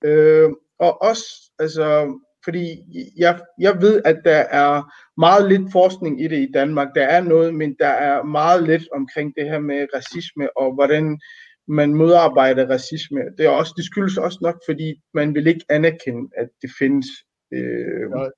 [0.06, 0.50] øh,
[0.80, 1.26] og også,
[1.60, 2.78] altså, fordi
[3.18, 4.84] jeg, jeg ved, at der er
[5.18, 6.88] meget lidt forskning i det i Danmark.
[6.96, 11.20] Der er noget, men der er meget lidt omkring det her med racisme og hvordan
[11.68, 13.22] man modarbejder racisme.
[13.38, 17.08] Det, er også, det skyldes også nok, fordi man vil ikke anerkende, at det findes.
[17.54, 18.10] Øh...
[18.16, 18.30] Ja.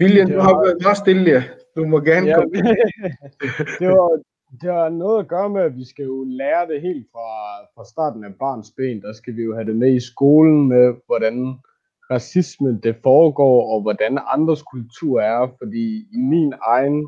[0.00, 1.44] William, Det du har været meget stille.
[1.76, 2.50] Du må gerne Ja, komme.
[3.80, 4.22] det, var,
[4.60, 7.28] det har noget at gøre med, at vi skal jo lære det helt fra,
[7.74, 9.02] fra starten af barns ben.
[9.02, 11.58] Der skal vi jo have det med i skolen med, hvordan
[12.14, 15.48] racisme det foregår, og hvordan andres kultur er.
[15.58, 15.86] Fordi
[16.16, 16.98] i min egen,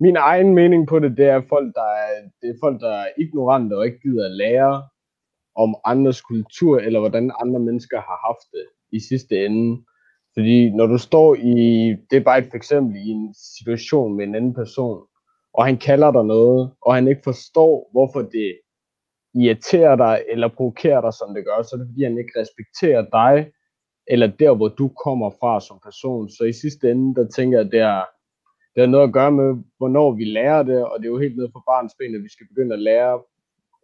[0.00, 3.08] min egen mening på det, det er folk, der er, det er folk, der er
[3.18, 4.82] ignorante og ikke gider at lære
[5.56, 9.84] om andres kultur, eller hvordan andre mennesker har haft det i sidste ende.
[10.34, 11.58] Fordi når du står i,
[12.10, 15.00] det er bare et eksempel, i en situation med en anden person,
[15.54, 18.58] og han kalder dig noget, og han ikke forstår, hvorfor det
[19.34, 23.02] irriterer dig, eller provokerer dig, som det gør, så er det fordi, han ikke respekterer
[23.18, 23.52] dig,
[24.06, 26.28] eller der, hvor du kommer fra som person.
[26.28, 28.04] Så i sidste ende, der tænker jeg, at det er,
[28.74, 31.36] det har noget at gøre med, hvornår vi lærer det, og det er jo helt
[31.36, 33.22] ned fra barns ben, at vi skal begynde at lære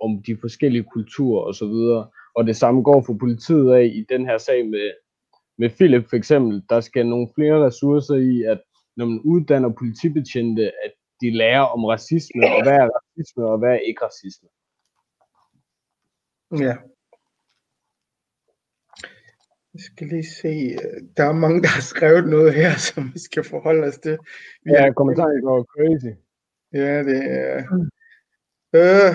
[0.00, 2.08] om de forskellige kulturer og så videre.
[2.34, 4.92] Og det samme går for politiet af i den her sag med,
[5.58, 6.62] med Philip for eksempel.
[6.70, 8.60] Der skal nogle flere ressourcer i, at
[8.96, 13.70] når man uddanner politibetjente, at de lærer om racisme, og hvad er racisme, og hvad
[13.70, 14.48] er ikke racisme.
[16.66, 16.76] Ja.
[19.74, 20.48] Jeg skal lige se.
[20.48, 24.18] øh, Der er mange, der har skrevet noget her, som vi skal forholde os til.
[24.64, 24.90] Vi Ja, har-
[25.40, 26.12] går crazy.
[26.72, 27.56] Ja, det er...
[28.74, 29.14] Øh,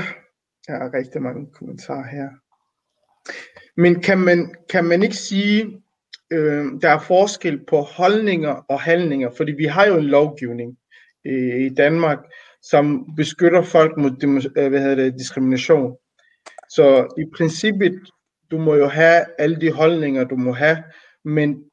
[0.68, 2.30] der er rigtig mange kommentarer her.
[3.82, 5.82] Men kan man, kan man ikke sige,
[6.32, 9.30] øh, der er forskel på holdninger og handlinger?
[9.38, 10.77] Fordi vi har jo en lovgivning
[11.27, 12.19] øh, i Danmark,
[12.61, 14.11] som beskytter folk mod
[14.57, 15.98] øh, hvad hedder det, diskrimination.
[16.69, 17.99] Så i princippet,
[18.51, 20.84] du må jo have alle de holdninger, du må have,
[21.23, 21.69] men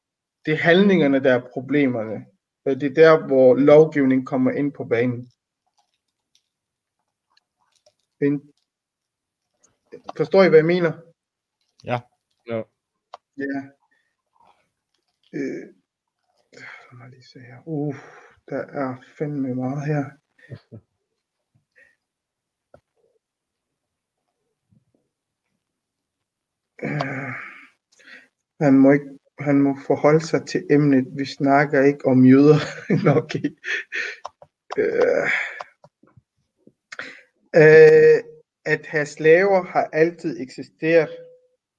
[0.47, 2.27] det er handlingerne, der er problemerne.
[2.65, 5.32] Og det er der, hvor lovgivning kommer ind på banen.
[10.16, 10.93] Forstår I, hvad jeg mener?
[11.85, 12.01] Ja.
[12.47, 12.62] Ja.
[13.36, 13.62] Ja.
[15.32, 15.74] Øh,
[16.53, 17.62] lad mig lige se her.
[17.66, 17.94] Uh,
[18.49, 20.05] der er fandme meget her.
[26.83, 27.33] Øh,
[28.61, 29.07] han må ikke
[29.43, 31.07] han må forholde sig til emnet.
[31.17, 32.59] Vi snakker ikke om jøder.
[33.05, 33.57] Nå, okay.
[34.79, 35.29] Øh,
[37.57, 38.23] øh,
[38.65, 41.09] at have slaver har altid eksisteret,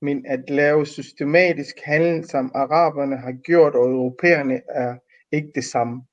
[0.02, 4.96] men at lave systematisk handel, som araberne har gjort, og europæerne, er
[5.32, 6.04] ikke det samme.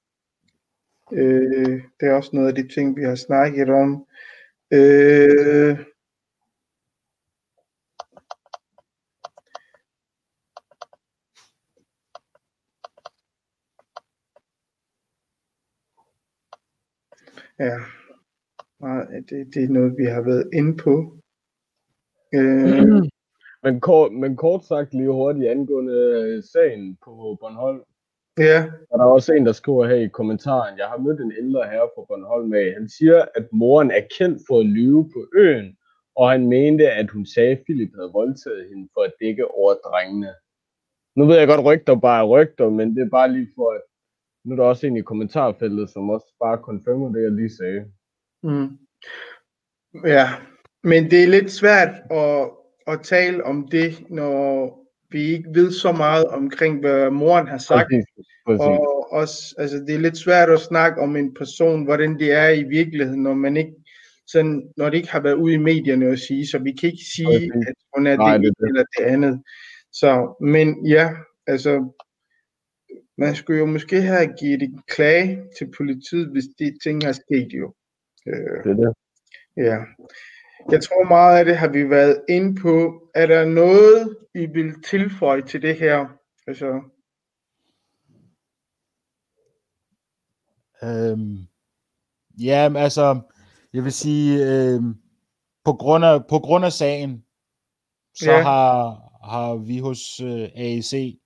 [1.12, 4.06] Øh, det er også noget af de ting, vi har snakket om.
[4.70, 5.78] Øh,
[17.60, 17.78] ja,
[18.80, 20.94] Nej, det, det er noget, vi har været inde på.
[22.34, 23.02] Øh,
[23.64, 27.82] Men kort, men kort sagt lige hurtigt angående øh, sagen på Bornholm,
[28.38, 28.58] ja,
[28.90, 31.64] Og der er også en, der skriver her i kommentaren, jeg har mødt en ældre
[31.70, 32.72] herre fra Bornholm af.
[32.78, 35.76] Han siger, at moren er kendt for at lyve på øen,
[36.16, 39.74] og han mente, at hun sagde, at Philip havde voldtaget hende for at dække over
[39.74, 40.32] drengene.
[41.16, 43.82] Nu ved jeg godt, rygter bare er rygter, men det er bare lige for, at
[44.44, 47.84] nu er der også en i kommentarfeltet, som også bare confirmer det, jeg lige sagde.
[48.42, 48.68] Mm.
[50.06, 50.28] Ja,
[50.82, 52.50] men det er lidt svært at,
[52.86, 54.76] at tale om det, når
[55.10, 57.88] vi ikke ved så meget omkring, hvad moren har sagt.
[57.90, 58.06] Præcis,
[58.46, 58.60] præcis.
[58.60, 62.48] Og også, altså, det er lidt svært at snakke om en person, hvordan det er
[62.48, 63.74] i virkeligheden, når man ikke
[64.26, 67.04] sådan, når det ikke har været ude i medierne at sige, så vi kan ikke
[67.16, 67.68] sige, Præcis.
[67.68, 69.42] at hun er Nej, det, det er det eller det andet.
[69.92, 71.10] Så, men ja,
[71.46, 71.72] altså,
[73.20, 77.48] man skulle jo måske have givet en klage til politiet, hvis de ting har sket
[77.60, 77.74] jo.
[78.26, 78.94] Øh, Det er det.
[79.56, 79.78] Ja.
[80.70, 83.02] Jeg tror meget af det har vi været inde på.
[83.14, 86.06] Er der noget, I vil tilføje til det her?
[86.46, 86.82] Altså,
[90.82, 91.36] Øhm,
[92.42, 93.20] ja, altså,
[93.72, 94.94] jeg vil sige, øhm,
[95.64, 97.24] på, grund af, på grund af sagen,
[98.14, 98.42] så Ja.
[98.42, 98.74] har,
[99.30, 101.18] har vi hos øh, AEC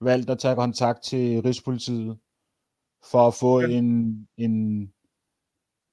[0.00, 2.18] valgt at tage kontakt til Rigspolitiet
[3.10, 3.66] for at få Ja.
[3.66, 4.92] en, en,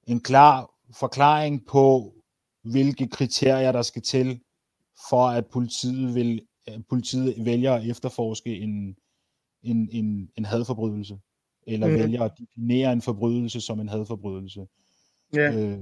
[0.06, 2.14] en klar forklaring på,
[2.62, 4.40] hvilke kriterier der skal til,
[5.10, 8.96] for at politiet, vil, at politiet vælger at efterforske en,
[9.62, 11.18] en, en, en hadforbrydelse,
[11.66, 11.94] eller mm.
[11.94, 14.66] vælger at definere en forbrydelse som en hadforbrydelse.
[15.34, 15.52] ja.
[15.52, 15.80] Øh,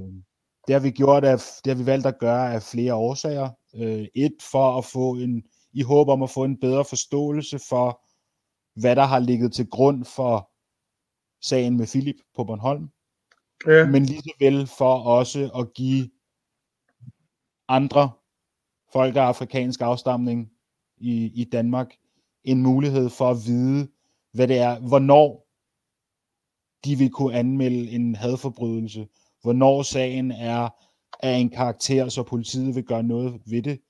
[0.67, 3.51] det har vi gjort af, det har vi valgt at gøre af flere årsager.
[3.75, 5.43] Øh, et for at få en,
[5.73, 8.01] i håb om at få en bedre forståelse for,
[8.75, 10.51] hvad der har ligget til grund for
[11.43, 12.89] sagen med Philip på Bornholm,
[13.67, 13.87] Ja.
[13.87, 16.11] men lige så vel for også at give
[17.69, 18.11] andre
[18.93, 20.51] folk af afrikansk afstamning
[20.97, 21.95] i, i Danmark
[22.45, 23.89] en mulighed for at vide,
[24.33, 25.47] hvad det er, hvornår
[26.85, 29.09] de vil kunne anmelde en hadforbrydelse,
[29.43, 30.69] hvornår sagen er
[31.23, 33.81] af en karakter, så politiet vil gøre noget ved det,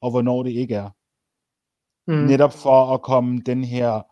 [0.00, 0.90] og hvornår det ikke er.
[2.10, 2.26] Mm.
[2.26, 4.02] Netop for at komme den her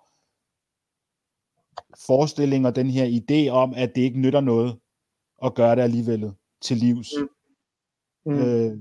[2.06, 4.78] forestilling og den her idé om, at det ikke nytter noget
[5.44, 6.32] at gøre det alligevel
[6.62, 7.10] til livs.
[7.18, 8.32] Mm.
[8.32, 8.38] Mm.
[8.38, 8.78] Øh,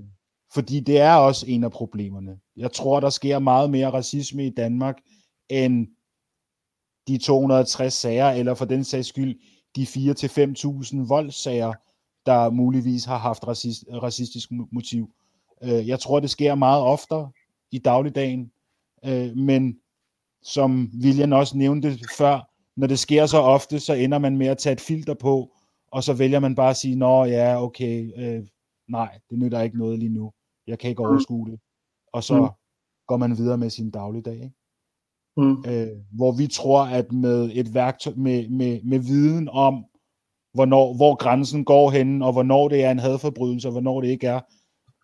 [0.54, 2.40] fordi det er også en af problemerne.
[2.58, 4.98] Jeg tror, der sker meget mere racisme i Danmark,
[5.50, 5.88] end
[7.08, 9.40] de 260 sager, eller for den sags skyld,
[9.76, 11.74] de 4-5.000 voldssager,
[12.26, 15.10] der muligvis har haft racist, racistisk mo- motiv.
[15.64, 17.32] Øh, jeg tror, det sker meget oftere
[17.72, 18.52] i dagligdagen,
[19.06, 19.80] øh, men
[20.42, 24.58] som William også nævnte før, når det sker så ofte, så ender man med at
[24.58, 25.52] tage et filter på,
[25.92, 28.48] og så vælger man bare at sige, nå ja, okay, øh,
[28.90, 30.32] nej, det nytter ikke noget lige nu.
[30.68, 31.10] Jeg kan ikke Mm.
[31.10, 31.60] overskue det.
[32.14, 32.48] Og så Mm.
[33.08, 34.36] går man videre med sin dagligdag.
[34.36, 34.54] Ikke?
[35.38, 35.64] Mm.
[35.68, 39.86] øh, hvor vi tror, at med et værktøj, med, med, med viden om,
[40.54, 44.28] hvornår, hvor grænsen går hen, og hvornår det er en hadforbrydelse, og hvornår det ikke
[44.28, 44.42] er,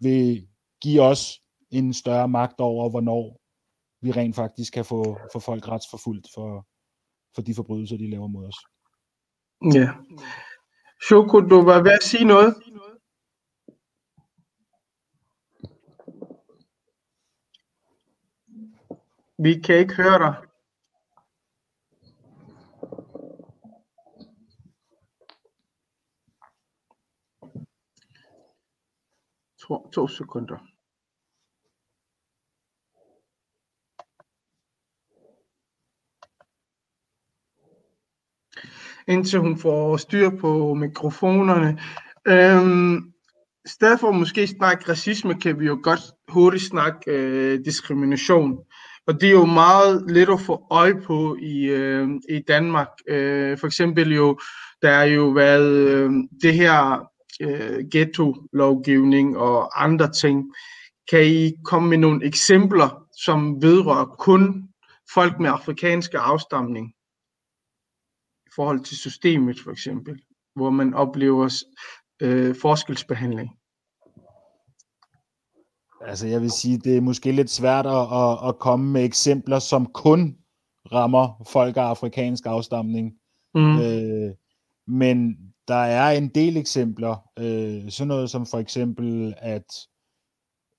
[0.03, 0.47] vil
[0.81, 1.41] give os
[1.71, 3.39] en større magt over, hvornår
[4.01, 6.65] vi rent faktisk kan få, få folk retsforfulgt for,
[7.35, 8.59] for de forbrydelser, de laver mod os.
[9.75, 9.89] Ja.
[11.01, 12.55] Shoko, du var ved at sige noget?
[19.43, 20.35] Vi kan ikke høre dig.
[29.57, 30.68] To, to sekunder.
[39.09, 41.79] Indtil hun får styr på mikrofonerne.
[42.27, 42.97] Øhm,
[43.65, 48.57] i stedet for måske snakke racisme, kan vi jo godt hurtigt snakke øh, diskrimination.
[49.07, 52.87] Og det er jo meget let at få øje på i, øh, i Danmark.
[53.07, 54.39] Øh, for eksempel jo,
[54.81, 56.11] der er jo været øh,
[56.41, 57.09] det her
[57.41, 60.43] øh, ghetto-lovgivning og andre ting.
[61.11, 64.63] Kan I komme med nogle eksempler, som vedrører kun
[65.13, 66.93] folk med afrikanske afstamning?
[68.59, 70.21] Forhold til systemet for eksempel,
[70.55, 71.63] hvor man oplever
[72.21, 73.49] øh, forskelsbehandling.
[76.01, 79.59] Altså jeg vil sige, det er måske lidt svært at, at, at komme med eksempler,
[79.59, 80.37] som kun
[80.91, 83.13] rammer folk af afrikansk afstamning.
[83.55, 83.79] Mm.
[83.79, 84.31] Øh,
[84.87, 85.37] men
[85.67, 89.75] der er en del eksempler, øh, sådan noget som for eksempel, at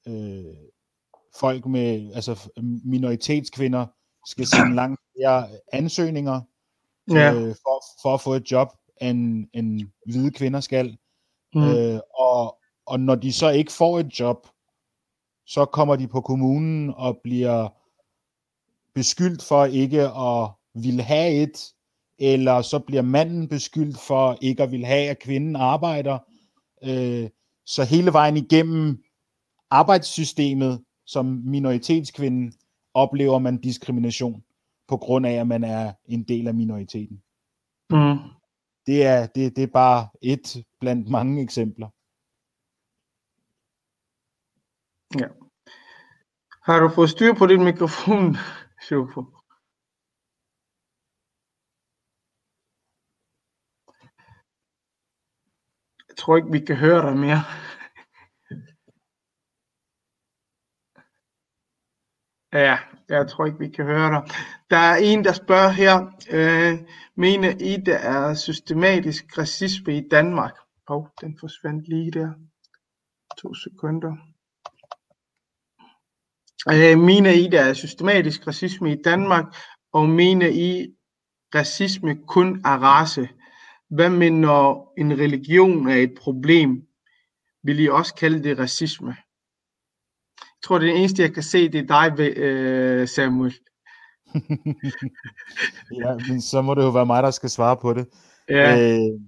[0.09, 0.57] øh,
[1.41, 2.51] folk med, altså
[2.85, 3.87] minoritetskvinder,
[4.27, 6.41] skal sende langt flere ansøgninger
[7.11, 7.35] Ja.
[7.35, 8.69] øh, for, for at få et job,
[9.01, 10.97] end, end hvide kvinder skal.
[11.55, 11.63] Mm.
[11.63, 14.47] Øh, og, og når de så ikke får et job,
[15.47, 17.69] så kommer de på kommunen og bliver
[18.95, 21.75] beskyldt for ikke at ville have et,
[22.19, 26.19] eller så bliver manden beskyldt for ikke at ville have, at kvinden arbejder.
[26.85, 27.31] Øh,
[27.67, 29.03] så hele vejen igennem
[29.71, 32.53] arbejdssystemet som minoritetskvinde
[32.95, 34.43] oplever man diskrimination
[34.91, 37.23] på grund af, at man er en del af minoriteten.
[37.91, 38.19] Mm.
[38.87, 41.89] Det er, det, det er bare et blandt mange eksempler.
[45.21, 45.29] Ja.
[46.63, 48.37] Har du fået styr på din mikrofon,
[48.87, 49.25] Shofo?
[56.09, 57.43] Jeg tror ikke, vi kan høre dig mere.
[62.53, 62.79] Ja,
[63.09, 64.23] jeg tror ikke, vi kan høre dig.
[64.71, 66.79] Der er en, der spørger her, øh,
[67.17, 70.53] mener I, der er systematisk racisme i Danmark?
[70.87, 72.33] Oh, den forsvandt lige der.
[73.39, 74.17] To sekunder.
[76.73, 79.45] Øh, mener I, der er systematisk racisme i Danmark,
[79.93, 80.95] og mener I,
[81.55, 83.29] racisme kun er race?
[83.91, 86.87] Hvad med når en religion er et problem?
[87.63, 89.17] Vil I også kalde det racisme?
[90.65, 93.55] Tror, det eneste, jeg kan se, det er dig, øh, Samuel.
[96.01, 98.07] ja, men så må det jo være mig, der skal svare på det.
[98.49, 99.21] Ja, Øh,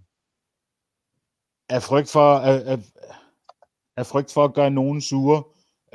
[1.68, 2.78] af frygt for, af, af,
[3.96, 5.42] af frygt for at gøre nogen sure,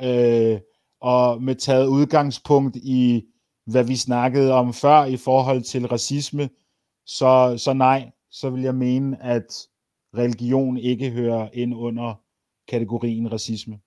[0.02, 0.60] øh,
[1.00, 3.24] og med taget udgangspunkt i,
[3.66, 6.50] hvad vi snakkede om før i forhold til racisme,
[7.06, 9.68] så, så nej, så vil jeg mene, at
[10.16, 12.14] religion ikke hører ind under
[12.68, 13.80] kategorien racisme.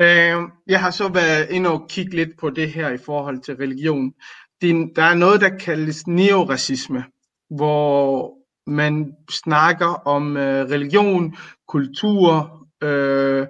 [0.00, 3.56] Øh, jeg har så været inde og kigge lidt på det her i forhold til
[3.56, 4.12] religion.
[4.60, 7.04] Det, der er noget, der kaldes neoracisme,
[7.50, 8.34] hvor
[8.66, 11.36] man snakker om øh, religion,
[11.68, 13.46] kultur, øh,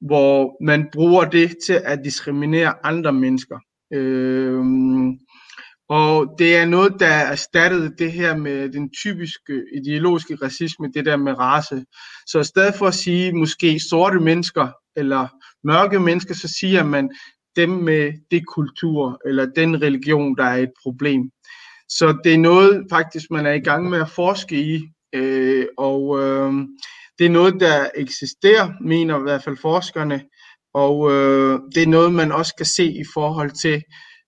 [0.00, 3.58] hvor man bruger det til at diskriminere andre mennesker.
[3.92, 4.64] Øh,
[5.88, 11.16] og det er noget, der erstattede det her med den typiske ideologiske racisme, det der
[11.16, 11.84] med race.
[12.26, 15.28] Så i stedet for at sige måske sorte mennesker eller
[15.64, 17.10] mørke mennesker, så siger man
[17.56, 21.30] dem med det kultur eller den religion, der er et problem.
[21.88, 24.80] Så det er noget faktisk, man er i gang med at forske i,
[25.12, 26.52] øh, og øh,
[27.18, 30.22] det er noget, der eksisterer, mener i hvert fald forskerne,
[30.74, 33.82] og øh, det er noget, man også kan se i forhold til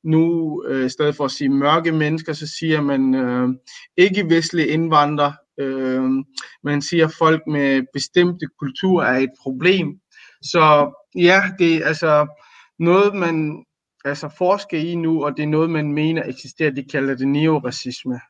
[0.09, 3.49] nu, øh, i stedet for at sige mørke mennesker, så siger man øh,
[3.97, 5.35] ikke-vestlige indvandrere.
[5.61, 6.03] Øh,
[6.63, 10.01] man siger, at folk med bestemte kultur er et problem.
[10.43, 12.27] Så ja, det er altså
[12.79, 13.65] noget, man
[14.05, 16.71] altså forsker i nu, og det er noget, man mener eksisterer.
[16.71, 18.21] De kalder det neoracisme.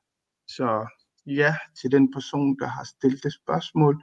[0.48, 0.86] Så
[1.26, 4.02] ja, til den person, der har stillet det spørgsmål.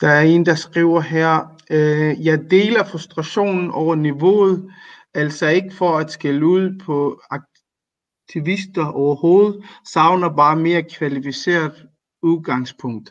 [0.00, 4.72] Der er en, der skriver her, øh, jeg deler frustrationen over niveauet,
[5.14, 11.88] altså ikke for at skælde ud på aktivister overhovedet, savner bare mere kvalificeret
[12.22, 13.08] udgangspunkt.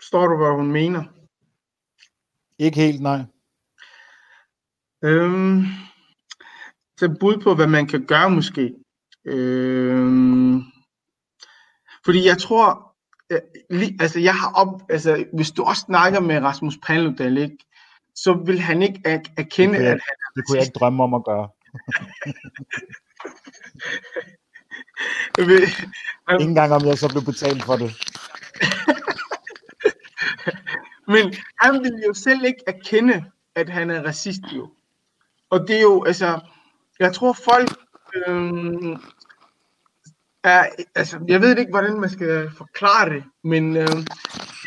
[0.00, 1.02] Forstår du, hvad hun mener?
[2.58, 3.20] Ikke helt, nej.
[5.04, 5.62] Øhm,
[6.98, 8.74] så bud på, hvad man kan gøre måske.
[9.24, 10.71] Øhm,
[12.04, 12.94] fordi jeg tror,
[13.30, 17.58] øh, li, altså jeg har op, altså hvis du også snakker med Rasmus Paludan, ikke,
[18.14, 21.14] så vil han ikke er, erkende, at han er Det kunne jeg ikke drømme om
[21.14, 21.48] at gøre.
[25.48, 25.68] Vil-
[26.28, 27.92] han, Ikke engang om jeg så blev betalt for det.
[31.12, 33.24] Men han vil jo selv ikke erkende,
[33.54, 34.70] at han er racist jo.
[35.50, 36.40] Og det er jo, altså,
[36.98, 37.70] jeg tror folk
[38.16, 38.96] øhm,
[40.44, 44.06] er, altså, jeg ved ikke, hvordan man skal forklare det, men øhm,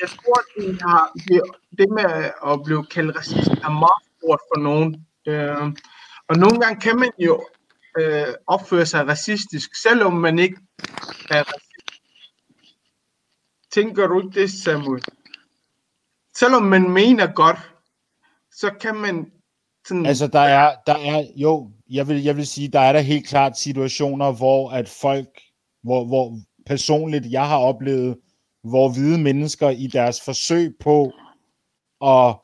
[0.02, 1.42] jeg tror, det, har, det,
[1.78, 5.06] det med at blive kaldt racist er meget stort for nogen.
[5.28, 5.78] Øhm,
[6.30, 7.46] og nogle gange kan man jo
[7.98, 10.58] øh, opføre sig racistisk, selvom man ikke
[11.30, 12.02] er racist.
[13.72, 15.04] Tænker du ikke det, Samuel?
[16.36, 17.58] selvom man mener godt,
[18.52, 19.32] så kan man
[19.88, 20.06] sådan...
[20.06, 23.28] Altså, der er, der er, jo, jeg vil, jeg vil sige, der er der helt
[23.28, 25.42] klart situationer, hvor at folk,
[25.86, 28.18] hvor, hvor personligt jeg har oplevet,
[28.64, 31.12] hvor hvide mennesker i deres forsøg på
[32.06, 32.36] at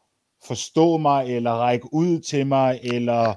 [0.47, 3.33] forstå mig, eller række ud til mig, eller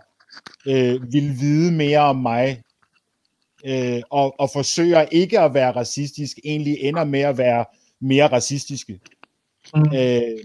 [0.66, 2.62] øh, vil vide mere om mig,
[3.66, 7.64] øh, og, og forsøger ikke at være racistisk, egentlig ender med at være
[8.00, 9.00] mere racistiske.
[9.74, 9.96] Mm.
[9.96, 10.38] Øh,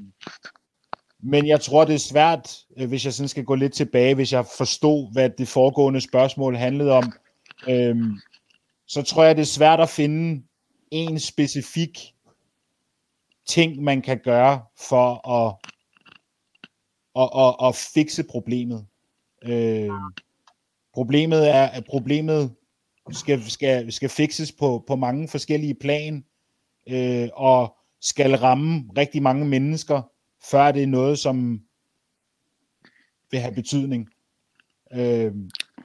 [1.23, 4.33] men jeg tror, det er svært, øh, hvis jeg sådan skal gå lidt tilbage, hvis
[4.33, 7.13] jeg forstod, hvad det foregående spørgsmål handlede om.
[7.69, 8.11] Øhm,
[8.89, 10.43] så tror jeg, det er svært at finde
[10.91, 12.13] en specifik
[13.47, 15.55] ting, man kan gøre for at,
[17.15, 18.85] at, at, at fikse problemet.
[19.43, 19.89] Øh,
[20.93, 22.55] problemet er, at problemet
[23.11, 26.25] skal, skal, skal fikses på, på mange forskellige plan,
[26.89, 30.01] øh, og skal ramme rigtig mange mennesker,
[30.51, 31.61] før det er noget, som
[33.31, 34.09] vil have betydning.
[34.93, 35.33] Øh,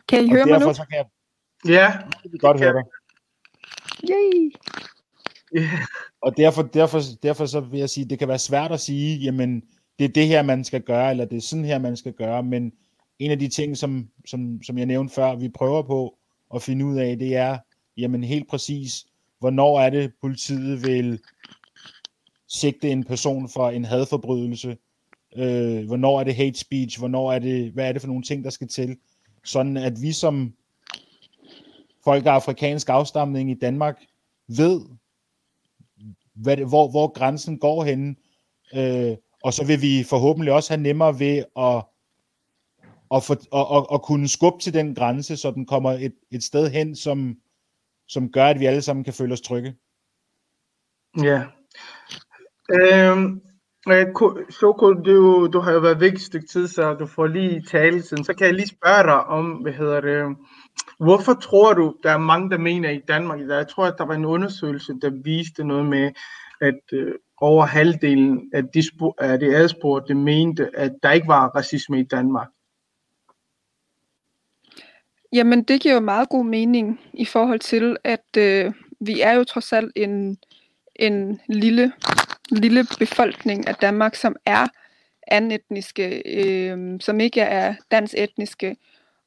[0.08, 0.74] Kan I høre mig nu?
[0.74, 1.06] så kan jeg
[1.68, 1.92] Ja,
[2.24, 2.82] rigtig godt høre dig.
[4.10, 4.52] Yay!
[5.54, 5.70] ja,
[6.20, 9.62] Og derfor, derfor, derfor så vil jeg sige, det kan være svært at sige, jamen,
[9.98, 12.42] det er det her, man skal gøre, eller det er sådan her, man skal gøre,
[12.42, 12.72] men
[13.18, 16.18] en af de ting, som, som, som jeg nævnte før, vi prøver på
[16.54, 17.58] at finde ud af, det er,
[17.96, 19.06] jamen helt præcis,
[19.38, 21.20] hvornår er det, politiet vil
[22.48, 24.76] sigte en person for en hadforbrydelse,
[25.36, 28.44] øh, hvornår er det hate speech, hvornår er det, hvad er det for nogle ting,
[28.44, 28.96] der skal til,
[29.44, 30.54] sådan at vi som
[32.04, 33.98] folk af afrikansk afstamning i Danmark
[34.48, 34.80] ved,
[36.34, 38.16] hvad hvor, hvor grænsen går henne,
[38.74, 41.84] øh, og så vil vi forhåbentlig også have nemmere ved at,
[43.14, 46.42] at, for, at, at, at kunne skubbe til den grænse, så den kommer et, et
[46.42, 47.36] sted hen, som,
[48.06, 49.74] som gør, at vi alle sammen kan føle os trygge.
[51.22, 51.42] ja.
[52.70, 53.40] Øhm,
[53.88, 57.26] øh, Ko- Soko, du, du har jo været væk et stykke tid, så du får
[57.26, 58.24] lige talelsen.
[58.24, 60.36] Så kan jeg lige spørge dig om, hvad hedder det,
[61.04, 64.04] hvorfor tror du, der er mange, der mener i Danmark, der, jeg tror, at der
[64.04, 66.12] var en undersøgelse, der viste noget med,
[66.60, 68.82] at øh, over halvdelen af de,
[69.18, 72.48] af de adspurgte mente, at der ikke var racisme i Danmark.
[75.32, 79.44] Jamen, det giver jo meget god mening i forhold til, at øh, vi er jo
[79.44, 80.38] trods alt en,
[80.96, 81.92] en lille,
[82.50, 84.66] lille befolkning af Danmark, som er
[85.26, 88.76] anetniske, øh, som ikke er dansk etniske.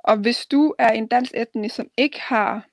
[0.08, 2.68] Og hvis du er en dansk etnisk, som ikke har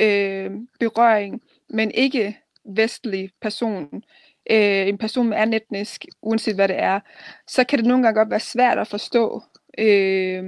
[0.00, 0.50] øh,
[0.80, 4.02] berøring med en ikke vestlig person,
[4.50, 7.00] øh, en person med anden etnisk, uanset hvad det er,
[7.48, 9.42] så kan det nogle gange godt være svært at forstå
[9.78, 10.44] øh,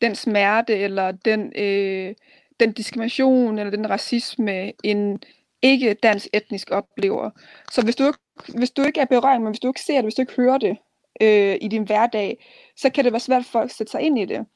[0.00, 2.14] den smerte, eller den, øh,
[2.60, 5.22] den diskrimination, eller den racisme, en
[5.62, 7.30] ikke dansk etnisk oplever.
[7.72, 8.12] Så hvis du,
[8.58, 10.58] hvis du ikke er berøring, men hvis du ikke ser det, hvis du ikke hører
[10.58, 10.76] det
[11.22, 12.46] øh, i din hverdag,
[12.76, 14.46] så kan det være svært for folk at sætte sig ind i det.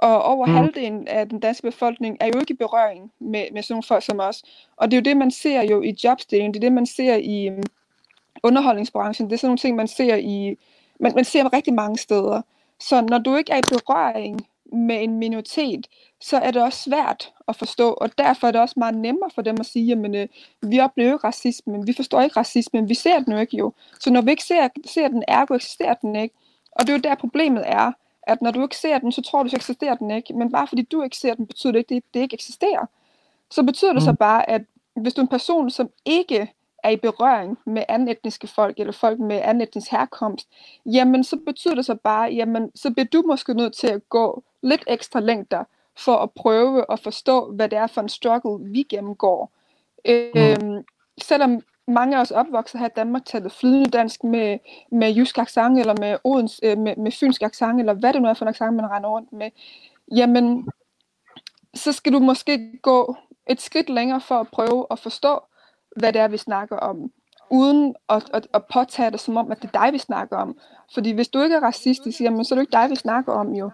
[0.00, 0.54] Og over mm.
[0.54, 4.04] halvdelen af den danske befolkning er jo ikke i berøring med, med sådan nogle folk
[4.04, 4.42] som os.
[4.76, 7.16] Og det er jo det, man ser jo i jobstilling, det er det, man ser
[7.16, 7.62] i um,
[8.42, 10.58] underholdningsbranchen, det er sådan nogle ting, man ser i,
[11.00, 12.42] man, man ser rigtig mange steder.
[12.80, 15.86] Så når du ikke er i berøring med en minoritet,
[16.20, 19.42] så er det også svært at forstå, og derfor er det også meget nemmere for
[19.42, 20.28] dem at sige, at øh,
[20.70, 23.72] vi oplever ikke racisme, vi forstår ikke racisme, vi ser den jo ikke jo.
[24.00, 26.34] Så når vi ikke ser, ser den, ergo eksisterer den ikke.
[26.72, 29.42] Og det er jo der problemet er, at når du ikke ser den, så tror
[29.42, 30.34] du, så eksisterer den ikke.
[30.34, 32.86] Men bare fordi du ikke ser den, betyder det ikke, at det ikke eksisterer.
[33.50, 34.04] Så betyder det mm.
[34.04, 34.62] så bare, at
[34.96, 36.52] hvis du er en person, som ikke
[36.84, 40.48] er i berøring med anden etniske folk, eller folk med anden etnisk herkomst,
[40.86, 44.42] jamen så betyder det så bare, jamen så bliver du måske nødt til at gå
[44.62, 45.64] lidt ekstra længder,
[45.98, 49.52] for at prøve at forstå, hvad det er for en struggle, vi gennemgår.
[50.06, 50.40] Mm.
[50.40, 50.84] Øhm,
[51.22, 54.58] selvom mange af os opvokset her i Danmark taler flydende dansk med,
[54.92, 58.28] med jysk accent, eller med, Odens, øh, med, med fynsk accent, eller hvad det nu
[58.28, 59.50] er for en accent, man render rundt med,
[60.16, 60.68] jamen,
[61.74, 65.40] så skal du måske gå et skridt længere for at prøve at forstå,
[65.96, 67.10] hvad det er, vi snakker om,
[67.50, 70.58] uden at, at, at påtage det som om, at det er dig, vi snakker om.
[70.94, 73.54] Fordi hvis du ikke er racistisk, jamen, så er det ikke dig, vi snakker om
[73.54, 73.70] jo.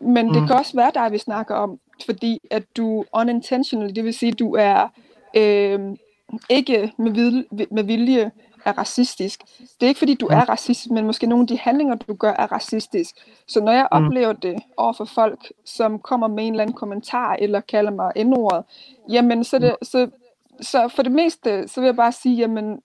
[0.00, 0.32] Men mm.
[0.32, 4.32] det kan også være dig, vi snakker om, fordi at du unintentionally, det vil sige,
[4.32, 4.88] at du er
[5.36, 5.96] øh,
[6.48, 8.30] ikke med, vilje, med vilje
[8.64, 9.40] er racistisk.
[9.58, 12.32] Det er ikke fordi, du er racist, men måske nogle af de handlinger, du gør,
[12.32, 13.14] er racistisk.
[13.46, 14.04] Så når jeg mm.
[14.04, 18.12] oplever det over for folk, som kommer med en eller anden kommentar, eller kalder mig
[18.24, 18.64] n-ordet,
[19.08, 20.10] jamen så, det, så,
[20.60, 22.80] så for det meste, så vil jeg bare sige, jamen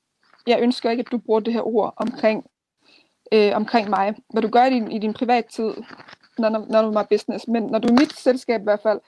[0.48, 2.46] jeg ønsker ikke, at du bruger det her ord omkring,
[3.32, 4.16] øh, omkring mig.
[4.30, 5.74] Hvad du gør i din, i din privattid,
[6.40, 7.48] none none of my business.
[7.48, 9.00] Men når du er mit selskab i hvert fald,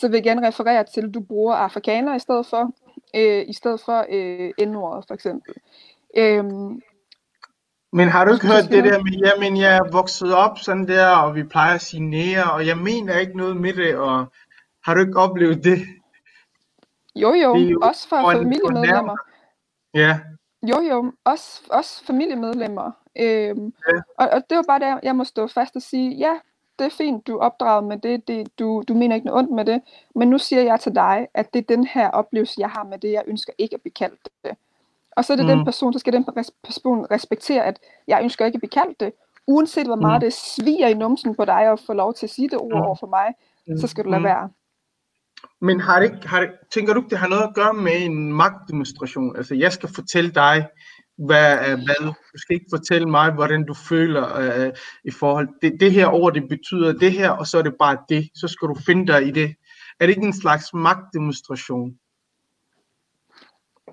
[0.00, 2.72] så vil jeg gerne referere til, at du bruger afrikaner i stedet for,
[3.14, 5.54] øh, i stedet for øh, N-ordet for eksempel.
[6.16, 6.82] Øhm,
[7.92, 11.06] men har du ikke hørt det der med, jamen jeg er vokset op sådan der,
[11.06, 14.26] og vi plejer at sige nære, og jeg mener ikke noget med det, og
[14.84, 15.78] har du ikke oplevet det?
[17.16, 19.16] Jo jo, jo også for familiemedlemmer.
[19.94, 20.20] Ja.
[20.62, 22.90] Jo jo, også, også familiemedlemmer.
[23.18, 24.00] Øhm, ja.
[24.18, 26.34] og, og det var bare der, jeg må stå fast og sige, ja,
[26.80, 29.54] det er fint, du er opdraget med det, det du, du mener ikke noget ondt
[29.54, 29.82] med det,
[30.14, 32.98] men nu siger jeg til dig, at det er den her oplevelse, jeg har med
[32.98, 34.56] det, jeg ønsker ikke at blive kaldt det.
[35.16, 35.52] Og så er det mm.
[35.56, 36.26] den person, så skal den
[36.64, 37.78] person respektere, at
[38.08, 39.12] jeg ønsker ikke at blive kaldt det,
[39.46, 40.24] uanset hvor meget mm.
[40.24, 42.82] det sviger i numsen på dig, og få lov til at sige det ord mm.
[42.82, 43.34] over for mig,
[43.66, 43.78] mm.
[43.78, 44.24] så skal du lade mm.
[44.24, 44.50] være.
[45.60, 48.32] Men har det, har det, tænker du ikke, det har noget at gøre med en
[48.32, 49.36] magtdemonstration?
[49.36, 50.66] Altså, jeg skal fortælle dig,
[51.26, 52.06] hvad er hvad.
[52.32, 54.72] Du skal ikke fortælle mig, hvordan du føler øh,
[55.04, 57.98] i forhold det, det her ord, det betyder det her, og så er det bare
[58.08, 58.30] det.
[58.34, 59.54] Så skal du finde dig i det.
[60.00, 61.98] Er det ikke en slags magtdemonstration?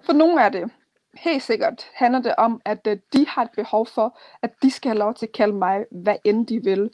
[0.06, 0.72] For nogle er det.
[1.14, 4.90] Helt sikkert handler det om, at uh, de har et behov for, at de skal
[4.90, 6.90] have lov til at kalde mig, hvad end de vil.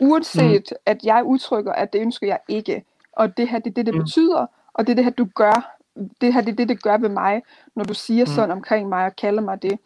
[0.00, 0.76] Uanset mm.
[0.86, 2.84] at jeg udtrykker, at det ønsker jeg ikke.
[3.12, 4.00] Og det her, det er det, det mm.
[4.00, 5.77] betyder, og det er det her, du gør
[6.20, 7.42] det her det er det, det gør ved mig,
[7.74, 8.32] når du siger mm.
[8.32, 9.78] sådan omkring mig og kalder mig det.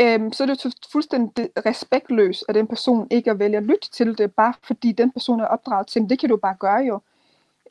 [0.00, 3.90] Øhm, så er det jo fuldstændig respektløst af den person ikke at vælge at lytte
[3.90, 7.00] til det, bare fordi den person er opdraget til, det kan du bare gøre jo.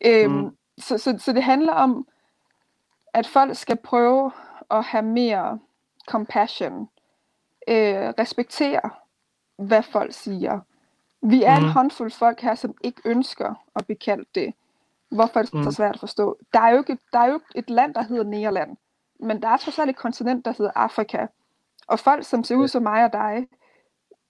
[0.06, 0.56] Øhm, mm.
[0.77, 2.07] så, så, så det handler om,
[3.14, 4.31] at folk skal prøve
[4.72, 5.60] at have mere
[6.07, 6.89] compassion,
[7.68, 8.89] øh, respektere,
[9.56, 10.60] hvad folk siger.
[11.22, 11.65] Vi er mm.
[11.65, 14.53] en håndfuld folk her, som ikke ønsker at blive kaldt det.
[15.12, 15.64] Hvorfor er det mm.
[15.64, 16.38] så svært at forstå?
[16.54, 18.78] Der er, jo ikke, der er jo ikke et land, der hedder Nederland,
[19.20, 21.26] men der er trods alt et kontinent, der hedder Afrika.
[21.88, 23.48] Og folk, som ser ud som mig og dig,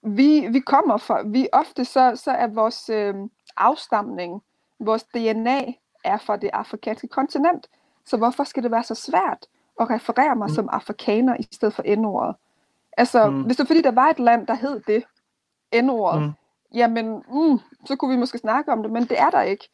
[0.01, 3.15] vi, vi kommer fra, vi ofte så, så er vores øh,
[3.57, 4.41] afstamning,
[4.79, 5.61] vores DNA
[6.03, 7.67] er fra det afrikanske kontinent.
[8.05, 9.45] Så hvorfor skal det være så svært
[9.79, 10.55] at referere mig mm.
[10.55, 12.35] som afrikaner i stedet for N-ordet?
[12.97, 13.41] Altså, mm.
[13.41, 15.03] hvis det er fordi, der var et land, der hed det,
[15.83, 16.31] N-ordet, mm.
[16.73, 19.69] jamen, mm, så kunne vi måske snakke om det, men det er der ikke.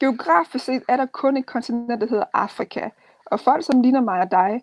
[0.00, 2.88] Geografisk set er der kun et kontinent, der hedder Afrika.
[3.26, 4.62] Og folk, som ligner mig og dig,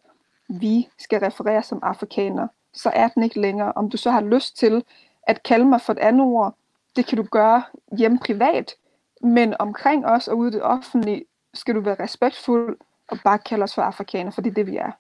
[0.50, 3.74] vi skal referere som afrikaner, så er den ikke længere.
[3.76, 4.84] Om du så har lyst til
[5.24, 6.56] at kalde mig for et andet ord,
[6.96, 7.64] det kan du gøre
[7.98, 8.76] hjemme privat,
[9.22, 12.78] Men omkring os og ude i det offentlige, skal du være respektfuld
[13.08, 14.92] og bare kalde os for afrikaner, for det er det, vi er.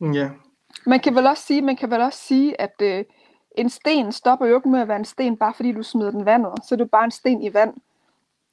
[0.00, 0.30] Ja,
[0.86, 3.04] Man kan vel også sige, man kan vel også sige at øh,
[3.58, 6.24] en sten stopper jo ikke med at være en sten, bare fordi du smider den
[6.24, 6.64] vandet.
[6.64, 7.74] Så er du bare en sten i vand.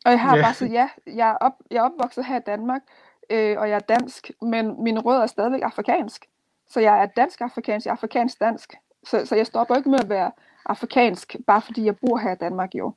[0.10, 0.42] Og jeg har Ja.
[0.42, 2.82] bare sagt, ja, jeg er, op, jeg er opvokset her i Danmark,
[3.30, 6.26] øh, og jeg er dansk, men mine rødder er stadigvæk afrikansk.
[6.70, 8.74] Så jeg er dansk-afrikansk, jeg er afrikansk-dansk.
[9.04, 10.32] Så, så jeg stopper ikke med at være
[10.66, 12.94] afrikansk, bare fordi jeg bor her i Danmark jo.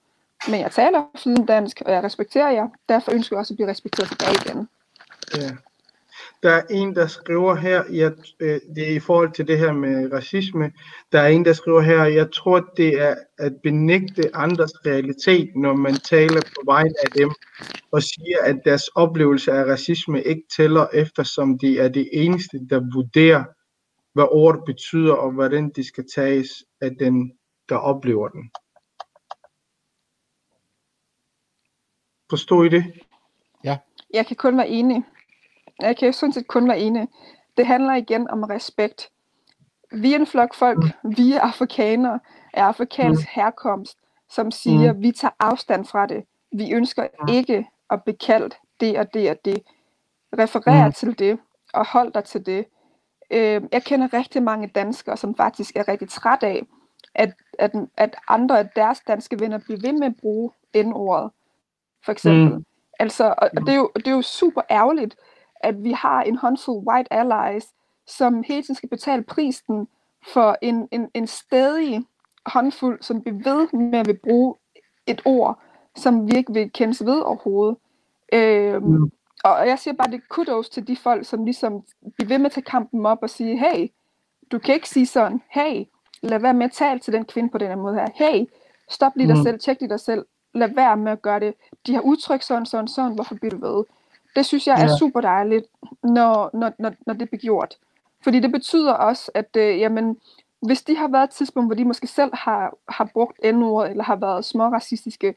[0.50, 2.68] Men jeg taler flydende dansk, og jeg respekterer jer.
[2.88, 4.68] Derfor ønsker jeg også at blive respekteret tilbage igen.
[5.36, 5.50] ja.
[6.42, 9.72] Der er en, der skriver her, jeg, øh, det er i forhold til det her
[9.72, 10.72] med racisme,
[11.12, 15.74] der er en, der skriver her, jeg tror, det er at benægte andres realitet, når
[15.74, 17.30] man taler på vegne af dem,
[17.92, 22.80] og siger, at deres oplevelse af racisme ikke tæller, eftersom de er det eneste, der
[22.94, 23.44] vurderer,
[24.14, 26.48] hvad ordet betyder, og hvordan det skal tages
[26.80, 27.32] af den,
[27.68, 28.50] der oplever den.
[32.30, 32.84] Forstår I det?
[34.12, 35.02] Jeg kan kun være enig.
[35.82, 37.08] Jeg kan sådan set kun være enig.
[37.56, 39.10] Det handler igen om respekt.
[39.92, 40.84] Vi er en flok folk,
[41.16, 42.20] vi er afrikanere,
[42.52, 43.98] af afrikansk herkomst,
[44.30, 46.24] som siger, vi tager afstand fra det.
[46.52, 49.62] Vi ønsker ikke at blive kaldt det og det og det.
[50.38, 50.92] Referer Mm.
[50.92, 51.38] til det,
[51.74, 52.66] og hold dig til det.
[53.30, 56.62] Øh, jeg kender rigtig mange danskere, som faktisk er rigtig træt af,
[57.14, 61.30] at, at, at andre af deres danske venner bliver ved med at bruge N-ordet,
[62.04, 62.54] for eksempel.
[62.56, 62.64] Mm.
[62.98, 65.16] Altså, og, og det, er jo, det er jo super ærgerligt,
[65.62, 67.66] at vi har en håndfuld white allies,
[68.06, 69.88] som hele tiden skal betale prisen
[70.32, 72.04] for en, en, en stadig
[72.46, 74.54] håndfuld, som bliver ved med at vil bruge
[75.06, 75.60] et ord,
[75.96, 77.76] som vi ikke vil kendes ved overhovedet.
[78.32, 79.10] Øhm, Mm.
[79.44, 81.82] Og jeg siger bare, det er kudos til de folk, som ligesom
[82.16, 83.88] bliver ved med at tage kampen op og sige, hey,
[84.52, 85.84] du kan ikke sige sådan, hey,
[86.22, 88.44] lad være med at tale til den kvinde på den her måde her, hey,
[88.90, 89.42] stop lige dig Mm.
[89.42, 91.54] selv, tjek lige dig selv, lad være med at gøre det.
[91.86, 93.84] De har udtrykt sådan, sådan, sådan, hvorfor bliver du ved?
[94.36, 94.96] Det synes jeg er Ja.
[94.98, 95.66] super dejligt,
[96.02, 97.74] når, når, når, når det bliver gjort.
[98.24, 100.16] Fordi det betyder også, at øh, jamen,
[100.62, 104.04] hvis de har været et tidspunkt, hvor de måske selv har, har brugt n-ordet, eller
[104.04, 105.34] har været små racistiske,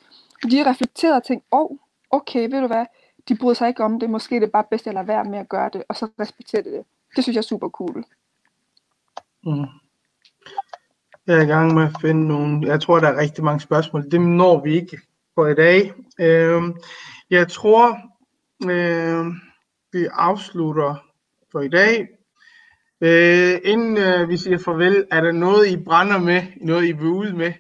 [0.52, 1.78] de har reflekteret og tænkt, åh, oh,
[2.12, 2.86] okay, ved du hvad,
[3.30, 5.24] de bryder sig ikke om det, måske er det bare bedst, at jeg lader være
[5.24, 6.72] med at gøre det, og så respekterer det
[7.16, 7.24] det.
[7.24, 8.04] Synes jeg er super cool.
[9.44, 9.66] Mm.
[11.28, 12.68] Jeg er i gang med at finde nogle.
[12.68, 14.12] Jeg tror, der er rigtig mange spørgsmål.
[14.12, 14.98] Dem når vi ikke
[15.36, 15.94] for i dag.
[16.20, 16.76] Øhm,
[17.30, 17.98] jeg tror,
[18.64, 19.26] øh,
[19.94, 20.96] vi afslutter
[21.52, 22.08] for i dag.
[23.02, 26.42] Øh, inden øh, vi siger farvel, er der noget, I brænder med?
[26.62, 27.54] Noget, I vil ud med?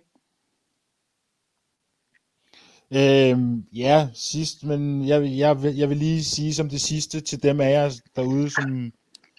[2.91, 7.21] Øhm, ja, sidst, men jeg, vil- jeg, vil- jeg vil lige sige som det sidste
[7.21, 8.91] til dem af jer derude, som,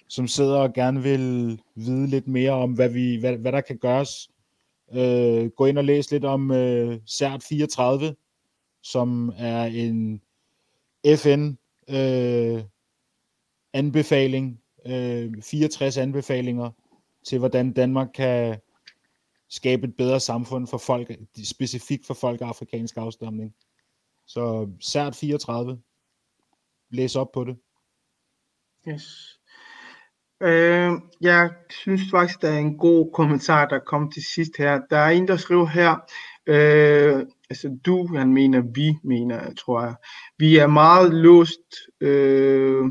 [0.08, 3.78] som sidder og gerne vil vide lidt mere om, hvad, vi, hvad, hvad der kan
[3.78, 4.28] gøres.
[4.94, 8.14] Øh, gå ind og læs lidt om øh, CERT 34,
[8.82, 10.20] som er en
[11.06, 11.52] FN
[11.90, 12.64] øh,
[13.72, 16.70] anbefaling, øh, 64 anbefalinger
[17.26, 18.60] til, hvordan Danmark kan
[19.48, 21.10] skabe et bedre samfund for folk,
[21.44, 23.54] specifikt for folk af afrikansk afstamning.
[24.26, 25.80] Så CERT 34.
[26.90, 27.56] Læs op på det.
[28.88, 29.38] Yes.
[30.42, 34.80] Øh, jeg synes faktisk, der er en god kommentar, der kom til sidst her.
[34.90, 35.96] Der er en, der skriver her,
[36.46, 39.94] øh, altså du, han mener, vi mener, tror jeg.
[40.38, 42.84] Vi er meget låst, øh,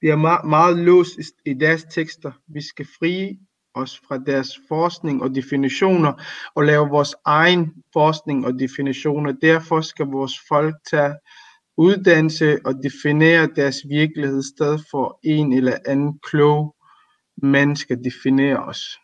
[0.00, 2.32] vi er meget, meget låst i, deres tekster.
[2.46, 3.38] Vi skal fri
[3.74, 6.12] os fra deres forskning og definitioner
[6.54, 9.32] og lave vores egen forskning og definitioner.
[9.32, 11.14] Derfor skal vores folk tage
[11.76, 16.76] uddannelse og definere deres virkelighed, i stedet for en eller anden klog
[17.42, 18.98] mand skal definere os.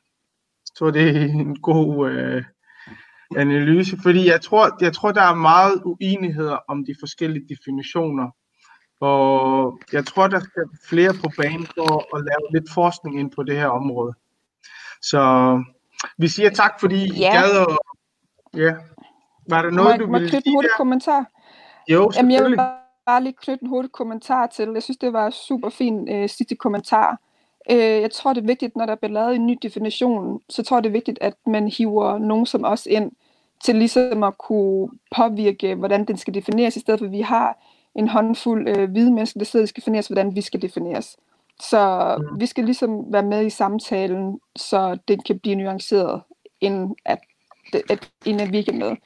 [0.75, 2.45] Så det er en god øh,
[3.37, 8.31] analyse, fordi jeg tror, jeg tror, der er meget uenigheder om de forskellige definitioner.
[9.01, 13.43] Og jeg tror, der skal flere på banen for at lave lidt forskning ind på
[13.43, 14.15] det her område.
[15.03, 15.23] Så
[16.19, 17.41] vi siger tak, fordi I Ja.
[17.41, 17.79] gad at...
[18.55, 18.75] Ja.
[19.49, 20.77] Var der noget, du må jeg ville en sige hurtig der?
[20.77, 21.27] kommentar?
[21.89, 22.57] Jo, Jamen, jeg vil
[23.07, 24.69] bare, lige knytte en hurtig kommentar til.
[24.75, 27.19] Jeg synes, det var super fin øh, sidste kommentar.
[27.71, 30.77] Øh, jeg tror, det er vigtigt, når der bliver lavet en ny definition, så tror
[30.77, 33.13] jeg, det er vigtigt, at man hiver nogen som os ind
[33.65, 37.59] til ligesom at kunne påvirke, hvordan den skal defineres, i stedet for at vi har
[37.95, 41.17] en håndfuld øh, hvide mennesker, der sidder og skal defineres, hvordan vi skal defineres.
[41.61, 42.41] Så Mm.
[42.41, 46.23] vi skal ligesom være med i samtalen, så den kan blive nuanceret,
[46.61, 47.19] inden at,
[47.73, 48.97] det- at, inden at vi ikke er med.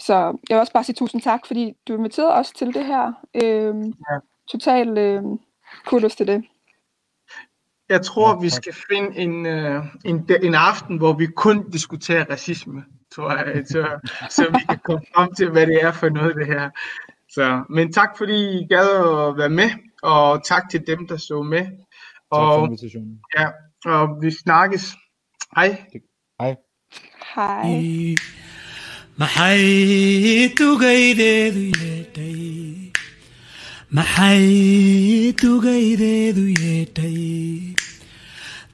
[0.00, 3.12] Så jeg vil også bare sige tusind tak, fordi du inviterede os til det her.
[3.44, 4.18] Øhm, Ja.
[4.50, 5.22] Total øh,
[5.86, 6.44] kudos til det.
[7.88, 12.24] Jeg tror, Ja, vi skal finde en, øh, en, en aften, hvor vi kun diskuterer
[12.30, 12.84] racisme.
[13.14, 13.82] Tror jeg, så,
[14.30, 16.70] så vi kan komme frem til, hvad det er for noget, det her.
[17.30, 18.88] Så, men tak fordi I gad
[19.28, 19.70] at være med,
[20.02, 21.64] og tak til dem, der så med.
[21.64, 21.70] Tak
[22.30, 23.20] for Og, invitationen.
[23.38, 23.46] ja,
[23.84, 24.94] og vi snakkes.
[25.56, 25.86] Hej.
[26.40, 26.56] Hej.
[27.34, 28.14] Hej.
[29.16, 32.92] maxay tugaydeedu yeedhay
[33.90, 37.74] maxay tugaydeedu yeedhay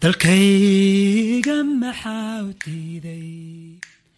[0.03, 3.70] dalkayga maxaa u diiday